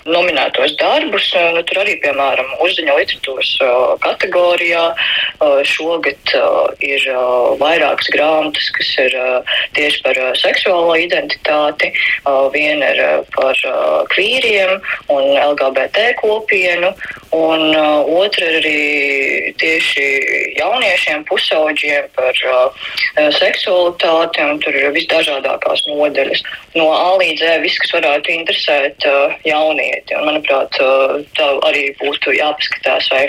nominētos 0.05 0.75
darbus, 0.77 1.31
nu, 1.55 1.63
tur 1.65 1.81
arī, 1.81 1.97
piemēram, 2.03 2.51
uzziņa 2.65 2.97
literatūras 2.99 3.51
kategorijā 4.05 4.85
šogad 5.67 6.35
ir 6.85 7.07
vairākas 7.61 8.11
grāmatas, 8.13 8.69
kas 8.77 8.93
ir 9.01 9.17
tieši 9.77 10.03
par 10.05 10.21
seksuālo 10.39 10.93
identitāti. 11.01 11.91
Viena 12.53 12.93
ir 12.93 13.30
par 13.35 13.57
uh, 13.67 14.01
kvīriem 14.11 14.77
un 15.13 15.27
LGBT 15.37 16.11
kopienu, 16.19 16.91
un 17.35 17.65
uh, 17.69 18.07
otra 18.21 18.47
ir 18.49 18.57
arī 18.59 19.53
tieši 19.61 20.07
jauniešiem, 20.59 21.25
pusauģiem 21.29 22.09
par 22.17 22.41
uh, 22.49 22.87
seksualitāti, 23.37 24.43
un 24.45 24.61
tur 24.63 24.75
ir 24.75 24.91
visdažādākās 24.95 25.85
nodeļas. 25.89 26.43
No 26.75 26.89
A 26.95 27.17
līdz 27.19 27.43
E 27.51 27.57
viss, 27.65 27.79
kas 27.81 27.95
varētu 27.97 28.33
interesēt 28.35 29.07
uh, 29.09 29.35
jaunieti. 29.47 30.15
Un, 30.17 30.27
manuprāt, 30.31 30.79
uh, 30.83 31.19
tā 31.37 31.51
arī 31.67 31.89
būtu 32.01 32.35
jāpaskatās, 32.37 33.09
vai 33.13 33.27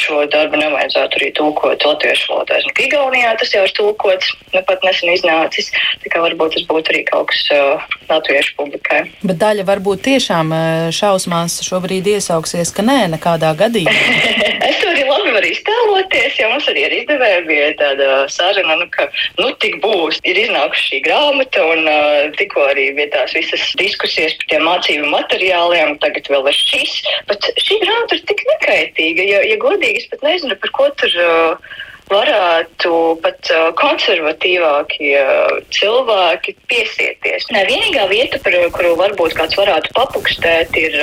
šo 0.00 0.24
darbu 0.32 0.60
nevajadzētu 0.60 1.20
arī 1.20 1.30
tulkot 1.38 1.86
latviešu 1.86 2.32
valodā. 2.32 2.60
Nu, 2.64 2.74
Igaunijā 2.84 3.34
tas 3.40 3.54
jau 3.54 3.64
ir 3.66 3.74
tulkots, 3.76 4.32
nu 4.54 4.62
pat 4.68 4.84
nesen 4.86 5.12
iznācis, 5.14 5.70
tā 6.04 6.12
kā 6.12 6.22
varbūt 6.24 6.56
tas 6.58 6.66
būtu 6.68 6.94
arī 6.94 7.04
kaut 7.08 7.30
kas 7.32 7.42
uh, 7.54 7.84
latviešu 8.10 8.56
publikai. 8.58 9.02
Bet 9.24 9.40
daļa 9.40 9.66
varbūt 9.68 10.04
tiešām 10.08 10.52
šausmās 10.94 11.60
šobrīd 11.66 12.08
iesauksies, 12.14 12.72
ka 12.74 12.84
nē, 12.86 12.98
nekādā 13.14 13.52
gadījumā. 13.58 13.94
es 14.68 14.80
to 14.80 14.90
arī 14.90 15.04
labi 15.08 15.34
varu 15.36 15.50
iztēloties, 15.50 16.38
jo 16.40 16.50
mums 16.52 16.68
arī 16.70 16.84
ar 16.88 16.96
izdevēju 16.98 17.44
bija 17.48 17.70
tāda 17.80 18.08
saruna, 18.32 18.78
nu, 18.80 18.88
ka 18.94 19.08
nu, 19.40 19.50
tik 19.62 19.78
būs. 19.84 20.20
Ir 20.28 20.40
iznākusi 20.44 20.88
šī 20.90 21.00
grāmata 21.06 21.64
un 21.72 21.88
uh, 21.90 22.32
tikko 22.38 22.66
arī 22.72 22.90
bija 22.98 23.12
tās 23.18 23.34
visas 23.36 23.64
diskusijas 23.80 24.36
par 24.40 24.50
tiem 24.52 24.66
mācību 24.68 25.10
materiāliem, 25.12 25.96
tagad 26.02 26.30
vēl 26.32 26.50
ir 26.50 26.58
šis. 26.58 26.96
Bet 27.30 27.50
šī 27.60 27.80
grāmata 27.82 28.18
ir 28.18 28.24
tik 28.30 28.44
nekaitīga, 28.52 29.28
ja, 29.30 29.42
ja 29.52 29.58
godīgi 29.62 29.83
es 29.98 30.06
pat 30.12 30.24
nezinu, 30.26 30.56
par 30.60 30.76
ko 30.78 30.92
tur. 31.00 31.18
Uh, 31.20 31.74
varētu 32.10 32.90
pat 33.24 33.50
uh, 33.52 33.70
konservatīvākie 33.78 35.14
uh, 35.20 35.60
cilvēki 35.72 36.54
piesieties. 36.68 37.46
Nē, 37.54 37.64
vienīgā 37.68 38.04
vieta, 38.10 38.40
par 38.44 38.56
kuru 38.76 38.94
varbūt 39.00 39.36
kāds 39.38 39.56
varētu 39.56 39.92
papukstēt, 39.96 40.76
ir, 40.76 40.98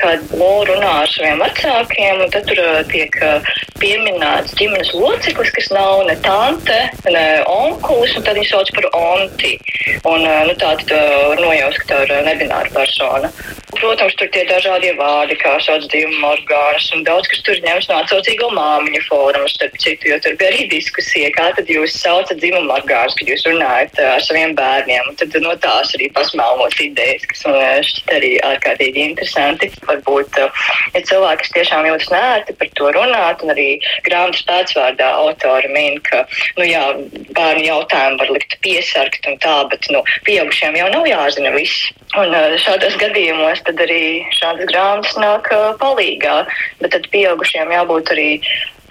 kad 0.00 0.24
Lūra 0.32 0.72
runā 0.72 0.92
ar 1.02 1.12
saviem 1.12 1.42
vecākiem, 1.42 2.22
un 2.24 2.32
tad 2.32 2.48
tur 2.48 2.62
tiek 2.90 3.18
pieminēts 3.82 4.56
ģimenes 4.58 4.92
loceklis, 4.96 5.52
kas 5.56 5.68
nav 5.74 6.06
ne 6.08 6.16
tante, 6.24 6.78
ne 7.12 7.26
onkulis, 7.50 8.16
un 8.16 8.24
tad 8.26 8.38
viņi 8.38 8.48
sauc 8.48 8.72
par 8.78 8.88
onti. 8.96 9.56
Un, 10.08 10.24
nu, 10.24 10.56
tā 10.56 10.76
tad 10.80 10.94
var 10.94 11.42
nojaust, 11.42 11.82
ka 11.82 11.92
tā 11.92 12.00
ir 12.06 12.16
nebināra 12.30 12.72
persona. 12.72 13.32
Protams, 13.72 14.12
tur 14.20 14.28
tie 14.28 14.42
dažādie 14.44 14.92
vārdi, 14.98 15.32
kā 15.40 15.54
sauc 15.64 15.86
dzimuma 15.88 16.34
orgānus, 16.34 16.90
un 16.92 17.04
daudz 17.06 17.28
kas 17.32 17.40
tur 17.46 17.56
ņems 17.64 17.86
no 17.88 18.00
atsaucīgo 18.02 18.50
māmiņu 18.52 19.00
fórumu, 19.06 19.48
starp 19.48 19.78
citu, 19.80 20.10
jo 20.10 20.18
tur 20.20 20.36
bija 20.40 20.50
arī 20.52 20.66
diskusija, 20.68 21.30
kā 21.32 21.46
tad 21.56 21.70
jūs 21.72 21.96
saucat 22.02 22.36
dzimumu 22.42 22.74
orgānus, 22.74 23.16
kad 23.16 23.30
jūs 23.32 23.46
runājat 23.48 23.96
uh, 23.96 24.10
ar 24.18 24.26
saviem 24.26 24.52
bērniem. 24.58 25.08
Un 25.08 25.16
tad 25.16 25.38
no 25.40 25.54
tās 25.64 25.94
arī 25.96 26.10
pasmēlot 26.12 26.76
idejas, 26.84 27.24
kas 27.30 27.46
man 27.48 27.56
uh, 27.62 27.78
šķiet 27.88 28.12
arī 28.18 28.32
ārkārtīgi 28.50 29.06
interesanti. 29.06 29.70
Varbūt, 29.88 30.36
ja 30.92 31.02
cilvēki 31.08 31.54
tiešām 31.56 31.88
jūtas 31.88 32.12
nērti 32.12 32.56
par 32.60 32.72
to 32.76 32.92
runāt, 32.98 33.40
un 33.40 33.54
arī 33.56 33.68
grāmatas 34.04 34.44
pēcvārdā 34.50 35.08
autori 35.22 35.72
min, 35.72 35.96
ka, 36.10 36.26
nu 36.60 36.68
jā, 36.68 36.84
bērnu 37.32 37.64
jautājumu 37.70 38.20
var 38.20 38.36
likt 38.36 38.60
piesargt 38.60 39.32
un 39.32 39.40
tā, 39.42 39.56
bet, 39.72 39.88
nu, 39.96 40.04
pieaugušiem 40.28 40.76
jau 40.76 40.92
nav 40.92 41.08
jāzina 41.08 41.56
viss. 41.56 41.88
Un 42.12 42.34
šādos 42.60 42.98
gadījumos 43.00 43.61
tad 43.66 43.80
arī 43.84 44.22
šādas 44.36 44.68
grāmatas 44.70 45.16
nāk 45.20 45.48
palīgā, 45.80 46.36
bet 46.82 46.94
tad 46.96 47.08
pieaugušiem 47.14 47.72
jābūt 47.74 48.12
arī 48.14 48.28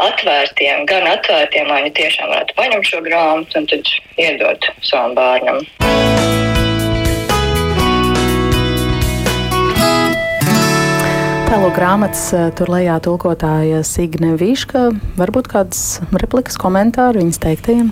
atvērtiem, 0.02 0.86
gan 0.90 1.08
atvērtiem, 1.12 1.70
lai 1.70 1.84
viņi 1.86 1.96
tiešām 2.00 2.32
varētu 2.34 2.58
paņemt 2.58 2.90
šo 2.90 3.02
grāmatu 3.06 3.62
un 3.62 3.68
tad 3.70 3.92
iedot 4.18 4.72
savam 4.86 5.18
bērnam. 5.18 5.62
Tēlo 11.52 11.68
grāmatas 11.76 12.30
tur 12.56 12.70
lejā 12.72 12.96
tulkotāja 13.04 13.82
Signe 13.84 14.38
Vīška. 14.40 14.86
Varbūt 15.20 15.52
kāds 15.52 16.00
replikas 16.16 16.56
komentāri 16.62 17.20
viņas 17.20 17.42
teiktajiem? 17.44 17.92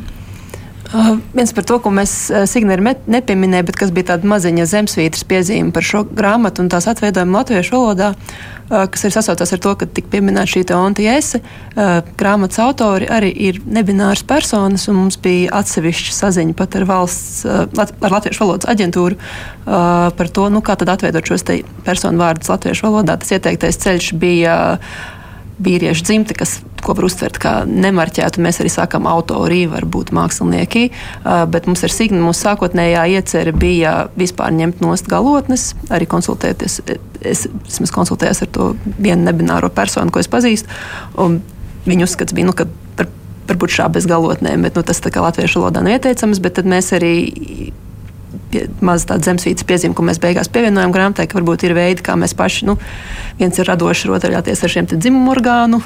Uh, 0.89 1.19
viens 1.37 1.51
par 1.53 1.65
to, 1.69 1.75
ko 1.83 1.91
mēs 1.93 2.11
uh, 2.33 2.47
Signēri 2.49 2.95
nepieminējām, 3.13 3.65
bet 3.67 3.75
kas 3.77 3.91
bija 3.93 4.07
tāda 4.15 4.25
maziņa 4.31 4.63
zemesvītras 4.71 5.21
piezīme 5.29 5.69
par 5.75 5.85
šo 5.85 6.01
grāmatu 6.01 6.63
un 6.63 6.71
tās 6.73 6.87
atveidojumu 6.89 7.37
latviešu 7.37 7.75
valodā, 7.75 8.07
uh, 8.15 8.87
kas 8.89 9.05
ir 9.05 9.13
sasaucās 9.13 9.53
ar 9.53 9.61
to, 9.61 9.73
ka 9.77 9.85
tika 9.85 10.09
pieminēta 10.15 10.49
šī 10.49 10.63
ontiese. 10.73 11.43
Uh, 11.75 11.99
grāmatas 12.17 12.57
autori 12.65 13.05
arī 13.05 13.29
ir 13.49 13.61
nebināras 13.69 14.25
personas, 14.25 14.87
un 14.89 14.97
mums 15.03 15.19
bija 15.21 15.53
atsevišķa 15.61 16.17
saziņa 16.23 16.57
pat 16.57 16.79
ar 16.81 16.87
valsts, 16.89 17.45
ar 17.45 18.17
latviešu 18.17 18.47
valodas 18.47 18.71
aģentūru 18.73 19.21
par 19.69 20.33
to, 20.33 20.49
nu, 20.49 20.63
kā 20.65 20.73
tad 20.79 20.89
atveidot 20.95 21.29
šos 21.29 21.45
personu 21.85 22.17
vārdus 22.23 22.49
latviešu 22.49 22.87
valodā. 22.87 23.19
Tas 23.21 23.37
ieteiktais 23.37 23.77
ceļš 23.85 24.11
bija. 24.17 24.57
Vīriešu 25.59 26.05
dzimte, 26.07 26.35
kas, 26.39 26.57
ko 26.79 26.93
var 26.95 27.07
uztvert 27.09 27.39
kā 27.41 27.53
nemarķētu. 27.67 28.39
Mēs 28.43 28.61
arī 28.63 28.71
sākam 28.71 29.09
autori, 29.11 29.65
varbūt 29.67 30.13
mākslinieki, 30.15 30.85
bet 31.51 31.67
mums 31.67 31.83
ir 31.83 31.91
signa, 31.91 32.21
mūsu 32.23 32.45
sākotnējā 32.45 33.03
iecerē 33.17 33.53
bija 33.59 33.93
vispār 34.19 34.55
ņemt 34.55 34.79
nost 34.85 35.09
galotnes, 35.11 35.73
arī 35.91 36.07
konsultēties. 36.09 36.79
Es 37.19 37.45
esmu 37.49 37.89
konsultējies 37.97 38.45
ar 38.45 38.51
to 38.55 38.69
vienu 38.95 39.27
nebināro 39.27 39.71
personu, 39.73 40.15
ko 40.15 40.23
es 40.23 40.31
pazīstu. 40.31 40.71
Viņa 41.89 42.07
uzskats 42.07 42.35
bija, 42.35 42.47
nu, 42.47 42.55
ka 42.55 42.69
par, 42.95 43.11
varbūt 43.51 43.75
šā 43.75 43.89
bez 43.91 44.07
galotnēm, 44.07 44.63
bet 44.63 44.79
nu, 44.79 44.85
tas 44.87 45.03
tā 45.03 45.11
kā 45.11 45.23
latviešu 45.27 45.63
valodā 45.63 45.83
nav 45.83 45.99
ieteicams, 45.99 46.39
bet 46.43 46.59
tad 46.59 46.71
mēs 46.71 46.93
arī 46.95 47.13
maz 48.85 49.05
tāda 49.09 49.29
zemesvītas 49.29 49.65
piezīme, 49.67 49.95
ko 49.97 50.05
mēs 50.05 50.19
beigās 50.21 50.49
pievienojam 50.53 50.93
grāmatai, 50.93 51.27
ka 51.29 51.39
varbūt 51.39 51.65
ir 51.67 51.75
veidi, 51.77 52.03
kā 52.05 52.15
mēs 52.19 52.35
paši, 52.37 52.67
nu, 52.69 52.77
viens 53.39 53.57
ir 53.57 53.69
radošs 53.69 54.07
rotaļāties 54.09 54.63
ar 54.65 54.73
šiem 54.73 54.89
dzimumu 54.91 55.33
orgānu 55.33 55.81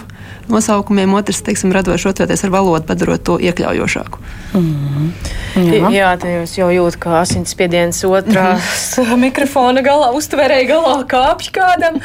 nosaukumiem, 0.51 1.13
otrs, 1.15 1.41
teiksim, 1.45 1.71
radošs 1.75 2.07
rotaļāties 2.09 2.43
ar 2.47 2.51
valodu, 2.53 2.85
padarot 2.87 3.23
to 3.23 3.37
iekļaujošāku. 3.39 4.19
Mm 4.53 4.63
-hmm. 4.63 5.33
Jā, 5.73 5.89
jā 5.93 6.11
tā 6.19 6.33
jūs 6.33 6.57
jau 6.57 6.69
jūtat, 6.73 6.99
ka 6.99 7.19
asinsspiediens 7.21 8.03
otrā 8.03 8.53
mm 8.53 8.59
-hmm. 8.59 9.17
mikrofona 9.27 9.81
galā, 9.81 10.11
uztverēja 10.17 10.67
galā 10.67 10.95
kāpj 11.07 11.51
kādam. 11.51 11.99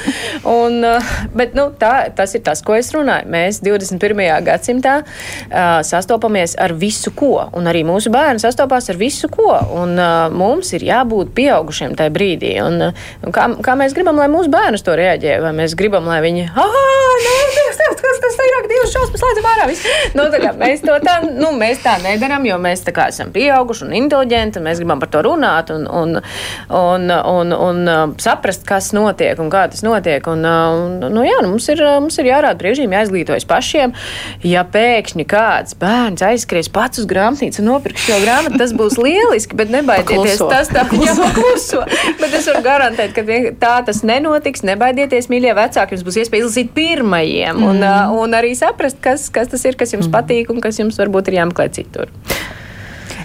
Un, 0.45 0.84
uh, 0.84 1.03
bet, 1.34 1.55
nu, 1.55 1.70
tā, 1.80 2.11
tas 2.14 2.34
ir 2.34 2.41
tas, 2.41 2.62
ko 2.62 2.74
es 2.74 2.93
runāju. 2.95 3.26
Mēs 3.26 3.61
21. 3.62 4.45
gadsimtā 4.45 5.03
uh, 5.03 5.82
sastopamies 5.82 6.55
ar 6.59 6.72
visu 6.72 7.11
ko, 7.11 7.51
un 7.53 7.64
arī 7.64 7.84
mūsu 7.84 8.11
bērni 8.11 8.39
sastopās 8.39 8.91
ar 8.91 8.97
visu 8.97 9.28
ko. 9.28 9.59
Un, 9.74 9.99
uh, 9.99 10.28
mums 10.35 10.72
ir 10.76 10.87
jābūt 10.89 11.33
pieaugušiem 11.37 11.97
tajā 11.99 12.14
brīdī. 12.14 12.55
Un, 12.64 12.91
kā, 13.35 13.49
kā 13.64 13.76
mēs 13.79 13.97
gribam, 13.97 14.20
lai 14.20 14.29
mūsu 14.33 14.53
bērni 14.53 14.81
to 14.85 14.97
reaģē? 14.99 15.39
Vai 15.45 15.55
mēs 15.57 15.76
gribam, 15.79 16.09
lai 16.11 16.20
viņi, 16.24 16.49
nē, 17.29 17.39
tas, 17.97 18.20
tas, 18.22 18.36
tas, 18.39 18.49
ir 18.49 18.68
divas 18.70 18.93
šausmas, 18.95 19.22
slēdzam 19.22 19.49
ārā. 19.53 19.68
Nu, 20.18 20.26
kā, 20.32 20.53
mēs 20.59 20.82
to 20.84 20.97
tā, 21.05 21.18
nu, 21.26 21.53
mēs 21.59 21.82
tā 21.84 21.97
nedaram, 22.05 22.47
jo 22.49 22.59
mēs 22.62 22.84
kā 22.95 23.09
esam 23.12 23.32
pieauguši 23.34 23.86
un 23.86 23.95
inteliģenti, 23.99 24.61
un 24.61 24.68
mēs 24.68 24.80
gribam 24.82 25.03
par 25.03 25.11
to 25.12 25.22
runāt 25.26 25.72
un, 25.74 25.86
un, 25.86 26.18
un, 26.18 27.09
un, 27.12 27.55
un, 27.55 27.84
un 27.89 28.14
saprast, 28.22 28.64
kas 28.68 28.91
notiek 28.97 29.39
un 29.43 29.51
kā 29.53 29.66
tas 29.72 29.84
notiek. 29.86 30.24
Un, 30.30 30.45
un, 30.45 30.97
nu, 31.12 31.24
jā, 31.26 31.39
nu, 31.45 31.53
mums, 31.55 31.68
ir, 31.72 31.82
mums 32.03 32.18
ir 32.20 32.30
jārāda 32.30 32.59
brīvība, 32.61 33.01
jāizglītojas 33.01 33.47
pašiem. 33.49 33.95
Ja 34.47 34.64
pēkšņi 34.68 35.26
kāds 35.28 35.76
bērns 35.78 36.24
aizskries 36.26 36.70
pats 36.72 37.03
uz 37.03 37.09
grāmatnīcu 37.11 37.62
un 37.62 37.70
nopirks 37.72 38.07
šo 38.09 38.18
grāmatu, 38.24 38.59
tas 38.61 38.74
būs 38.76 38.99
lieliski, 39.01 39.59
bet 39.59 39.72
nebaidieties 39.72 40.39
kluso. 40.39 40.51
tas 40.53 40.70
tā, 40.72 40.84
jā, 40.93 41.14
kluso. 41.36 41.84
Bet 42.20 42.36
es 42.39 42.49
varu 42.51 42.64
garantēt, 42.64 43.14
ka 43.16 43.24
tā 43.61 43.74
tas 43.86 44.03
nenotiks. 44.07 44.64
Nebaidieties, 44.68 45.30
mīļie 45.32 45.55
vecāki, 45.57 45.97
jums 45.97 46.07
būs 46.07 46.20
iespēja 46.22 46.45
izlasīt 46.45 46.72
pirmajiem 46.76 47.62
un, 47.64 47.78
mm. 47.81 48.18
un 48.18 48.37
arī 48.39 48.55
saprast, 48.59 49.01
kas, 49.05 49.29
kas 49.35 49.51
tas 49.53 49.64
ir, 49.68 49.79
kas 49.79 49.95
jums 49.95 50.09
mm. 50.09 50.14
patīk 50.14 50.53
un 50.55 50.62
kas 50.64 50.81
jums 50.81 50.99
varbūt 51.01 51.31
ir 51.31 51.41
jāmeklē 51.41 51.68
citur. 51.74 52.12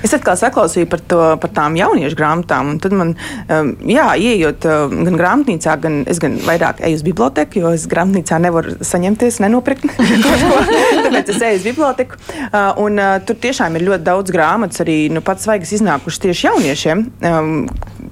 Es 0.03 0.13
atkal 0.15 0.35
saklausīju 0.39 0.89
par, 0.91 1.01
to, 1.07 1.21
par 1.39 1.51
tām 1.55 1.77
jauniešu 1.79 2.17
grāmatām, 2.19 2.73
tad 2.83 2.95
man, 2.97 3.13
um, 3.47 3.71
jā, 3.87 4.07
ieejot 4.19 4.67
um, 4.67 4.97
gan 5.07 5.19
grāmatnīcā, 5.19 5.77
gan 5.83 6.01
es 6.11 6.19
gan 6.23 6.35
vairāk 6.43 6.83
eju 6.83 6.99
uz 6.99 7.05
biblioteku, 7.07 7.63
jo 7.63 7.73
es 7.77 7.87
grāmatnīcā 7.91 8.41
nevaru 8.43 8.75
saņemties, 8.83 9.39
nenopirkt 9.43 9.87
kaut 9.87 10.43
ko. 10.43 10.59
Tāpēc 11.07 11.33
es 11.33 11.41
eju 11.49 11.61
uz 11.61 11.67
biblioteku. 11.69 12.19
Uh, 12.49 12.83
un 12.83 12.99
uh, 12.99 13.15
tur 13.23 13.39
tiešām 13.47 13.79
ir 13.79 13.87
ļoti 13.87 14.07
daudz 14.09 14.35
grāmatas, 14.35 14.83
arī 14.83 14.97
nu, 15.13 15.23
pats 15.25 15.47
svaigas 15.47 15.71
iznākušas 15.79 16.23
tieši 16.27 16.49
jauniešiem. 16.49 17.07
Um, 17.23 17.55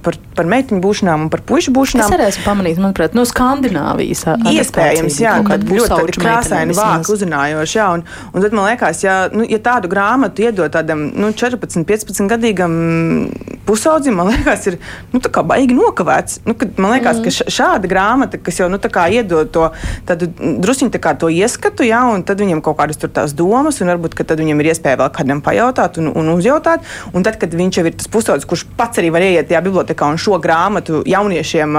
par, 0.03 0.17
par 0.35 0.47
meitiņu 0.49 0.81
būšanām 0.83 1.25
un 1.25 1.29
par 1.31 1.43
pušu 1.47 1.73
būšanām. 1.75 2.07
Es 2.07 2.15
arī 2.15 2.27
esmu 2.29 2.45
pamanījis, 2.45 2.79
manuprāt, 2.81 3.15
no 3.17 3.25
Skandināvijas. 3.27 4.23
Iespējams, 4.51 5.19
jā, 5.21 5.35
kad 5.47 5.65
ļoti 5.67 5.89
tādi 5.91 6.15
krāsaini 6.17 6.75
vāki 6.77 7.13
uzrunājoši, 7.15 7.77
jā, 7.77 7.87
un, 7.97 8.05
un 8.31 8.45
tad 8.45 8.55
man 8.57 8.69
liekas, 8.69 9.03
ja, 9.05 9.17
nu, 9.33 9.45
ja 9.47 9.59
tādu 9.63 9.91
grāmatu 9.91 10.47
iedod 10.47 10.73
tādam, 10.73 11.07
nu, 11.13 11.31
14 11.37 11.80
14, 11.87 12.11
15 12.11 12.29
gadīgam 12.31 12.73
pusaudzim, 13.65 14.17
man 14.17 14.31
liekas, 14.31 14.67
ir 14.71 14.77
nu, 15.13 15.21
baigi 15.21 15.75
nokavēts. 15.77 16.41
Nu, 16.47 16.55
kad, 16.57 16.75
man 16.81 16.95
liekas, 16.95 17.21
mm. 17.21 17.25
ka 17.27 17.53
šāda 17.55 17.89
grāmata, 17.91 18.39
kas 18.41 18.61
jau 18.61 18.69
nu, 18.71 18.79
iedod 18.81 19.51
to 19.53 19.67
druskuļi 20.07 21.17
to 21.21 21.31
ieskatu, 21.31 21.85
ja, 21.87 22.03
un 22.11 22.25
tad 22.27 22.41
viņam 22.41 22.61
kaut 22.65 22.79
kādas 22.79 23.01
tās 23.01 23.35
domas, 23.37 23.81
un 23.81 23.91
varbūt 23.93 24.17
viņam 24.41 24.61
ir 24.61 24.71
iespēja 24.73 24.99
vēl 25.01 25.11
kādam 25.15 25.41
pajautāt 25.45 25.99
un, 26.01 26.11
un 26.15 26.31
uzjautāt. 26.35 26.85
Un 27.13 27.25
tad, 27.25 27.39
kad 27.41 27.53
viņš 27.53 27.81
jau 27.81 27.87
ir 27.87 27.97
tas 27.97 28.11
pusaudzis, 28.11 28.47
kurš 28.49 28.67
pats 28.77 29.01
arī 29.01 29.11
var 29.13 29.25
ieiet 29.25 29.49
tajā 29.49 29.63
bibliotekā 29.65 30.09
un 30.11 30.21
šo 30.21 30.39
grāmatu 30.41 31.03
jauniešiem 31.07 31.77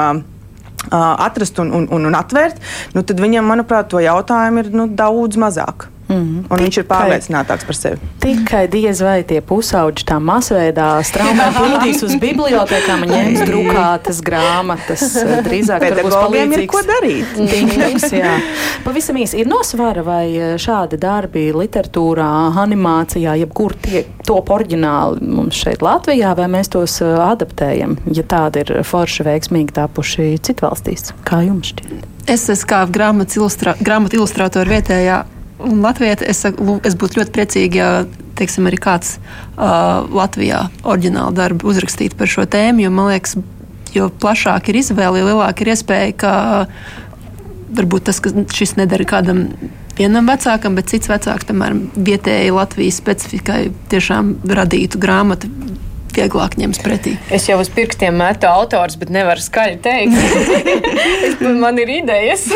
atrast 0.91 1.59
un, 1.63 1.71
un, 1.71 1.87
un, 1.95 2.07
un 2.11 2.19
atvērt, 2.19 2.59
nu, 2.97 3.05
tad 3.07 3.21
viņam, 3.23 3.47
manuprāt, 3.47 3.91
to 3.93 4.03
jautājumu 4.03 4.65
ir 4.65 4.73
nu, 4.75 4.89
daudz 4.91 5.39
mazāk. 5.39 5.92
Mm, 6.13 6.45
un 6.53 6.63
viņš 6.67 6.79
ir 6.83 6.87
pārliecinātāks 6.89 7.67
par 7.69 7.77
sevi. 7.77 8.11
Tikai 8.23 8.63
diez 8.73 9.01
vai 9.05 9.23
tie 9.27 9.41
pusauģi 9.45 10.05
tā 10.09 10.19
masveidā 10.23 10.89
straumē 11.07 11.49
plūdīs 11.57 12.03
uz 12.07 12.17
bibliotekām 12.23 13.07
un 13.07 13.13
ņems 13.17 13.45
drukātas 13.49 14.21
grāmatas. 14.25 15.05
Drīzāk 15.47 15.87
palīdzīgs. 15.89 16.59
ir 16.59 16.67
ko 16.71 16.83
darīt. 16.87 17.35
Tīņaks, 17.53 18.09
jā. 18.17 18.37
Pavisam 18.87 19.19
īsi 19.23 19.43
ir 19.43 19.51
nosvara 19.51 20.05
vai 20.07 20.27
šādi 20.61 21.01
darbi 21.01 21.49
literatūrā, 21.57 22.31
animācijā, 22.63 23.37
jebkur 23.43 23.77
tiek 23.83 24.13
top 24.27 24.53
oriģināli 24.55 25.27
mums 25.33 25.59
šeit 25.65 25.83
Latvijā, 25.85 26.35
vai 26.39 26.49
mēs 26.53 26.71
tos 26.73 27.01
adaptējam, 27.03 27.97
ja 28.15 28.25
tādi 28.29 28.63
ir 28.63 28.75
forši 28.87 29.27
veiksmīgi 29.27 29.77
tapuši 29.81 30.33
citvalstīs? 30.47 31.13
Kā 31.27 31.43
jums 31.47 31.73
šķiet? 31.73 32.09
Es 32.31 32.47
esmu 32.53 32.69
kā 32.71 32.83
grāmatas 32.87 33.39
ilustrā, 33.39 33.75
ilustrātora 33.83 34.77
vietējā 34.77 35.23
un 35.69 35.83
Latvijā 35.85 36.19
es, 36.27 36.45
es 36.45 36.97
būtu 36.99 37.21
ļoti 37.21 37.35
priecīga, 37.35 37.79
ja 37.79 37.91
teiksim, 38.39 38.67
arī 38.71 38.79
kāds 38.83 39.17
uh, 39.19 40.09
Latvijā 40.13 40.67
oriģinālu 40.83 41.35
darbu 41.37 41.71
uzrakstītu 41.73 42.19
par 42.19 42.31
šo 42.31 42.47
tēmu, 42.51 42.87
jo 42.87 42.95
man 42.95 43.13
liekas, 43.13 43.37
jo 43.95 44.09
plašāk 44.23 44.73
ir 44.73 44.81
izvēle, 44.83 45.21
jo 45.21 45.31
lielāka 45.31 45.65
ir 45.65 45.73
iespēja, 45.75 46.17
ka 46.25 46.35
varbūt 47.73 48.09
tas, 48.09 48.21
ka 48.25 48.33
šis 48.53 48.77
nedara 48.81 49.07
kādam 49.09 49.47
vienam 49.99 50.29
vecākam, 50.29 50.77
bet 50.79 50.93
cits 50.93 51.11
vecāks, 51.11 51.47
piemēram, 51.49 51.87
vietēji 51.97 52.55
Latvijas 52.57 53.01
specifikai, 53.01 53.67
tiešām 53.93 54.37
radītu 54.49 55.01
grāmatu 55.03 55.51
vieglāk 56.17 56.57
ņems 56.61 56.83
pretī. 56.85 57.15
Es 57.33 57.49
jau 57.51 57.59
uz 57.63 57.71
pirkstiem 57.73 58.17
metu 58.19 58.49
autors, 58.51 58.99
bet 59.01 59.13
nevaru 59.15 59.43
skaļi 59.43 59.79
teikt. 59.85 60.17
es, 61.29 61.39
man 61.63 61.81
ir 61.83 61.93
idejas. 61.99 62.47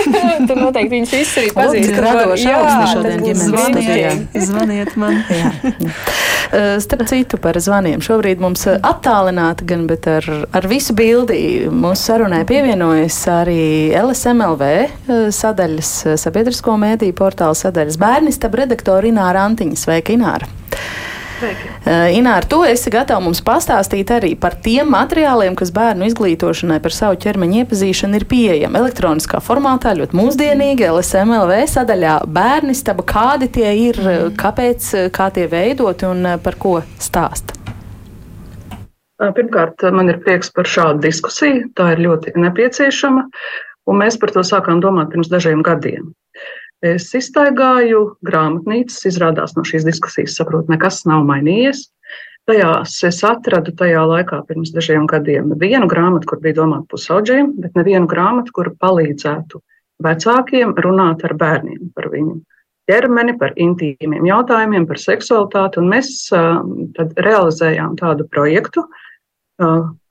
Tur 0.47 0.57
noteikti 0.61 0.95
viņas 0.99 1.17
visas 1.17 1.41
arī 1.43 1.53
pazīst. 1.57 1.99
Radoši 2.07 2.53
augstni 2.53 2.93
šodien 2.93 3.27
ģimenes 3.27 3.69
studijā. 3.71 4.15
Zvaniet 4.51 4.97
man. 5.01 5.21
Starp 6.85 7.07
citu 7.09 7.39
par 7.43 7.59
zvaniem. 7.61 8.03
Šobrīd 8.05 8.43
mums 8.43 8.67
attālināti 8.67 9.67
gan, 9.69 9.87
bet 9.91 10.07
ar, 10.11 10.29
ar 10.55 10.69
visu 10.71 10.95
bildi 10.97 11.39
mūsu 11.73 12.11
sarunai 12.11 12.45
pievienojas 12.49 13.19
arī 13.33 13.91
LSMLV 13.97 14.71
sadaļas, 15.35 15.93
sabiedrisko 16.23 16.77
mēdīju 16.83 17.17
portāla 17.19 17.57
sadaļas 17.59 17.99
bērnistab 18.01 18.57
redaktora 18.63 19.11
Ināra 19.11 19.47
Antiņa. 19.49 19.81
Sveika, 19.87 20.15
Ināra! 20.17 20.49
Uh, 21.37 22.09
Ināra, 22.17 22.47
tu 22.49 22.63
esi 22.65 22.91
gatava 22.93 23.21
mums 23.25 23.43
pastāstīt 23.45 24.11
arī 24.15 24.33
par 24.41 24.57
tiem 24.65 24.89
materiāliem, 24.95 25.57
kas 25.59 25.73
bērnu 25.75 26.09
izglītošanai 26.09 26.79
par 26.85 26.95
savu 26.97 27.19
ķermeņa 27.23 27.63
iepazīšanu 27.65 28.21
ir 28.21 28.27
pieejami 28.31 28.81
elektroniskā 28.81 29.43
formātā, 29.45 29.93
ļoti 29.99 30.17
mūsdienīgi, 30.17 30.89
LSMLV 30.89 31.61
sadaļā 31.75 32.17
bērnistaba, 32.39 33.05
kādi 33.07 33.51
tie 33.59 33.69
ir, 33.89 34.01
kāpēc, 34.41 34.91
kā 35.13 35.31
tie 35.37 35.47
veidoti 35.53 36.09
un 36.09 36.37
par 36.43 36.59
ko 36.63 36.79
stāsta. 37.03 37.57
Pirmkārt, 39.17 39.81
man 39.97 40.13
ir 40.13 40.21
prieks 40.25 40.51
par 40.53 40.69
šādu 40.69 41.01
diskusiju. 41.07 41.71
Tā 41.77 41.95
ir 41.95 42.03
ļoti 42.05 42.35
nepieciešama, 42.37 43.25
un 43.89 44.01
mēs 44.03 44.19
par 44.21 44.33
to 44.35 44.45
sākām 44.45 44.83
domāt 44.85 45.13
pirms 45.15 45.31
dažiem 45.33 45.63
gadiem. 45.65 46.11
Es 46.85 47.09
iztaigāju 47.17 48.17
grāmatnīcas, 48.27 49.07
izrādās 49.09 49.55
no 49.57 49.65
šīs 49.65 49.87
diskusijas, 49.87 50.37
saprotu, 50.37 50.69
nekas 50.75 51.05
nav 51.09 51.25
mainījies. 51.29 51.87
Tajās 52.47 52.99
es 53.09 53.23
atradu 53.27 53.73
tajā 53.75 54.05
laikā, 54.07 54.43
pirms 54.47 54.71
dažiem 54.75 55.09
gadiem, 55.11 55.51
vienu 55.59 55.89
grāmatu, 55.91 56.29
kur 56.31 56.43
bija 56.45 56.61
domāta 56.61 56.87
pusauģiem, 56.93 57.57
bet 57.63 57.75
nevienu 57.75 58.07
grāmatu, 58.07 58.53
kur 58.55 58.71
palīdzētu 58.79 59.63
vecākiem 60.05 60.77
runāt 60.85 61.25
ar 61.27 61.35
bērniem 61.41 61.91
par 61.97 62.11
viņu 62.13 62.37
ķermeni, 62.87 63.35
par 63.41 63.57
intīmiem 63.59 64.29
jautājumiem, 64.29 64.87
par 64.87 65.01
seksualitāti. 65.03 65.81
Un 65.83 65.91
mēs 65.91 66.13
tad 66.31 67.19
realizējām 67.27 67.97
tādu 67.99 68.29
projektu, 68.31 68.85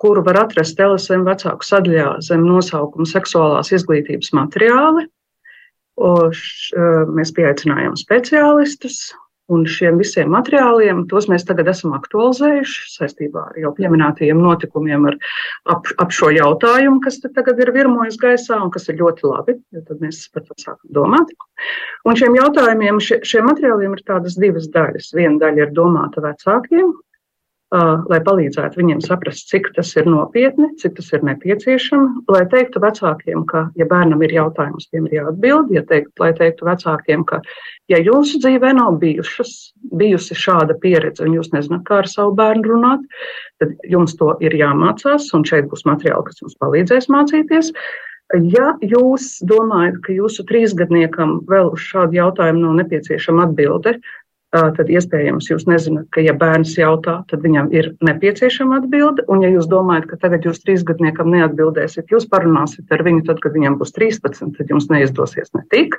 kuru 0.01 0.25
var 0.25 0.41
atrast 0.43 0.81
LSM 0.81 1.23
vecāku 1.29 1.63
sadaļā 1.63 2.17
zem 2.25 2.43
nosaukuma 2.43 3.07
seksuālās 3.07 3.71
izglītības 3.77 4.33
materiāli. 4.35 5.05
Š, 5.95 6.73
mēs 7.15 7.31
pieaicinājām 7.35 7.95
speciālistus, 7.99 9.13
un 9.53 9.65
šiem 9.69 9.99
visiem 10.01 10.31
materiāliem 10.33 11.03
tos 11.11 11.27
mēs 11.29 11.45
tagad 11.45 11.69
esam 11.69 11.93
aktualizējuši 11.97 12.89
saistībā 12.95 13.43
ar 13.51 13.59
jau 13.61 13.71
pieminētajiem 13.77 14.41
notikumiem 14.41 15.05
ar, 15.11 15.17
ap, 15.69 15.89
ap 16.01 16.13
šo 16.15 16.31
jautājumu, 16.33 16.97
kas 17.05 17.21
tagad 17.23 17.61
ir 17.61 17.71
virmojis 17.75 18.17
gaisā 18.21 18.57
un 18.63 18.73
kas 18.73 18.89
ir 18.89 18.97
ļoti 19.01 19.29
labi, 19.29 19.57
jo 19.75 19.85
tad 19.85 20.01
mēs 20.01 20.23
par 20.33 20.47
to 20.47 20.57
sākam 20.57 20.95
domāt. 20.97 21.33
Un 22.05 22.17
šiem 22.17 22.37
jautājumiem, 22.39 23.01
šie, 23.03 23.21
šiem 23.27 23.47
materiāliem 23.51 23.93
ir 23.95 24.05
tādas 24.07 24.39
divas 24.41 24.67
daļas. 24.73 25.13
Viena 25.17 25.37
daļa 25.45 25.67
ir 25.67 25.75
domāta 25.77 26.25
vecākiem, 26.25 26.89
lai 28.09 28.19
palīdzētu 28.25 28.79
viņiem 28.79 29.01
saprast, 29.03 29.47
cik 29.51 29.71
tas 29.75 29.91
ir 29.97 30.07
nopietni, 30.09 30.69
cik 30.81 30.95
tas 30.99 31.11
ir 31.15 31.25
nepieciešams, 31.27 32.23
lai 32.31 32.43
teiktu 32.51 32.81
vecākiem, 32.83 33.43
ka, 33.49 33.65
ja 33.79 33.87
bērnam 33.89 34.23
ir 34.25 34.35
jautājums, 34.35 34.87
tiem 34.91 35.09
ir 35.09 35.19
jāatbild, 35.19 35.73
ja 35.75 35.83
teikt, 35.89 36.13
lai 36.21 36.31
teiktu 36.37 36.67
vecākiem, 36.67 37.25
ka, 37.29 37.41
ja 37.91 37.99
jūsu 38.01 38.41
dzīvē 38.43 38.73
nav 38.79 38.99
bijušas, 39.03 39.53
bijusi 39.97 40.37
šāda 40.39 40.77
pieredze 40.81 41.25
un 41.25 41.37
jūs 41.37 41.51
nezināt, 41.55 41.85
kā 41.87 42.01
ar 42.03 42.11
savu 42.11 42.35
bērnu 42.39 42.73
runāt, 42.73 43.05
tad 43.61 43.77
jums 43.89 44.17
to 44.19 44.33
ir 44.43 44.57
jāmācās, 44.57 45.29
un 45.37 45.47
šeit 45.47 45.69
būs 45.71 45.87
materiāli, 45.89 46.27
kas 46.29 46.43
jums 46.43 46.59
palīdzēs 46.61 47.09
mācīties. 47.13 47.71
Ja 48.49 48.71
jūs 48.81 49.35
domājat, 49.45 49.99
ka 50.01 50.13
jūsu 50.15 50.47
trīsgadniekam 50.49 51.43
vēl 51.45 51.69
uz 51.75 51.83
šādu 51.85 52.17
jautājumu 52.17 52.63
nav 52.63 52.79
nepieciešama 52.79 53.45
atbilde, 53.45 53.99
tad 54.75 54.89
iespējams 54.91 55.49
jūs 55.51 55.65
nezināt, 55.69 56.07
ka, 56.13 56.21
ja 56.23 56.35
bērns 56.37 56.75
jautā, 56.77 57.17
tad 57.29 57.43
viņam 57.45 57.71
ir 57.75 57.91
nepieciešama 58.05 58.81
atbilde. 58.81 59.25
Un, 59.31 59.43
ja 59.45 59.51
jūs 59.53 59.67
domājat, 59.71 60.07
ka 60.11 60.19
tagad 60.21 60.47
jūs 60.47 60.61
trīsgadniekam 60.65 61.31
neatbildēsiet, 61.33 62.11
jūs 62.13 62.29
parunāsiet 62.31 62.91
ar 62.95 63.03
viņu 63.05 63.25
tad, 63.29 63.41
kad 63.43 63.55
viņam 63.57 63.79
būs 63.81 63.95
13, 63.97 64.55
tad 64.57 64.73
jums 64.73 64.89
neizdosies 64.91 65.53
ne 65.57 65.65
tik. 65.73 65.97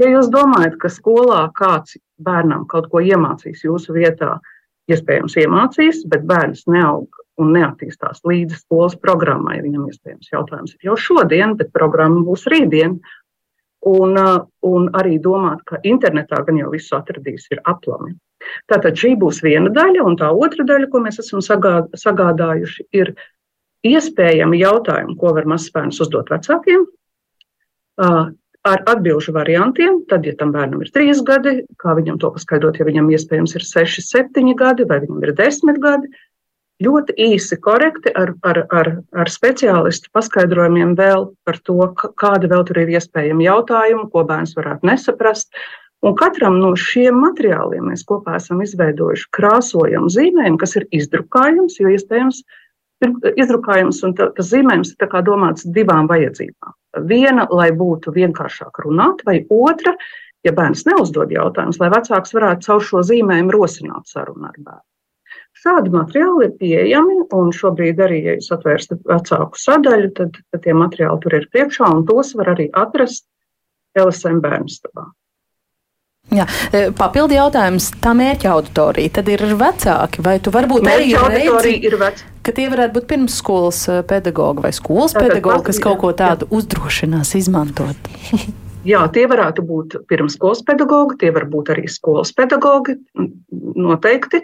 Ja 0.00 0.08
jūs 0.08 0.30
domājat, 0.32 0.78
ka 0.80 0.88
skolā 0.92 1.44
kāds 1.56 1.98
bērnam 2.22 2.64
kaut 2.70 2.88
ko 2.92 3.02
iemācīs 3.04 3.64
jūsu 3.66 3.96
vietā, 3.96 4.38
iespējams 4.90 5.36
iemācīs, 5.44 6.04
bet 6.10 6.24
bērns 6.26 6.64
neaug 6.70 7.22
un 7.40 7.52
neattīstās 7.56 8.22
līdzi 8.28 8.58
skolas 8.60 8.96
programmai, 9.00 9.60
viņam 9.64 9.88
iespējams 9.90 10.32
jautājums 10.32 10.74
ir 10.76 10.90
jau 10.90 10.96
šodien, 11.00 11.56
bet 11.58 11.72
programma 11.74 12.22
būs 12.26 12.46
rītdien. 12.50 12.98
Un, 13.90 14.14
uh, 14.14 14.44
un 14.62 14.84
arī 14.94 15.16
domāt, 15.22 15.64
ka 15.66 15.80
internetā 15.82 16.38
gan 16.46 16.60
jau 16.60 16.70
visu 16.70 16.94
atradīs, 16.94 17.48
ir 17.50 17.62
aplami. 17.66 18.14
Tātad 18.70 18.98
šī 18.98 19.16
būs 19.18 19.40
viena 19.42 19.72
daļa, 19.74 20.04
un 20.06 20.18
tā 20.18 20.28
otra 20.30 20.66
daļa, 20.66 20.88
ko 20.90 21.00
mēs 21.02 21.18
esam 21.22 21.42
sagādājuši, 21.42 22.86
ir 22.94 23.14
iespējami 23.86 24.60
jautājumi, 24.62 25.16
ko 25.18 25.34
var 25.34 25.48
mazs 25.50 25.72
bērns 25.74 25.98
uzdot 26.04 26.30
vecākiem, 26.30 26.86
uh, 28.06 28.30
ar 28.62 28.84
atbildžu 28.94 29.34
variantiem. 29.34 30.02
Tad, 30.10 30.26
ja 30.26 30.34
tam 30.38 30.54
bērnam 30.54 30.84
ir 30.84 30.90
trīs 30.94 31.22
gadi, 31.26 31.62
kā 31.82 31.96
viņam 31.98 32.20
to 32.22 32.30
paskaidrot, 32.36 32.78
ja 32.78 32.86
viņam 32.86 33.10
iespējams 33.10 33.56
ir 33.58 33.66
seši, 33.66 34.04
septiņi 34.06 34.54
gadi 34.58 34.86
vai 34.86 35.00
viņam 35.02 35.26
ir 35.26 35.34
desmit 35.38 35.82
gadi, 35.82 36.10
ļoti 36.84 37.14
īsi, 37.30 37.58
korekti 37.62 38.12
ar, 38.18 38.34
ar, 38.46 38.64
ar, 38.70 38.90
ar 39.16 39.30
speciālistu 39.30 40.10
paskaidrojumiem 40.14 40.96
vēl 40.98 41.28
par 41.46 41.60
to, 41.66 41.78
kāda 42.20 42.50
vēl 42.52 42.66
tur 42.68 42.82
ir 42.82 42.92
iespējama 42.96 43.46
jautājuma, 43.46 44.08
ko 44.12 44.24
bērns 44.28 44.56
varētu 44.58 44.88
nesaprast. 44.90 45.50
Un 46.02 46.16
katram 46.18 46.56
no 46.58 46.72
šiem 46.78 47.20
materiāliem 47.22 47.92
mēs 47.92 48.02
kopā 48.08 48.40
esam 48.40 48.62
izveidojuši 48.64 49.28
krāsojumu 49.36 50.10
zīmējumu, 50.10 50.58
kas 50.58 50.74
ir 50.80 50.88
izdrukājums, 50.98 51.78
jo 51.78 51.92
iespējams 51.94 52.42
izdrukājums 53.38 54.02
un 54.06 54.14
tas 54.18 54.50
zīmējums 54.50 54.94
ir 54.94 55.16
domāts 55.26 55.66
divām 55.66 56.10
vajadzībām. 56.10 56.74
Viena, 57.08 57.46
lai 57.50 57.70
būtu 57.72 58.12
vienkāršāk 58.14 58.82
runāt, 58.84 59.22
vai 59.26 59.40
otra, 59.48 59.94
ja 60.44 60.52
bērns 60.52 60.84
neuzdod 60.86 61.32
jautājumus, 61.32 61.80
lai 61.80 61.90
vecāks 61.94 62.34
varētu 62.34 62.66
caur 62.66 62.88
šo 62.90 63.02
zīmējumu 63.06 63.54
rosināt 63.54 64.10
sarunu 64.10 64.50
ar 64.50 64.58
bērnu. 64.58 64.91
Šādi 65.62 65.92
materiāli 65.94 66.48
ir 66.48 66.54
pieejami, 66.58 67.20
un 67.38 67.52
šobrīd 67.54 68.00
arī, 68.02 68.18
ja 68.26 68.32
jūs 68.34 68.50
atvērsiet 68.56 69.04
vecāku 69.06 69.60
sadaļu, 69.62 70.10
tad, 70.16 70.38
tad 70.50 70.64
tie 70.64 70.74
materiāli 70.74 71.22
tur 71.22 71.36
ir 71.38 71.48
priekšā, 71.54 71.86
un 71.86 72.02
tos 72.08 72.32
var 72.38 72.50
arī 72.56 72.66
atrast 72.74 73.28
LSM 73.98 74.40
bērnstabā. 74.42 75.06
Jā, 76.32 76.46
e, 76.72 76.82
papildi 76.96 77.36
jautājums, 77.36 77.90
tā 78.02 78.14
mērķa 78.16 78.50
auditorija 78.54 79.12
tad 79.18 79.28
ir 79.30 79.42
vecāki, 79.58 80.22
vai 80.24 80.36
tu 80.42 80.52
varbūt 80.54 80.86
mērķa 80.86 81.22
arī 81.28 81.44
redzi, 81.50 81.74
ir 81.90 81.96
vec... 82.00 82.22
ka 82.46 82.54
tie 82.56 82.68
varētu 82.72 82.96
būt 82.96 83.08
pirmsskolas 83.10 83.84
e, 83.92 84.00
pedagogi 84.08 84.64
vai 84.64 84.72
skolas 84.74 85.14
pedagogi, 85.18 85.66
kas 85.68 85.82
kaut 85.82 86.00
ko 86.02 86.12
tādu 86.16 86.48
jā. 86.48 86.54
uzdrošinās 86.58 87.34
izmantot? 87.38 88.12
Jā, 88.82 89.02
tie 89.14 89.28
varētu 89.30 89.62
būt 89.62 89.94
pirmskolas 90.10 90.62
pedagogi, 90.66 91.20
tie 91.20 91.30
var 91.34 91.44
būt 91.50 91.70
arī 91.74 91.84
skolas 91.90 92.32
pedagogi, 92.34 92.96
noteikti. 93.78 94.40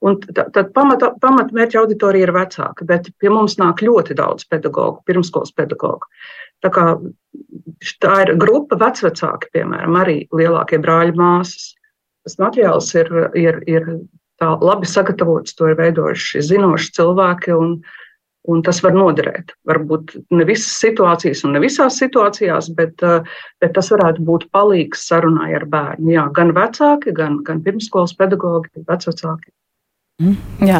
Un 0.00 0.16
tad 0.24 0.70
pamata, 0.72 1.10
pamatmērķa 1.20 1.82
auditorija 1.82 2.28
ir 2.28 2.32
vecāka, 2.32 2.86
bet 2.88 3.10
pie 3.20 3.32
mums 3.32 3.58
nāk 3.60 3.84
ļoti 3.84 4.16
daudz 4.16 4.48
pedagogu, 4.48 5.02
pirmskolas 5.08 5.52
pedagogu. 5.52 6.08
Tā, 6.64 6.72
kā, 6.72 6.86
tā 8.00 8.16
ir 8.24 8.34
grupa 8.40 8.80
vecvecāki, 8.80 9.52
piemēram, 9.58 10.00
arī 10.00 10.18
lielākie 10.32 10.80
brāļi 10.80 11.16
māsas. 11.18 11.74
Tas 12.24 12.38
materiāls 12.40 12.88
ir, 12.96 13.10
ir, 13.36 13.60
ir 13.68 13.90
labi 14.40 14.88
sagatavots, 14.88 15.52
to 15.58 15.68
ir 15.68 15.76
veidojuši 15.80 16.46
zinoši 16.48 16.94
cilvēki. 16.96 17.52
Un, 17.58 17.76
uh, 17.82 18.01
Un 18.50 18.62
tas 18.66 18.80
var 18.82 18.96
noderēt. 18.96 19.52
Varbūt 19.70 20.16
ne 20.34 20.44
visas 20.48 20.72
situācijas 20.82 21.44
un 21.46 21.52
ne 21.54 21.60
visās 21.62 22.00
situācijās, 22.02 22.72
bet, 22.74 23.02
eh, 23.06 23.22
bet 23.62 23.74
tas 23.76 23.90
varētu 23.94 24.24
būt 24.26 24.48
palīgs 24.50 25.06
sarunai 25.06 25.52
ar 25.54 25.64
bērnu. 25.70 26.10
Jā, 26.10 26.26
gan 26.34 26.50
vecāki, 26.56 27.14
gan, 27.14 27.42
gan 27.46 27.62
pirmskolas 27.62 28.16
pedagogi, 28.18 28.68
vecāki. 28.88 29.52
Mm, 30.22 30.68
jā. 30.68 30.78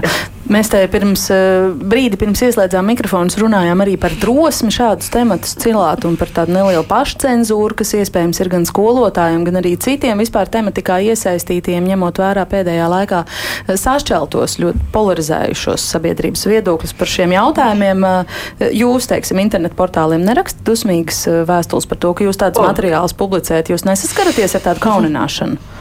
Mēs 0.53 0.69
te 0.69 0.81
pirms 0.91 1.23
eh, 1.33 1.71
brīdi, 1.73 2.19
pirms 2.21 2.43
ieslēdzām 2.45 2.87
mikrofonus, 2.91 3.39
runājām 3.41 3.81
arī 3.85 3.95
par 4.01 4.13
drosmi 4.21 4.73
šādus 4.75 5.09
tematus 5.15 5.55
cilāt 5.63 6.05
un 6.07 6.19
par 6.21 6.33
tādu 6.35 6.55
nelielu 6.57 6.83
pašcensūru, 6.89 7.77
kas 7.79 7.95
iespējams 7.97 8.43
ir 8.43 8.51
gan 8.53 8.67
skolotājiem, 8.69 9.47
gan 9.47 9.61
arī 9.63 9.73
citiem 9.81 10.21
vispār 10.23 10.51
tematikā 10.53 10.99
iesaistītiem, 11.09 11.87
ņemot 11.89 12.21
vērā 12.23 12.45
pēdējā 12.51 12.89
laikā 12.93 13.23
eh, 13.25 13.75
sašķeltos, 13.81 14.59
ļoti 14.63 14.87
polarizējušos 14.95 15.89
sabiedrības 15.95 16.47
viedokļus 16.53 16.97
par 16.99 17.13
šiem 17.15 17.37
jautājumiem. 17.39 18.09
Eh, 18.11 18.67
jūs, 18.83 19.09
teiksim, 19.11 19.41
internetu 19.43 19.79
portāliem 19.79 20.27
nerakstat 20.27 20.67
dusmīgas 20.69 21.25
vēstules 21.49 21.89
par 21.89 22.03
to, 22.03 22.13
ka 22.19 22.29
jūs 22.29 22.43
tādus 22.43 22.67
materiālus 22.67 23.17
publicējat, 23.19 23.73
jūs 23.73 23.87
nesaskaraties 23.89 24.59
ar 24.59 24.69
tādu 24.69 24.85
kaunināšanu. 24.85 25.73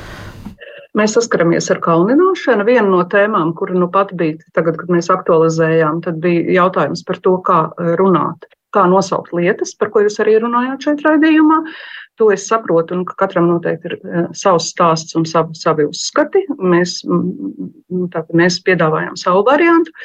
Mēs 1.00 1.14
saskaramies 1.16 1.70
ar 1.72 1.80
kaunināšanu. 1.84 2.66
Viena 2.68 2.88
no 2.90 3.04
tēmām, 3.08 3.54
kura 3.56 3.78
nu 3.80 3.88
pat 3.92 4.12
bija 4.20 4.42
tagad, 4.58 4.76
kad 4.82 4.92
mēs 4.92 5.08
aktualizējām, 5.14 6.02
tad 6.04 6.18
bija 6.24 6.58
jautājums 6.58 7.06
par 7.08 7.22
to, 7.24 7.38
kā 7.48 7.62
eh, 7.70 7.94
runāt, 8.00 8.50
kā 8.76 8.84
nosaukt 8.92 9.32
lietas, 9.36 9.72
par 9.80 9.92
ko 9.94 10.04
jūs 10.04 10.20
arī 10.24 10.36
runājāt 10.44 10.88
šeit 10.88 11.06
raidījumā. 11.08 11.62
To 12.20 12.28
es 12.36 12.44
saprotu, 12.50 12.98
un 12.98 13.06
ka 13.08 13.16
katram 13.24 13.48
noteikti 13.48 13.88
ir 13.88 13.96
uh, 13.98 14.28
savs 14.38 14.68
stāsts 14.74 15.16
un 15.18 15.24
savi, 15.26 15.56
savi 15.58 15.88
uzskati. 15.88 16.44
Mēs, 16.60 17.00
nu, 17.08 18.04
tātad 18.12 18.36
mēs 18.38 18.60
piedāvājam 18.68 19.16
savu 19.18 19.46
variantu. 19.48 19.96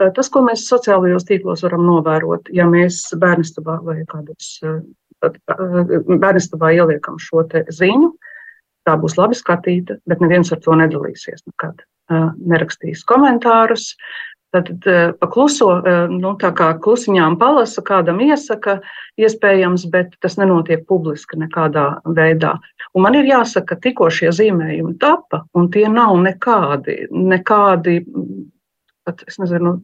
Uh, 0.00 0.08
tas, 0.16 0.32
ko 0.32 0.42
mēs 0.48 0.64
sociālajos 0.66 1.28
tīklos 1.28 1.62
varam 1.68 1.84
novērot, 1.86 2.48
ja 2.56 2.66
mēs 2.68 3.04
bērnistabā 3.20 3.78
vai 3.84 4.00
kādos 4.08 4.56
bērnistabā 5.22 6.72
ieliekam 6.74 7.20
šo 7.22 7.44
ziņu, 7.68 8.10
tā 8.88 8.96
būs 8.98 9.16
labi 9.18 9.38
skatīta, 9.38 9.98
bet 10.08 10.22
neviens 10.22 10.52
ar 10.52 10.60
to 10.62 10.76
nedalīsies 10.78 11.46
nekad. 11.46 11.82
Nerakstīs 12.10 13.06
komentārus. 13.08 13.92
Tad 14.52 14.68
pakluso, 15.16 15.70
nu, 16.12 16.34
tā 16.36 16.50
kā 16.52 16.66
klusiņām 16.84 17.38
palasa, 17.40 17.80
kādam 17.88 18.18
iesaka, 18.20 18.82
iespējams, 19.16 19.86
bet 19.88 20.18
tas 20.20 20.36
nenotiek 20.36 20.82
publiski 20.88 21.38
nekādā 21.40 21.86
veidā. 22.04 22.58
Un 22.92 23.06
man 23.06 23.16
ir 23.16 23.30
jāsaka, 23.30 23.78
tikko 23.80 24.10
šie 24.12 24.28
zīmējumi 24.36 24.98
tapa, 25.00 25.46
un 25.56 25.70
tie 25.72 25.86
nav 25.88 26.18
nekādi, 26.20 27.06
nekādi, 27.08 28.02
pat 29.08 29.24
es 29.24 29.40
nezinu, 29.40 29.78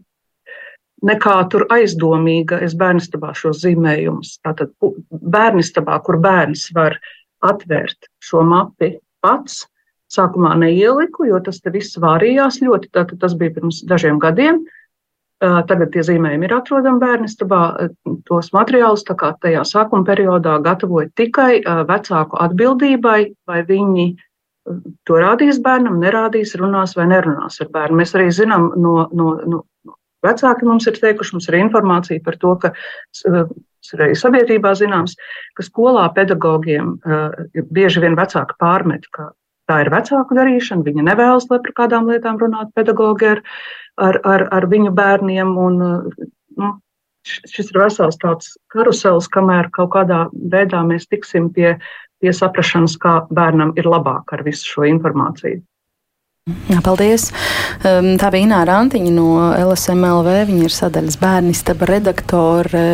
nekā 1.08 1.38
tur 1.48 1.64
aizdomīga. 1.72 2.60
Es 2.68 2.76
bērnistabā 2.76 3.32
šos 3.40 3.62
zīmējumus, 3.64 4.36
tātad 4.44 4.76
bērnistabā, 5.08 5.96
kur 6.04 6.20
bērns 6.20 6.68
var 6.76 7.00
uh, 7.00 7.14
atvērt 7.44 8.08
šo 8.24 8.44
mapi 8.46 8.96
pats. 9.24 9.66
Sākumā 10.08 10.54
neieliku, 10.56 11.26
jo 11.28 11.36
tas 11.44 11.60
viss 11.68 11.98
vārījās 12.00 12.62
ļoti. 12.64 12.88
Tātad 12.96 13.18
tas 13.20 13.34
bija 13.36 13.52
pirms 13.58 13.82
dažiem 13.84 14.16
gadiem. 14.22 14.62
Tagad 15.38 15.92
tie 15.92 16.02
zīmējumi 16.02 16.48
ir 16.48 16.54
atrodami 16.56 17.02
bērnistabā. 17.02 17.60
Tos 18.26 18.48
materiālus 18.56 19.04
tajā 19.04 19.66
sākuma 19.68 20.08
periodā 20.08 20.56
gatavoja 20.64 21.12
tikai 21.14 21.60
vecāku 21.90 22.40
atbildībai, 22.40 23.18
vai 23.46 23.60
viņi 23.68 24.08
to 25.06 25.20
rādīs 25.20 25.60
bērnam, 25.64 26.00
nerādīs, 26.00 26.56
runās 26.58 26.96
vai 26.96 27.06
nerunās 27.12 27.60
ar 27.60 27.70
bērnu. 27.74 28.00
Mēs 28.00 28.16
arī 28.16 28.30
zinām 28.34 28.72
no, 28.80 28.96
no, 29.12 29.28
no 29.44 29.62
Vecāki 30.26 30.66
mums 30.66 30.86
ir 30.90 30.98
teikuši, 30.98 31.36
mums 31.36 31.48
ir 31.50 31.56
informācija 31.60 32.22
par 32.24 32.38
to, 32.42 32.54
ka 32.62 32.72
arī 33.98 34.16
sabiedrībā 34.18 34.72
zināms, 34.78 35.14
ka 35.54 35.66
skolā 35.66 36.08
pedagogiem 36.16 36.96
uh, 36.96 37.36
bieži 37.70 38.02
vien 38.02 38.18
vecāki 38.18 38.56
pārmet, 38.58 39.06
ka 39.14 39.30
tā 39.70 39.82
ir 39.84 39.92
vecāku 39.94 40.34
darīšana, 40.38 40.86
viņi 40.86 41.06
nevēlas, 41.06 41.46
lai 41.52 41.60
par 41.62 41.76
kādām 41.82 42.10
lietām 42.10 42.40
runātu 42.40 42.74
pedagogi 42.74 43.30
ar, 43.36 43.44
ar, 44.00 44.20
ar, 44.24 44.46
ar 44.58 44.68
viņu 44.72 44.92
bērniem. 44.98 45.54
Un, 45.68 45.80
uh, 45.86 46.28
nu, 46.58 46.74
šis 47.28 47.70
ir 47.70 47.80
vesels 47.84 48.18
tāds 48.18 48.56
karusels, 48.72 49.30
kamēr 49.30 49.70
kaut 49.74 49.92
kādā 49.94 50.26
veidā 50.32 50.82
mēs 50.86 51.06
tiksim 51.06 51.50
pie, 51.54 51.76
pie 52.18 52.34
saprašanas, 52.34 52.96
kā 53.00 53.20
bērnam 53.30 53.74
ir 53.78 53.86
labāk 53.86 54.34
ar 54.34 54.42
visu 54.46 54.74
šo 54.74 54.88
informāciju. 54.88 55.62
Paldies. 56.84 57.28
Tā 57.82 58.30
bija 58.32 58.46
Ināra 58.46 58.78
Antiņa 58.82 59.12
no 59.14 59.28
LSMLV. 59.58 60.34
Viņa 60.50 60.66
ir 60.68 60.74
sadaļas 60.74 61.18
bērnistaba 61.22 61.88
redaktore. 61.90 62.84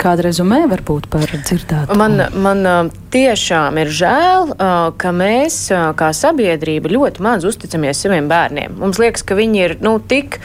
Kāda 0.00 0.26
rezumē 0.28 0.64
varbūt 0.70 1.10
par 1.12 1.26
dzirdēto? 1.30 1.98
Man, 1.98 2.22
man 2.34 2.92
tiešām 3.12 3.80
ir 3.82 3.90
žēl, 3.94 4.54
ka 5.00 5.12
mēs 5.14 5.58
kā 5.98 6.12
sabiedrība 6.16 6.92
ļoti 6.92 7.24
maz 7.24 7.46
uzticamies 7.48 8.02
saviem 8.04 8.30
bērniem. 8.30 8.78
Mums 8.80 9.00
liekas, 9.02 9.26
ka 9.26 9.38
viņi 9.38 9.64
ir 9.66 9.76
nu, 9.84 9.98
tik 10.00 10.40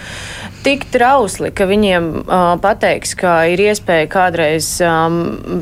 tik 0.65 0.87
trausli, 0.89 1.51
ka 1.53 1.67
viņiem 1.69 2.05
pateiks, 2.63 3.13
ka 3.19 3.33
ir 3.51 3.61
iespēja 3.67 4.07
kādreiz 4.09 4.69
um, 4.81 5.19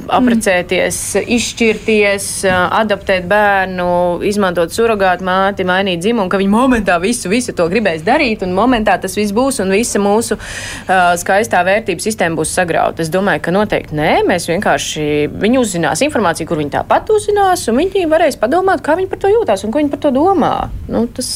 apprecēties, 0.08 0.99
mm. 1.20 1.32
izšķirties, 1.38 2.28
adaptēt 2.47 3.28
bērnu, 3.28 3.88
izmantot 4.30 4.72
surrogātu 4.72 5.28
māti, 5.28 5.66
mainīt 5.68 6.04
dzimumu, 6.04 6.30
ka 6.32 6.39
viņi 6.39 6.54
momentā 6.54 6.95
visu, 7.04 7.28
visu 7.32 7.56
to 7.58 7.68
gribēs 7.72 8.06
darīt, 8.08 8.45
un 8.47 8.56
momentā 8.56 8.95
tas 9.04 9.18
viss 9.20 9.36
būs, 9.36 9.60
un 9.64 9.74
visa 9.76 9.99
mūsu 9.99 10.38
uh, 10.38 11.12
skaistā 11.20 11.66
vērtības 11.68 12.08
sistēma 12.08 12.39
būs 12.39 12.56
sagrauta. 12.56 13.04
Es 13.04 13.12
domāju, 13.12 13.43
ka 13.43 13.56
noteikti 13.56 13.99
nē, 13.99 14.14
mēs 14.30 14.47
vienkārši 14.47 15.10
viņi 15.36 15.60
uzzinās 15.60 16.06
informāciju, 16.08 16.47
kur 16.47 16.64
viņi 16.64 16.78
tāpat 16.78 16.93
uzzinās, 17.14 17.68
un 17.72 17.82
viņi 17.82 18.06
varēs 18.12 18.39
padomāt, 18.41 18.84
kā 18.86 18.98
viņi 19.00 19.12
par 19.12 19.24
to 19.24 19.34
jūtās 19.34 19.66
un 19.66 19.74
ko 19.74 19.82
viņi 19.82 19.94
par 19.94 20.04
to 20.06 20.14
domā. 20.16 20.54
Nu, 20.91 21.06
tas, 21.08 21.36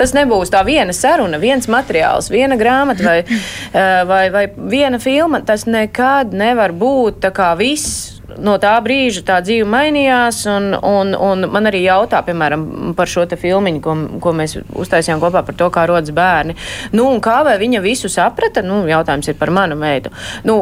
Tas 0.00 0.14
nebūs 0.16 0.48
tā 0.48 0.62
viena 0.64 0.94
saruna, 0.96 1.36
viens 1.36 1.68
materiāls, 1.68 2.30
viena 2.32 2.56
grāmata 2.56 3.04
vai, 3.04 3.18
eh, 3.26 4.00
vai, 4.08 4.22
vai 4.32 4.46
viena 4.48 5.00
filma. 5.02 5.42
Tas 5.44 5.66
nekad 5.68 6.32
nevar 6.32 6.72
būt 6.72 7.20
tā 7.26 7.32
kā 7.36 7.52
viss 7.58 8.20
no 8.38 8.56
tā 8.62 8.72
brīža 8.84 9.22
tā 9.26 9.38
dzīve 9.44 9.66
mainījās. 9.70 10.42
Un, 10.50 10.70
un, 10.74 11.12
un 11.14 11.46
man 11.52 11.68
arī 11.70 11.82
jautā, 11.84 12.22
piemēram, 12.26 12.94
par 12.98 13.10
šo 13.10 13.26
filmu, 13.40 13.72
ko, 13.84 13.96
ko 14.22 14.34
mēs 14.36 14.56
uztaisījām 14.70 15.20
kopā 15.22 15.42
par 15.46 15.56
to, 15.58 15.70
kā 15.72 15.86
rodas 15.90 16.14
bērni. 16.14 16.56
Nu, 16.96 17.08
kā 17.22 17.40
vai 17.46 17.56
viņa 17.60 17.82
visu 17.84 18.10
saprata? 18.12 18.64
Nu, 18.66 18.82
jautājums 18.88 19.30
ir 19.30 19.38
par 19.40 19.52
manu 19.54 19.78
meitu. 19.80 20.12
Nu, 20.48 20.56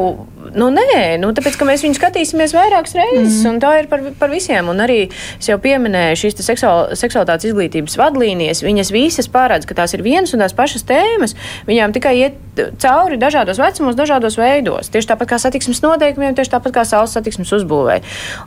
nu, 0.55 0.69
nē, 0.73 1.17
nu, 1.21 1.31
tāpēc, 1.35 1.57
ka 1.59 1.67
mēs 1.67 1.83
viņu 1.85 1.97
skatīsimies 1.97 2.55
vairākas 2.55 2.95
reizes, 2.97 3.39
mm. 3.43 3.49
un 3.51 3.61
tā 3.63 3.73
ir 3.81 3.89
par, 3.91 4.03
par 4.19 4.33
visiem. 4.33 4.71
Un 4.71 4.83
arī 4.85 4.99
es 5.11 5.49
jau 5.49 5.59
pieminēju 5.61 6.19
šīs 6.23 6.39
seksuāl, 6.45 6.93
seksualitātes 6.99 7.49
izglītības 7.51 7.97
vadlīnijas. 7.99 8.63
Viņas 8.65 8.93
visas 8.95 9.31
pārādz, 9.31 9.67
ka 9.69 9.77
tās 9.77 9.95
ir 9.97 10.05
vienas 10.05 10.33
un 10.35 10.43
tās 10.43 10.55
pašas 10.57 10.85
tēmas. 10.89 11.35
Viņām 11.69 11.95
tikai 11.95 12.15
iet 12.21 12.37
cauri 12.79 13.17
dažādos 13.19 13.59
vecumos, 13.61 13.97
dažādos 13.97 14.37
veidos. 14.39 14.89
Tieši 14.91 15.11
tāpat 15.11 15.33
kā 15.33 15.39
satiksmes 15.41 15.81
noteikumiem, 15.83 16.35
tieši 16.37 16.53
tāpat 16.55 16.75
kā 16.75 16.85
saules 16.87 17.13
satiksmes 17.15 17.51
uzbūvē. 17.59 17.99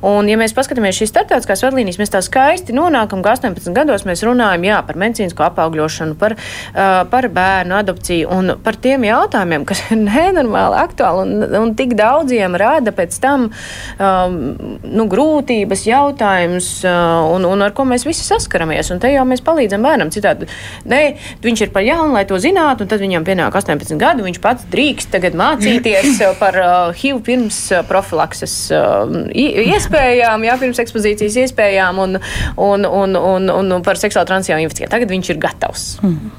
Un, 0.08 0.28
ja 0.30 0.38
mēs 0.40 0.54
paskatāmies 0.56 0.98
šīs 0.98 1.12
starptautiskās 1.12 1.64
vadlīnijas, 1.64 2.00
mēs 2.00 2.12
tā 2.12 2.22
skaisti 2.24 2.76
nonākam, 2.76 3.22
ka 3.24 3.34
18 3.36 3.76
gados 3.76 4.06
mēs 4.08 4.24
runājam 4.26 4.66
jā, 4.68 4.80
par 4.86 4.98
medicīnisko 5.00 5.46
apaugļošanu, 5.48 6.16
par, 6.20 6.36
uh, 6.36 7.02
par 7.12 7.28
bērnu 7.32 7.78
adopciju 7.78 8.30
un 8.32 8.56
par 8.64 8.78
tiem 8.82 9.06
jautājumiem, 9.08 9.66
kas 9.68 9.84
ir 9.90 10.02
nenormāli 10.08 10.80
aktuāli 10.82 11.26
un, 11.26 11.58
un 11.62 11.74
tik 11.78 11.91
daudziem 11.98 12.56
rada 12.58 12.92
pēc 12.94 13.16
tam 13.22 13.48
um, 13.48 14.38
nu, 14.82 15.06
grūtības, 15.10 15.84
jautājumus, 15.88 16.70
uh, 16.86 17.28
un, 17.34 17.46
un 17.48 17.64
ar 17.64 17.74
ko 17.76 17.86
mēs 17.88 18.06
visi 18.08 18.24
saskaramies. 18.26 18.92
Un 18.94 19.02
te 19.02 19.12
jau 19.12 19.24
mēs 19.28 19.44
palīdzam 19.44 19.84
bērnam. 19.84 20.12
Citādi, 20.14 20.48
ne, 20.88 21.02
viņš 21.44 21.66
ir 21.66 21.72
par 21.74 21.86
jaunu, 21.86 22.12
lai 22.16 22.24
to 22.28 22.38
zinātu, 22.42 22.84
un 22.84 22.92
tad 22.92 23.02
viņam 23.02 23.26
pienāk 23.26 23.56
18 23.62 24.00
gadu. 24.00 24.26
Viņš 24.26 24.42
pats 24.42 24.68
drīkst 24.72 25.12
tagad 25.14 25.36
mācīties 25.38 26.20
par 26.42 26.58
uh, 26.60 26.92
HIV 26.96 27.22
pirms 27.26 27.62
uh, 27.72 27.82
profilakses 27.88 28.56
uh, 28.74 29.10
iespējām, 29.32 30.46
jā, 30.48 30.58
pirms 30.60 30.82
ekspozīcijas 30.82 31.40
iespējām 31.46 32.00
un, 32.02 32.20
un, 32.56 32.86
un, 32.86 33.18
un, 33.18 33.50
un, 33.56 33.74
par 33.84 34.00
seksuāli 34.00 34.30
transjām 34.30 34.62
infekcijām. 34.62 34.92
Tagad 34.92 35.12
viņš 35.12 35.34
ir 35.34 35.42
gatavs. 35.42 35.86
Mm. 36.02 36.32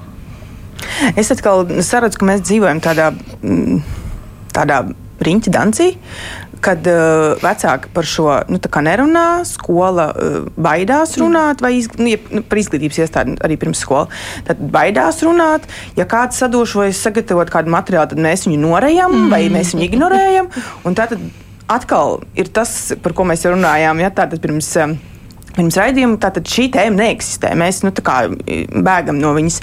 Es 1.19 1.31
atkal 1.33 1.65
saredzu, 1.85 2.19
ka 2.19 2.27
mēs 2.27 2.43
dzīvojam 2.45 2.81
tādā, 2.83 3.11
mm, 3.41 3.79
tādā 4.55 4.83
riņķa 5.23 5.53
dancī, 5.53 5.89
kad 6.63 6.87
uh, 6.87 7.35
vecāki 7.43 7.91
par 7.93 8.07
šo 8.07 8.27
nu, 8.51 8.59
nerunā, 8.87 9.43
skola 9.47 10.07
uh, 10.11 10.37
baidās 10.55 11.17
mm. 11.17 11.23
runāt, 11.23 11.63
vai 11.63 11.73
iz, 11.81 11.89
nu, 11.99 12.07
ja, 12.13 12.19
nu, 12.31 12.43
par 12.47 12.61
izglītības 12.61 13.01
iestādi 13.03 13.37
arī 13.43 13.57
pirms 13.59 13.83
skolas. 13.83 14.11
Tad 14.47 14.61
baidās 14.73 15.21
runāt. 15.25 15.67
Ja 15.99 16.07
kāds 16.09 16.39
sadošojas 16.41 17.01
sagatavot 17.03 17.51
kādu 17.53 17.73
materiālu, 17.73 18.13
tad 18.13 18.23
mēs 18.23 18.47
viņu 18.47 18.61
norējam 18.63 19.11
mm. 19.11 19.31
vai 19.33 19.45
mēs 19.53 19.75
viņu 19.75 19.89
ignorējam. 19.89 20.51
Un 20.87 20.99
tad 20.99 21.17
atkal 21.71 22.21
ir 22.39 22.51
tas, 22.53 22.93
par 23.03 23.15
ko 23.17 23.27
mēs 23.27 23.45
runājām, 23.49 24.03
ja 24.03 24.13
tātad 24.13 24.43
pirms. 24.43 24.71
Um, 24.79 24.99
pirms 25.55 25.77
raidījuma, 25.79 26.19
tātad 26.21 26.47
šī 26.49 26.69
tēma 26.73 26.99
neeksistē. 26.99 27.53
Mēs 27.59 27.83
nu, 27.85 27.93
bēgam 27.93 29.19
no 29.21 29.33
viņas. 29.37 29.59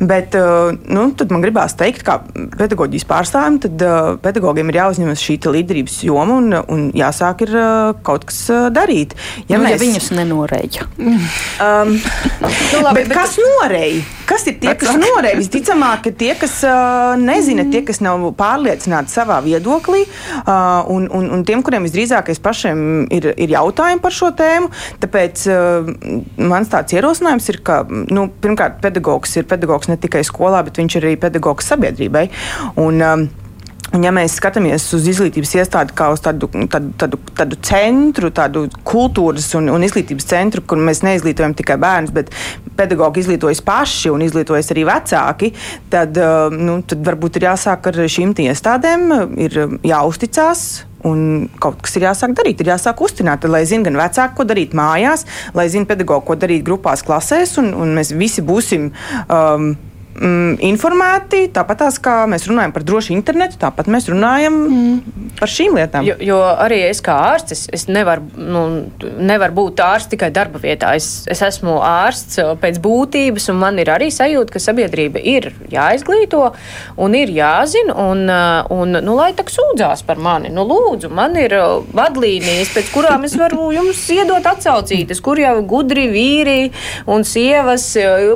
Bet 0.00 0.36
uh, 0.38 0.72
nu, 0.86 1.08
man 1.32 1.44
gribās 1.44 1.76
teikt, 1.78 2.04
ka 2.06 2.20
pedagoģijas 2.58 3.08
pārstāvjiem 3.10 3.58
tad 3.66 3.84
uh, 3.86 4.12
pedagogiem 4.22 4.72
ir 4.72 4.80
jāuzņemas 4.82 5.22
šī 5.22 5.38
līderības 5.52 5.98
joma 6.06 6.38
un, 6.38 6.56
un 6.72 6.88
jāsāk 6.96 7.46
ir 7.46 7.54
uh, 7.56 7.92
kaut 8.06 8.26
kas 8.30 8.44
darīt. 8.74 9.16
Ja, 9.48 9.58
nu, 9.58 9.66
mēs... 9.66 9.76
ja 9.76 9.82
viņus 9.82 10.10
nenoreja. 10.16 10.86
Um, 11.02 11.94
nu, 11.98 12.82
labi, 12.84 13.02
bet, 13.02 13.12
bet 13.12 13.16
kas 13.16 13.38
noreja? 13.40 14.02
Kas 14.28 14.46
ir 14.48 14.56
tie, 14.62 14.72
kas 14.78 14.96
noreja? 14.96 15.36
Visticamāk, 15.40 16.04
ka 16.06 16.12
tie, 16.16 16.32
kas 16.38 16.60
uh, 16.66 17.14
nezina, 17.20 17.66
tie, 17.72 17.82
kas 17.86 18.00
nav 18.04 18.22
pārliecināti 18.38 19.12
savā 19.12 19.40
viedoklī, 19.44 20.04
uh, 20.06 20.86
un, 20.92 21.08
un, 21.12 21.28
un 21.36 21.42
tiem, 21.48 21.64
kuriem 21.64 21.84
visdrīzākais 21.88 22.40
pašiem 22.42 22.84
ir, 23.12 23.32
ir 23.34 23.54
jautājumi 23.56 24.02
par 24.02 24.14
šo 24.14 24.30
tēmu. 24.38 24.70
Tāpēc 25.02 25.31
Tāpēc 25.32 25.48
uh, 25.48 25.86
mans 26.44 26.68
tāds 26.68 26.92
ierosinājums 26.92 27.48
ir, 27.48 27.60
ka 27.64 27.82
nu, 27.88 28.28
pirmkārt, 28.42 28.80
pedagogs 28.84 29.36
ir 29.38 29.46
pedagogs 29.48 29.88
ne 29.88 29.96
tikai 30.00 30.24
skolā, 30.26 30.62
bet 30.66 30.80
viņš 30.80 30.98
ir 30.98 31.06
arī 31.08 31.20
pedagogs 31.20 31.72
sabiedrībai. 31.72 32.28
Un, 32.76 33.00
um, 33.00 33.30
Un, 33.92 34.00
ja 34.06 34.08
mēs 34.08 34.38
skatāmies 34.38 34.86
uz 34.96 35.04
izglītības 35.04 35.50
iestādi 35.58 35.92
kā 35.92 36.06
uz 36.14 36.22
tādu, 36.24 36.46
tādu, 36.48 36.94
tādu, 36.96 37.18
tādu 37.36 37.58
centru, 37.60 38.30
tādu 38.32 38.62
kultūras 38.88 39.50
un, 39.58 39.66
un 39.68 39.84
izglītības 39.84 40.30
centru, 40.30 40.62
kur 40.64 40.80
mēs 40.80 41.02
neizglītojam 41.04 41.52
tikai 41.58 41.76
bērnus, 41.82 42.14
bet 42.16 42.32
pedagogi 42.78 43.20
izglītojas 43.20 43.60
paši 43.66 44.14
un 44.14 44.24
izglītojas 44.24 44.72
arī 44.72 44.86
vecāki, 44.88 45.50
tad, 45.92 46.16
nu, 46.56 46.78
tad 46.88 47.04
varbūt 47.04 47.36
ir 47.36 47.50
jāsāk 47.50 47.90
ar 47.92 48.00
šīm 48.16 48.32
iestādēm, 48.46 49.12
ir 49.44 49.60
jāuzticās 49.84 50.64
Un 51.08 51.48
kaut 51.62 51.80
kas 51.82 51.96
ir 51.98 52.06
jāsāk 52.06 52.36
darīt, 52.38 52.60
ir 52.62 52.72
jāsāk 52.72 53.00
uztināt, 53.02 53.46
lai 53.50 53.64
zinātu 53.66 53.90
gan 53.90 54.00
vecāki, 54.04 54.36
ko 54.38 54.46
darīt 54.46 54.76
mājās, 54.78 55.26
lai 55.58 55.68
zinātu 55.72 55.94
pedagogu, 55.94 56.26
ko 56.28 56.36
darīt 56.38 56.62
grupās, 56.66 57.02
klasēs, 57.06 57.56
un, 57.62 57.72
un 57.74 57.96
mēs 57.98 58.14
visi 58.14 58.44
būsim. 58.46 58.92
Um, 59.26 59.72
mm, 60.14 60.58
informēti. 60.68 61.46
Tāpat 61.54 61.84
kā 62.02 62.16
mēs 62.30 62.46
runājam 62.50 62.74
par 62.74 62.84
drošu 62.86 63.14
internetu, 63.16 63.58
tāpat 63.60 63.88
mēs 63.92 64.08
runājam 64.10 64.58
mm. 64.62 65.26
par 65.38 65.50
šīm 65.50 65.76
lietām. 65.78 66.06
Jo, 66.06 66.16
jo 66.22 66.40
arī 66.50 66.82
es 66.88 67.02
kā 67.04 67.16
ārsts, 67.32 67.66
es 67.72 67.86
nevaru 67.90 68.26
nu, 68.36 68.64
nevar 69.22 69.54
būt 69.54 69.82
ārsts 69.82 70.12
tikai 70.12 70.30
darba 70.34 70.60
vietā. 70.62 70.94
Es, 70.98 71.24
es 71.30 71.42
esmu 71.44 71.78
ārsts 71.86 72.40
pēc 72.62 72.80
būtības, 72.82 73.48
un 73.52 73.60
man 73.62 73.80
ir 73.82 73.92
arī 73.92 74.10
sajūta, 74.14 74.54
ka 74.54 74.62
sabiedrība 74.62 75.22
ir 75.22 75.50
jāizglīto 75.72 76.44
un 77.02 77.16
ir 77.18 77.32
jāzina, 77.32 77.96
un, 78.10 78.24
un 78.72 78.98
nu, 78.98 79.16
lai 79.18 79.32
tā 79.36 79.46
sūdzās 79.52 80.04
par 80.06 80.20
mani. 80.22 80.52
Nu, 80.52 80.64
lūdzu, 80.68 81.10
man 81.12 81.36
ir 81.40 81.54
vadlīnijas, 81.94 82.72
pēc 82.76 82.92
kurām 82.94 83.26
es 83.28 83.36
varu 83.38 83.70
jums 83.74 84.02
iedot 84.14 84.46
atsaucītas, 84.52 85.20
kur 85.24 85.40
jau 85.40 85.56
gudri 85.66 86.06
vīri 86.12 86.70
un 87.10 87.26
sievas, 87.26 87.90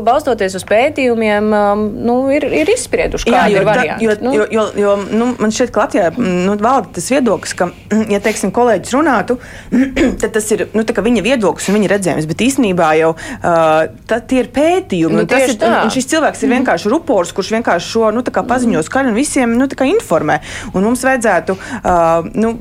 balstoties 0.06 0.58
uz 0.58 0.66
pētījumiem, 0.68 1.52
um, 1.72 1.84
nu, 2.06 2.16
ir, 2.34 2.46
ir 2.62 2.70
izsprieduši, 2.72 3.28
kāda 3.30 3.52
ir 3.52 3.66
varianti. 3.66 4.06
Jo, 4.06 4.16
nu. 4.22 4.34
jo, 4.36 4.46
jo, 4.52 4.66
jo 4.80 4.94
nu, 5.10 5.28
man 5.40 5.54
šķiet, 5.54 5.72
ka 5.74 5.84
Latvijā 5.84 6.10
nu, 6.18 6.56
valda 6.62 6.92
tas 6.96 7.08
viedoklis, 7.12 7.54
ka, 7.58 7.70
ja 8.12 8.20
teiksim, 8.22 8.52
kolēģis 8.54 8.94
runātu, 8.96 9.38
tad 10.22 10.28
tas 10.36 10.50
ir 10.54 10.66
nu, 10.76 10.84
viņa 10.86 11.24
viedoklis 11.24 11.70
un 11.70 11.78
viņa 11.78 11.92
redzējums. 11.94 12.28
Bet 12.30 12.44
īstenībā 12.46 12.90
jau 13.00 13.12
uh, 13.16 14.18
tie 14.30 14.42
ir 14.42 14.50
pētījumi. 14.54 15.22
Nu, 15.22 15.26
ir, 15.26 15.54
un, 15.60 15.78
un 15.84 15.94
šis 15.94 16.10
cilvēks 16.12 16.44
ir 16.44 16.52
vienkārši 16.56 16.92
rupors, 16.92 17.34
kurš 17.36 17.54
vienkārši 17.58 17.92
šo 17.94 18.10
nu, 18.16 18.24
paziņo 18.26 18.84
skaļi 18.86 19.12
un 19.12 19.18
visiem 19.18 19.56
nu, 19.58 19.68
informē. 19.86 20.40
Un 20.74 20.86
mums 20.86 21.04
vajadzētu. 21.06 21.56
Uh, 21.80 22.30
nu, 22.36 22.54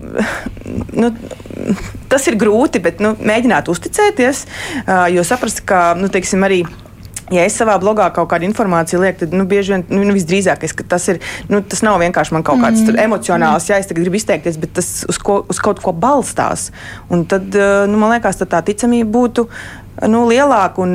nu, 1.01 1.11
tas 2.11 2.27
ir 2.29 2.39
grūti, 2.39 2.81
bet 2.83 3.03
nu, 3.03 3.15
mēģināt 3.19 3.69
uzticēties, 3.71 4.45
uh, 4.85 5.05
jo 5.13 5.25
saprast, 5.27 5.63
ka 5.67 5.93
nu, 5.99 6.11
teiksim, 6.11 6.43
arī 6.45 6.63
Ja 7.33 7.45
es 7.47 7.55
savā 7.57 7.73
blogā 7.81 8.05
kaut 8.13 8.27
kādu 8.29 8.45
informāciju 8.45 8.99
lieku, 9.01 9.23
tad 9.23 9.31
nu, 9.33 9.47
bieži 9.49 9.73
vien 9.73 9.85
nu, 9.89 10.03
nu, 10.05 10.13
visdrīzākais 10.13 10.75
tas 10.85 11.07
ir. 11.09 11.21
Nu, 11.49 11.63
tas 11.65 11.81
nav 11.85 11.97
vienkārši 12.03 12.35
man 12.35 12.45
kaut 12.45 12.61
kāds 12.61 12.83
mm. 12.83 12.99
emocionāls, 13.01 13.65
ja 13.71 13.79
es 13.81 13.89
tagad 13.89 14.05
gribu 14.05 14.19
izteikties, 14.19 14.59
bet 14.61 14.75
tas 14.77 14.91
uz, 15.09 15.17
ko, 15.17 15.39
uz 15.49 15.61
kaut 15.63 15.81
ko 15.81 15.93
balstās. 15.95 16.69
Un 17.09 17.25
tad, 17.29 17.49
eh, 17.57 17.87
nu, 17.89 17.97
man 18.01 18.13
liekas, 18.13 18.43
tā 18.45 18.61
ticamība 18.65 19.09
būtu 19.17 19.47
nu, 20.05 20.27
lielāka. 20.29 20.85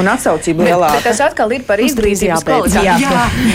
Un, 0.00 0.08
atsaucība 0.08 0.64
lielāka. 0.64 1.02
Tas 1.04 1.18
atkal 1.20 1.50
ir 1.52 1.66
par 1.68 1.80
izglītības 1.82 2.46
kvalitāti. 2.48 3.08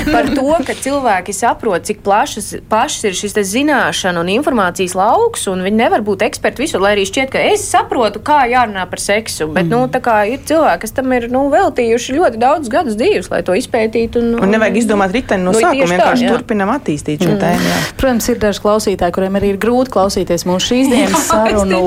Par 0.05 0.27
to, 0.29 0.51
ka 0.67 0.75
cilvēki 0.77 1.33
saprot, 1.33 1.87
cik 1.87 2.03
plašas, 2.05 2.51
plašas 2.69 3.07
ir 3.09 3.15
šis 3.17 3.33
zināšana 3.49 4.21
un 4.21 4.29
informācijas 4.35 4.93
lauks, 4.97 5.47
un 5.49 5.63
viņi 5.65 5.79
nevar 5.79 6.03
būt 6.05 6.27
eksperti 6.27 6.61
visur, 6.61 6.83
lai 6.83 6.93
arī 6.93 7.07
šķiet, 7.09 7.31
ka 7.33 7.41
es 7.41 7.63
saprotu, 7.65 8.21
kā 8.21 8.43
jārunā 8.51 8.85
par 8.89 9.01
seksu. 9.01 9.47
Bet, 9.49 9.65
mm. 9.65 9.73
nu, 9.73 9.89
tā 9.89 10.01
kā 10.05 10.19
ir 10.29 10.43
cilvēki, 10.45 10.83
kas 10.83 10.93
tam 10.99 11.15
ir 11.17 11.25
nu, 11.33 11.47
veltījuši 11.53 12.17
ļoti 12.19 12.41
daudz 12.43 12.69
gadus 12.69 12.99
dzīves, 13.01 13.31
lai 13.33 13.41
to 13.47 13.57
izpētītu. 13.57 14.21
Un, 14.21 14.37
un, 14.37 14.45
un 14.45 14.53
nevajag 14.53 14.79
izdomāt 14.83 15.17
riteni 15.17 15.41
no 15.47 15.55
nu, 15.55 15.63
sākuma, 15.63 15.89
vienkārši 15.95 16.29
tā, 16.29 16.35
turpinam 16.35 16.73
attīstīt 16.75 17.25
šo 17.25 17.33
mm. 17.33 17.41
tēmu. 17.41 17.73
Jā. 17.73 17.81
Protams, 17.97 18.29
ir 18.29 18.41
daži 18.45 18.63
klausītāji, 18.67 19.17
kuriem 19.17 19.41
arī 19.41 19.51
ir 19.55 19.61
grūti 19.61 19.95
klausīties 19.97 20.45
mūsu 20.45 20.69
šīs 20.69 20.91
dienas 20.93 21.27
sarunu. 21.31 21.81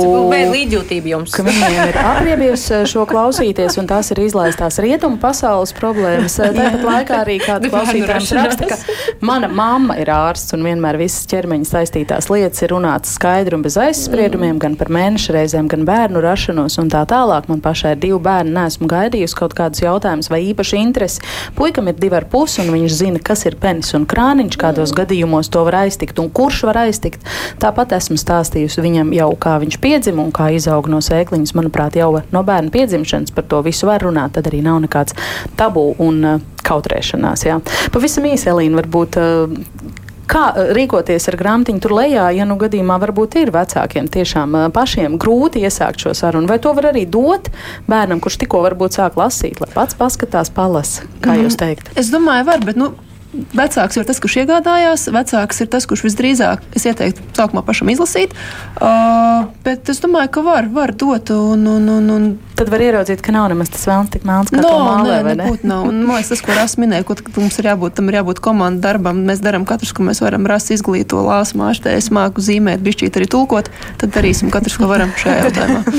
Līdzjūtība 0.50 1.14
jums. 1.14 1.38
Viņiem 1.38 1.94
ir 1.94 2.02
apriebies 2.02 2.66
šo 2.90 3.06
klausīties, 3.10 3.78
un 3.78 3.90
tās 3.90 4.10
ir 4.10 4.24
izlaists 4.26 4.39
izlaistās 4.40 4.78
rietumu 4.80 5.18
pasaules 5.20 5.72
problēmas. 5.76 6.36
Tāpat 6.56 6.84
laikā 6.84 7.16
arī 7.22 7.36
kāda 7.42 7.70
klausītājums 7.70 8.32
raksta, 8.36 8.68
ka 8.70 8.78
mana 9.24 9.48
mamma 9.52 9.96
ir 10.00 10.10
ārsts 10.12 10.54
un 10.56 10.64
vienmēr 10.64 10.98
visas 11.00 11.26
ķermeņa 11.30 11.68
saistītās 11.68 12.30
lietas 12.32 12.64
ir 12.64 12.72
runātas 12.74 13.14
skaidri 13.18 13.56
un 13.56 13.64
bez 13.64 13.76
aizspriedumiem, 13.80 14.54
mm. 14.54 14.60
gan 14.62 14.76
par 14.80 14.90
mēneša 14.92 15.36
reizēm, 15.36 15.68
gan 15.70 15.84
bērnu 15.88 16.22
rašanos 16.24 16.78
un 16.80 16.90
tā 16.92 17.02
tālāk. 17.10 17.48
Man 17.50 17.62
pašai 17.64 17.94
ir 17.96 18.02
divi 18.04 18.20
bērni, 18.22 18.54
neesmu 18.56 18.88
gaidījusi 18.90 19.38
kaut 19.38 19.56
kādus 19.58 19.84
jautājumus 19.84 20.30
vai 20.32 20.42
īpaši 20.50 20.80
interesi. 20.80 21.24
Puikam 21.58 21.90
ir 21.90 21.98
divi 22.00 22.16
ar 22.16 22.28
pusi 22.30 22.62
un 22.64 22.72
viņš 22.74 22.96
zina, 23.02 23.22
kas 23.24 23.44
ir 23.48 23.58
penis 23.60 23.92
un 23.98 24.06
krāniņš, 24.10 24.58
kādos 24.60 24.94
mm. 24.94 25.00
gadījumos 25.02 25.52
to 25.52 25.64
var 25.68 25.82
aiztikt 25.84 26.22
un 26.22 26.30
kurš 26.32 26.64
var 26.70 26.82
aiztikt. 26.86 27.26
Tāpat 27.60 27.96
esmu 27.98 28.18
stāstījusi 28.20 28.84
viņam 28.84 29.12
jau, 29.16 29.30
kā 29.40 29.58
viņš 29.62 29.80
piedzima 29.82 30.24
un 30.24 30.32
kā 30.34 30.50
izaug 30.56 30.88
no 30.90 31.02
sēkliņas. 31.04 31.54
Manuprāt, 31.58 31.98
jau 32.00 32.12
no 32.32 32.44
bērna 32.46 32.72
piedzimšanas 32.72 33.34
par 33.34 33.46
to 33.50 33.60
visu 33.66 33.88
var 33.90 34.02
runāt 34.06 34.29
tad 34.34 34.50
arī 34.50 34.62
nav 34.66 34.80
nekāds 34.84 35.16
tabū 35.58 35.92
un 36.02 36.22
uh, 36.26 36.44
kautrēšanās. 36.66 37.46
Jā. 37.48 37.58
Pavisam 37.94 38.28
īsi, 38.30 38.50
Elīna, 38.52 38.80
varbūt. 38.82 39.20
Uh, 39.20 39.98
kā 40.30 40.44
uh, 40.52 40.70
rīkoties 40.76 41.26
ar 41.30 41.36
grāmatiņu 41.40 41.82
tur 41.82 41.96
lejā, 41.98 42.28
ja 42.36 42.46
nu 42.46 42.54
gadījumā 42.60 43.00
varbūt 43.02 43.36
ir 43.40 43.52
vecākiem 43.54 44.06
tiešām 44.14 44.56
pašiem 44.74 45.18
grūti 45.20 45.64
iesākt 45.66 46.04
šo 46.04 46.14
sarunu? 46.14 46.50
Vai 46.50 46.60
to 46.62 46.74
var 46.76 46.92
arī 46.92 47.06
dot 47.10 47.50
bērnam, 47.90 48.22
kurš 48.22 48.38
tikko 48.44 48.62
varbūt 48.68 49.00
sāk 49.00 49.18
lasīt, 49.18 49.58
lai 49.62 49.70
pats 49.74 49.98
paskatās, 49.98 50.52
palasa, 50.54 51.08
kā 51.18 51.34
mm, 51.34 51.46
jūs 51.46 51.58
teikt? 51.58 51.94
Es 51.98 52.12
domāju, 52.14 52.46
var, 52.52 52.62
bet 52.66 52.78
nu, 52.78 52.92
Vecāks 53.30 53.94
ir 53.94 54.06
tas, 54.08 54.18
kurš 54.18 54.40
iegādājās, 54.42 55.04
vecāks 55.14 55.62
ir 55.62 55.68
tas, 55.70 55.84
kurš 55.86 56.02
visdrīzāk 56.08 56.64
es 56.74 56.86
ieteiktu 56.90 57.22
sākumā 57.36 57.62
pašam 57.66 57.92
izlasīt. 57.92 58.34
Uh, 58.74 59.46
bet 59.62 59.86
es 59.92 60.02
domāju, 60.02 60.32
ka 60.34 60.42
var, 60.42 60.66
var 60.74 60.90
dot. 60.98 61.30
Un, 61.30 61.62
un, 61.70 61.86
un, 61.94 62.08
un... 62.10 62.26
Tad 62.60 62.68
var 62.68 62.84
ieraudzīt, 62.84 63.22
ka 63.24 63.32
nav 63.32 63.48
nemaz 63.52 63.70
tas 63.72 63.86
vēlams 63.88 64.12
tik 64.12 64.26
melns, 64.28 64.52
kā 64.52 64.60
no, 64.60 64.72
mālē, 64.84 65.20
nē, 65.24 65.34
nebūtu 65.40 65.68
nav. 65.70 65.86
Un, 65.88 66.02
man 66.04 66.18
liekas, 66.18 66.34
tas, 66.34 66.42
ko 66.44 66.56
Rās 66.56 66.76
minēja, 66.80 67.06
ka 67.08 67.32
mums 67.38 67.56
ir 67.62 67.70
jābūt, 67.70 67.96
tam 67.96 68.10
ir 68.12 68.18
jābūt 68.20 68.42
komandu 68.44 68.84
darbam. 68.84 69.22
Mēs 69.28 69.40
darām 69.44 69.64
katrs, 69.68 69.94
ko 69.96 70.04
mēs 70.06 70.20
varam 70.20 70.44
rast, 70.50 70.72
izglīto 70.74 71.22
lāsu 71.24 71.56
mākslē, 71.60 71.96
es 71.96 72.10
māku 72.12 72.44
zīmēt, 72.44 72.82
bišķīt 72.84 73.16
arī 73.16 73.28
tulkot. 73.32 73.70
Tad 74.02 74.12
darīsim 74.12 74.52
katrs, 74.52 74.76
ko 74.80 74.90
varam 74.90 75.14
šajā 75.20 75.38
jautājumā. 75.46 75.96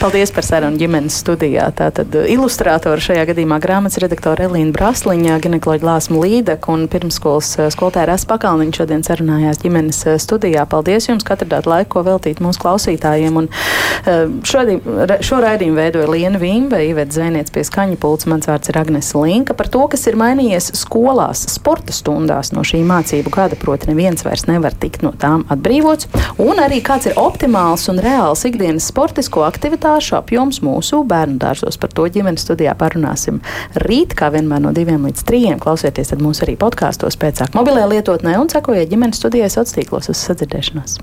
Paldies 0.00 0.32
par 0.34 0.48
sarunu 0.48 0.80
ģimenes 0.80 1.18
studijā. 1.22 1.68
Tātad 1.76 2.16
ilustrātori 2.24 3.04
šajā 3.04 3.28
gadījumā 3.28 3.60
grāmatas 3.62 4.00
redaktora 4.02 4.48
Elīna 4.48 4.72
Brasliņa, 4.74 5.36
ginekoloģa 5.44 5.88
Lāsma 5.90 6.24
Līda. 6.24 6.42
Videka 6.42 6.72
un 6.72 6.88
pirmskolas 6.90 7.52
eh, 7.58 7.68
skolotāja 7.70 8.08
Rasa 8.10 8.26
Pakalniņa 8.32 8.74
šodien 8.80 9.04
sarunājās 9.06 9.60
ģimenes 9.62 10.00
eh, 10.10 10.16
studijā. 10.18 10.64
Paldies 10.66 11.06
jums, 11.06 11.22
ka 11.22 11.36
atradāt 11.36 11.68
laiku, 11.70 11.92
ko 11.94 12.02
veltīt 12.08 12.42
mūsu 12.42 12.58
klausītājiem. 12.64 13.38
Un, 13.38 13.48
šodien, 14.48 14.80
šo 15.22 15.38
raidījumu 15.44 15.78
veidoja 15.82 16.10
Liena 16.10 16.38
Vīmbe, 16.40 16.78
Iveta 16.86 17.16
Zēniec 17.16 17.50
pie 17.52 17.64
skaņa 17.66 17.98
pults. 18.02 18.28
Mans 18.30 18.48
vārds 18.48 18.70
ir 18.70 18.78
Agnes 18.78 19.10
Linka 19.18 19.56
par 19.58 19.68
to, 19.72 19.82
kas 19.90 20.06
ir 20.10 20.18
mainījies 20.20 20.70
skolās, 20.78 21.44
sporta 21.50 21.94
stundās 21.94 22.52
no 22.54 22.64
šī 22.66 22.82
mācību 22.86 23.32
gada. 23.34 23.58
Proti, 23.58 23.90
neviens 23.90 24.24
vairs 24.26 24.46
nevar 24.50 24.76
tikt 24.78 25.04
no 25.06 25.12
tām 25.18 25.44
atbrīvots. 25.52 26.10
Un 26.42 26.62
arī 26.62 26.82
kāds 26.84 27.10
ir 27.10 27.18
optimāls 27.20 27.88
un 27.90 27.98
reāls 28.02 28.44
ikdienas 28.48 28.86
sportisko 28.92 29.44
aktivitāšu 29.48 30.16
apjoms 30.20 30.62
mūsu 30.64 31.02
bērnu 31.08 31.40
dārzos. 31.42 31.80
Par 31.82 31.94
to 31.94 32.06
ģimenes 32.12 32.46
studijā 32.46 32.76
parunāsim 32.78 33.42
rīt, 33.86 34.14
kā 34.18 34.30
vienmēr 34.34 34.62
no 34.66 34.74
diviem 34.76 35.08
līdz 35.08 35.26
trījiem. 35.28 35.60
Klausieties 35.62 36.14
mūs 36.22 36.44
arī 36.46 36.58
podkāstos, 36.60 37.18
pēc 37.18 37.42
tam 37.42 37.60
mobilajā 37.62 37.90
lietotnē 37.96 38.38
un 38.38 38.52
sekojiet 38.52 38.92
ģimenes 38.92 39.22
studijai 39.22 39.50
sociālos 39.50 39.78
tīklos 39.78 40.12
uz 40.12 40.26
sadzirdēšanos. 40.28 40.98